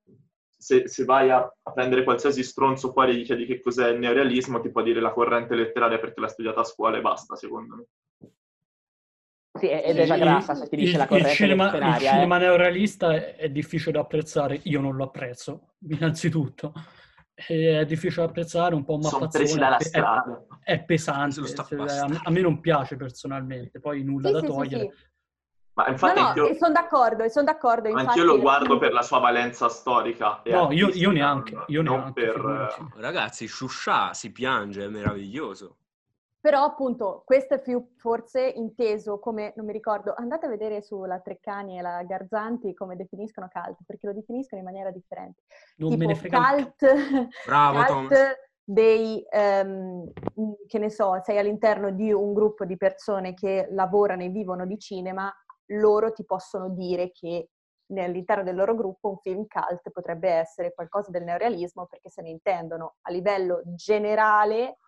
se, 0.63 0.87
se 0.87 1.05
vai 1.05 1.31
a, 1.31 1.39
a, 1.39 1.73
prendere 1.73 2.05
qualsiasi 2.05 2.45
stronzo 2.45 2.93
fuori 2.93 3.11
e 3.11 3.15
gli 3.17 3.25
chiedi 3.25 3.47
che 3.47 3.61
cos'è 3.61 3.89
il 3.89 3.99
neorealismo, 3.99 4.61
ti 4.61 4.71
può 4.71 4.83
dire 4.83 5.01
la 5.01 5.13
corrente 5.13 5.57
letteraria 5.57 5.99
perché 5.99 6.21
l'ha 6.21 6.29
studiata 6.29 6.61
a 6.61 6.65
scuola 6.65 6.99
e 6.99 7.01
basta, 7.01 7.35
secondo 7.35 7.77
me. 7.77 7.85
Sì, 9.59 9.69
ed 9.69 9.99
è 9.99 10.07
già 10.07 10.17
grassa 10.17 10.55
se 10.55 10.69
ti 10.69 10.77
dice 10.77 10.93
il, 10.93 10.99
la 10.99 11.07
corrente 11.07 11.31
il 11.31 11.35
cinema, 11.35 11.65
letteraria. 11.65 11.97
Il 11.97 12.15
cinema 12.15 12.37
eh. 12.37 12.41
neorealista 12.41 13.15
è, 13.15 13.37
è 13.37 13.51
difficile 13.51 13.93
da 13.93 14.01
apprezzare, 14.01 14.61
io 14.63 14.81
non 14.81 14.95
lo 14.95 15.05
apprezzo, 15.05 15.75
innanzitutto 15.89 16.73
è 17.35 17.85
difficile 17.87 18.23
da 18.23 18.29
apprezzare, 18.29 18.75
un 18.75 18.85
po' 18.85 18.95
un 18.95 19.03
Sono 19.03 19.29
presi 19.29 19.59
dalla 19.59 19.81
strada. 19.81 20.47
È, 20.63 20.73
è 20.73 20.85
pesante, 20.85 21.45
cioè, 21.47 21.81
a, 21.81 22.09
me, 22.09 22.21
a, 22.23 22.31
me, 22.31 22.41
non 22.41 22.61
piace 22.61 22.97
personalmente, 22.97 23.81
poi 23.81 24.05
nulla 24.05 24.29
sì, 24.29 24.35
da 24.35 24.41
sì, 24.41 24.47
togliere. 24.47 24.83
Sì, 24.83 25.11
Ma 25.75 25.89
infatti 25.89 26.21
no, 26.21 26.33
no, 26.35 26.47
io... 26.49 26.55
sono 26.55 26.73
d'accordo, 26.73 27.29
sono 27.29 27.47
d'accordo. 27.47 27.89
Infatti... 27.89 28.07
Anch'io 28.09 28.25
lo 28.25 28.39
guardo 28.39 28.79
per 28.79 28.93
la 28.93 29.03
sua 29.03 29.19
valenza 29.19 29.69
storica. 29.69 30.43
No, 30.45 30.71
io, 30.71 30.89
io, 30.89 31.11
neanche, 31.11 31.65
io 31.67 31.83
neanche. 31.83 32.13
Per... 32.13 32.93
Ragazzi, 32.97 33.49
Shusha 33.49 34.13
si 34.13 34.33
piange, 34.33 34.85
è 34.85 34.89
meraviglioso. 34.89 35.77
Però 36.43 36.65
appunto 36.65 37.23
questo 37.25 37.55
è 37.55 37.61
più 37.61 37.93
forse 37.97 38.43
inteso 38.43 39.21
come, 39.21 39.53
non 39.55 39.65
mi 39.65 39.73
ricordo, 39.73 40.13
andate 40.17 40.47
a 40.47 40.49
vedere 40.49 40.83
sulla 40.83 41.21
Treccani 41.21 41.79
e 41.79 41.83
la 41.83 42.03
Garzanti 42.03 42.75
come 42.75 42.97
definiscono 42.97 43.49
cult, 43.49 43.79
perché 43.87 44.09
lo 44.09 44.13
definiscono 44.13 44.61
in 44.61 44.67
maniera 44.67 44.91
differente. 44.91 45.43
Non 45.77 45.91
tipo 45.91 46.03
me 46.03 46.09
ne 46.09 46.17
frega 46.17 46.55
cult, 46.55 47.29
Bravo, 47.47 47.85
cult 47.85 48.51
dei, 48.65 49.25
um, 49.31 50.11
che 50.67 50.79
ne 50.79 50.91
so, 50.91 51.21
sei 51.23 51.39
all'interno 51.39 51.91
di 51.93 52.13
un 52.13 52.33
gruppo 52.33 52.65
di 52.65 52.77
persone 52.77 53.35
che 53.35 53.69
lavorano 53.71 54.25
e 54.25 54.29
vivono 54.29 54.67
di 54.67 54.81
cinema, 54.81 55.33
loro 55.73 56.13
ti 56.13 56.25
possono 56.25 56.71
dire 56.71 57.11
che 57.13 57.49
all'interno 57.95 58.43
del 58.43 58.55
loro 58.55 58.75
gruppo 58.75 59.11
un 59.11 59.19
film 59.19 59.47
cult 59.47 59.91
potrebbe 59.91 60.31
essere 60.31 60.73
qualcosa 60.73 61.11
del 61.11 61.25
neorealismo 61.25 61.87
perché 61.87 62.09
se 62.09 62.23
ne 62.23 62.31
intendono 62.31 62.95
a 63.03 63.11
livello 63.11 63.61
generale 63.65 64.79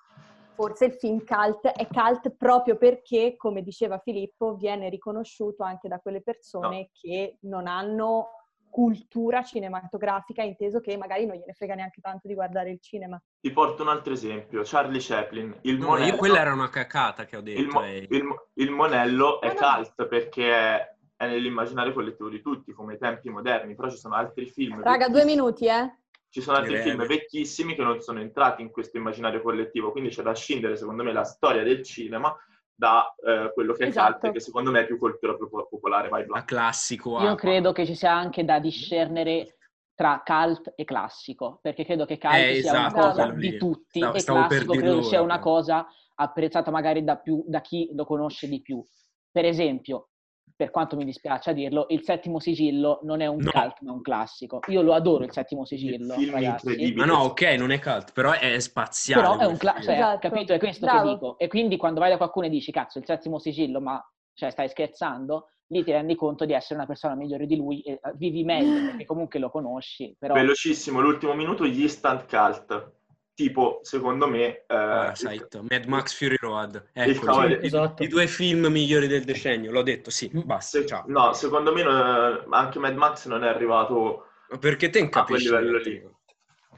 forse 0.54 0.86
il 0.86 0.94
film 0.94 1.24
cult 1.24 1.66
è 1.66 1.86
cult 1.86 2.30
proprio 2.30 2.76
perché, 2.76 3.36
come 3.36 3.62
diceva 3.62 3.98
Filippo, 3.98 4.54
viene 4.54 4.88
riconosciuto 4.88 5.64
anche 5.64 5.88
da 5.88 5.98
quelle 5.98 6.22
persone 6.22 6.78
no. 6.78 6.88
che 6.92 7.38
non 7.42 7.66
hanno 7.66 8.28
cultura 8.74 9.44
cinematografica, 9.44 10.42
inteso 10.42 10.80
che 10.80 10.96
magari 10.96 11.26
non 11.26 11.36
gliene 11.36 11.52
frega 11.52 11.76
neanche 11.76 12.00
tanto 12.00 12.26
di 12.26 12.34
guardare 12.34 12.72
il 12.72 12.80
cinema. 12.80 13.22
Ti 13.40 13.52
porto 13.52 13.82
un 13.82 13.88
altro 13.88 14.12
esempio, 14.12 14.62
Charlie 14.64 14.98
Chaplin. 15.00 15.58
Il 15.60 15.78
no, 15.78 15.90
monello, 15.90 16.06
io 16.06 16.16
quella 16.16 16.40
era 16.40 16.52
una 16.52 16.68
cacata 16.70 17.24
che 17.24 17.36
ho 17.36 17.40
detto. 17.40 17.60
Il, 17.60 17.68
mo- 17.68 17.84
e... 17.84 18.04
il, 18.10 18.24
il 18.54 18.70
monello 18.72 19.40
è 19.40 19.54
no, 19.54 19.60
no. 19.60 19.74
cult 19.76 20.08
perché 20.08 20.50
è, 20.50 20.96
è 21.14 21.28
nell'immaginario 21.28 21.92
collettivo 21.92 22.28
di 22.28 22.40
tutti, 22.40 22.72
come 22.72 22.94
i 22.94 22.98
tempi 22.98 23.30
moderni, 23.30 23.76
però 23.76 23.88
ci 23.88 23.96
sono 23.96 24.16
altri 24.16 24.46
film. 24.46 24.82
Raga, 24.82 25.08
due 25.08 25.24
minuti, 25.24 25.66
eh? 25.66 25.98
Ci 26.28 26.40
sono 26.40 26.56
altri 26.56 26.74
Direi. 26.74 26.90
film 26.90 27.06
vecchissimi 27.06 27.76
che 27.76 27.82
non 27.84 28.00
sono 28.00 28.18
entrati 28.18 28.60
in 28.60 28.72
questo 28.72 28.96
immaginario 28.96 29.40
collettivo, 29.40 29.92
quindi 29.92 30.10
c'è 30.10 30.22
da 30.22 30.34
scindere, 30.34 30.76
secondo 30.76 31.04
me, 31.04 31.12
la 31.12 31.22
storia 31.22 31.62
del 31.62 31.84
cinema 31.84 32.36
da 32.74 33.14
eh, 33.24 33.52
quello 33.52 33.72
che 33.72 33.84
è 33.84 33.88
Esatto. 33.88 34.18
cult, 34.18 34.32
che 34.32 34.40
secondo 34.40 34.70
me 34.70 34.80
è 34.80 34.86
più 34.86 34.98
cultura 34.98 35.36
pop- 35.36 35.68
popolare. 35.68 36.08
Vai, 36.08 36.22
La 36.22 36.26
Vlad. 36.26 36.44
classico. 36.44 37.20
Io 37.20 37.30
ah, 37.30 37.34
credo 37.36 37.72
che 37.72 37.86
ci 37.86 37.94
sia 37.94 38.12
anche 38.12 38.44
da 38.44 38.58
discernere 38.58 39.58
tra 39.94 40.22
cult 40.24 40.72
e 40.74 40.84
classico, 40.84 41.60
perché 41.62 41.84
credo 41.84 42.04
che 42.04 42.18
cult 42.18 42.34
Eh, 42.34 42.54
sia 42.56 42.70
esatto, 42.72 42.96
una 42.96 43.10
cosa 43.10 43.26
di 43.30 43.56
tutti 43.56 44.00
Stavo- 44.00 44.14
e 44.16 44.18
stavo 44.18 44.46
classico 44.46 44.72
credo 44.74 45.02
sia 45.02 45.20
una 45.22 45.38
cosa 45.38 45.86
apprezzata 46.16 46.70
magari 46.70 47.04
da, 47.04 47.16
più, 47.16 47.44
da 47.46 47.60
chi 47.60 47.90
lo 47.94 48.04
conosce 48.04 48.48
di 48.48 48.60
più. 48.60 48.84
Per 49.30 49.44
esempio, 49.44 50.10
per 50.56 50.70
quanto 50.70 50.96
mi 50.96 51.04
dispiace 51.04 51.50
a 51.50 51.52
dirlo, 51.52 51.86
il 51.88 52.02
settimo 52.04 52.38
sigillo 52.38 53.00
non 53.02 53.20
è 53.20 53.26
un 53.26 53.38
No. 53.42 53.50
cult 53.50 53.80
ma 53.80 53.92
un 53.92 54.00
classico. 54.02 54.60
Io 54.68 54.82
lo 54.82 54.94
adoro 54.94 55.24
il 55.24 55.32
settimo 55.32 55.64
sigillo, 55.64 56.14
ragazzi. 56.30 56.66
incredibile. 56.68 56.94
Ma 57.06 57.12
no, 57.12 57.18
ok, 57.24 57.42
non 57.58 57.70
è 57.72 57.80
cult, 57.80 58.12
però 58.12 58.32
è 58.32 58.58
spaziale. 58.60 59.22
Però 59.22 59.38
è 59.38 59.46
un 59.46 59.56
cla- 59.56 59.72
film. 59.72 59.84
cioè, 59.84 59.94
Esatto. 59.94 60.28
capito? 60.28 60.52
È 60.52 60.58
questo 60.58 60.86
Bravo. 60.86 61.02
che 61.08 61.12
dico. 61.14 61.38
E 61.38 61.48
quindi 61.48 61.76
quando 61.76 62.00
vai 62.00 62.10
da 62.10 62.16
qualcuno 62.16 62.46
e 62.46 62.50
dici, 62.50 62.70
cazzo, 62.70 62.98
il 62.98 63.04
settimo 63.04 63.38
sigillo, 63.40 63.80
ma 63.80 64.00
cioè, 64.32 64.50
stai 64.50 64.68
scherzando, 64.68 65.48
lì 65.68 65.82
ti 65.82 65.90
rendi 65.90 66.14
conto 66.14 66.44
di 66.44 66.52
essere 66.52 66.74
una 66.76 66.86
persona 66.86 67.14
migliore 67.14 67.46
di 67.46 67.56
lui 67.56 67.80
e 67.80 67.92
eh, 67.92 68.00
vivi 68.14 68.44
meglio 68.44 68.86
perché 68.90 69.04
comunque 69.06 69.38
lo 69.40 69.50
conosci. 69.50 70.14
Però 70.18 70.34
Velocissimo, 70.34 71.00
l'ultimo 71.00 71.34
minuto, 71.34 71.66
gli 71.66 71.80
instant 71.82 72.26
cult. 72.28 72.92
Tipo, 73.34 73.80
secondo 73.82 74.28
me... 74.28 74.46
eh, 74.46 74.64
Parasite, 74.66 75.60
Mad 75.68 75.84
Max 75.86 76.14
Fury 76.16 76.36
Road. 76.38 76.90
Ecco, 76.92 77.42
Esatto. 77.60 78.02
i 78.04 78.06
due 78.08 78.28
film 78.28 78.66
migliori 78.66 79.08
del 79.08 79.24
decennio, 79.24 79.72
l'ho 79.72 79.82
detto, 79.82 80.10
sì, 80.10 80.30
Mm. 80.32 80.42
basta, 80.44 80.78
se- 80.78 80.86
ciao. 80.86 81.02
no, 81.08 81.32
secondo 81.32 81.72
me 81.72 81.82
non- 81.82 82.46
anche 82.50 82.78
Mad 82.78 82.94
Max 82.94 83.26
non 83.26 83.42
è 83.42 83.48
arrivato... 83.48 84.26
Ma 84.50 84.58
perché 84.58 84.88
te 84.88 85.08
A 85.10 85.24
quel 85.24 85.42
livello 85.42 85.78
lì. 85.78 85.94
Eh, 85.96 86.10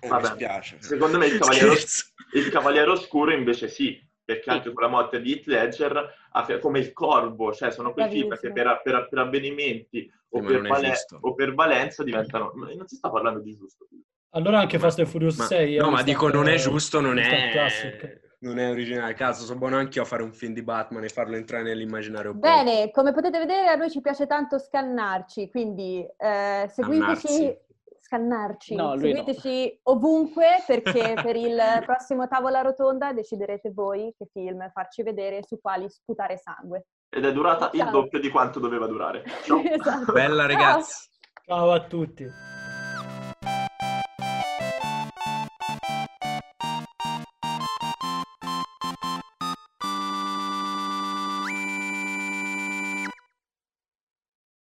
mi 0.00 0.08
Vabbè. 0.08 0.26
spiace. 0.28 0.76
Secondo 0.80 1.18
me 1.18 1.26
il 1.26 1.36
Cavaliere, 1.38 1.74
il 2.32 2.48
Cavaliere 2.48 2.90
Oscuro 2.90 3.32
invece 3.32 3.68
sì, 3.68 4.02
perché 4.24 4.48
anche 4.50 4.72
con 4.72 4.82
la 4.82 4.88
morte 4.88 5.20
di 5.20 5.32
Heath 5.34 5.46
Ledger, 5.46 6.14
come 6.60 6.78
il 6.78 6.92
Corvo, 6.94 7.52
cioè 7.52 7.70
sono 7.70 7.92
quei 7.92 8.08
film 8.08 8.34
che 8.38 8.50
per, 8.50 8.80
per- 8.82 9.08
per 9.10 9.18
avvenimenti 9.18 10.10
o, 10.30 10.40
per 10.40 10.62
vale- 10.62 10.94
o 11.20 11.34
per 11.34 11.52
valenza 11.54 12.02
diventano... 12.02 12.52
Non 12.54 12.86
si 12.86 12.96
sta 12.96 13.10
parlando 13.10 13.40
di 13.40 13.54
giusto. 13.54 13.86
Allora 14.36 14.58
anche 14.60 14.78
Fast 14.78 14.98
and 14.98 15.08
Furious 15.08 15.38
Ma- 15.38 15.44
6 15.46 15.76
è 15.76 15.80
no, 15.80 15.90
ma 15.90 16.02
dico, 16.02 16.28
non 16.28 16.46
è 16.46 16.56
giusto, 16.56 17.00
non 17.00 17.18
è, 17.18 17.50
classic. 17.50 18.34
non 18.40 18.58
è 18.58 18.68
originale. 18.70 19.14
Cazzo, 19.14 19.44
sono 19.44 19.58
buono 19.58 19.76
anch'io 19.78 20.02
a 20.02 20.04
fare 20.04 20.22
un 20.22 20.32
film 20.32 20.52
di 20.52 20.62
Batman 20.62 21.04
e 21.04 21.08
farlo 21.08 21.36
entrare 21.36 21.62
nell'immaginario 21.62 22.32
pop. 22.32 22.40
Bene, 22.40 22.90
come 22.90 23.12
potete 23.12 23.38
vedere 23.38 23.68
a 23.68 23.76
noi 23.76 23.90
ci 23.90 24.02
piace 24.02 24.26
tanto 24.26 24.58
scannarci, 24.58 25.48
quindi 25.50 26.06
eh, 26.18 26.68
seguiteci, 26.70 27.26
Scannarsi. 27.26 27.58
scannarci, 27.98 28.74
No, 28.74 28.94
lui 28.94 29.12
no. 29.12 29.16
seguiteci 29.24 29.80
ovunque 29.84 30.62
perché 30.66 31.14
per 31.22 31.34
il 31.36 31.58
prossimo 31.86 32.28
tavola 32.28 32.60
rotonda 32.60 33.14
deciderete 33.14 33.70
voi 33.72 34.14
che 34.18 34.28
film 34.30 34.70
farci 34.70 35.02
vedere 35.02 35.38
e 35.38 35.44
su 35.46 35.58
quali 35.58 35.88
sputare 35.88 36.36
sangue. 36.36 36.84
Ed 37.08 37.24
è 37.24 37.32
durata 37.32 37.70
il 37.72 37.80
Ciao. 37.80 37.90
doppio 37.90 38.20
di 38.20 38.28
quanto 38.28 38.60
doveva 38.60 38.86
durare. 38.86 39.24
Ciao. 39.44 39.62
Esatto. 39.64 40.12
Bella 40.12 40.46
Ciao. 40.46 40.58
ragazzi. 40.58 41.08
Ciao 41.46 41.70
a 41.72 41.80
tutti. 41.86 42.54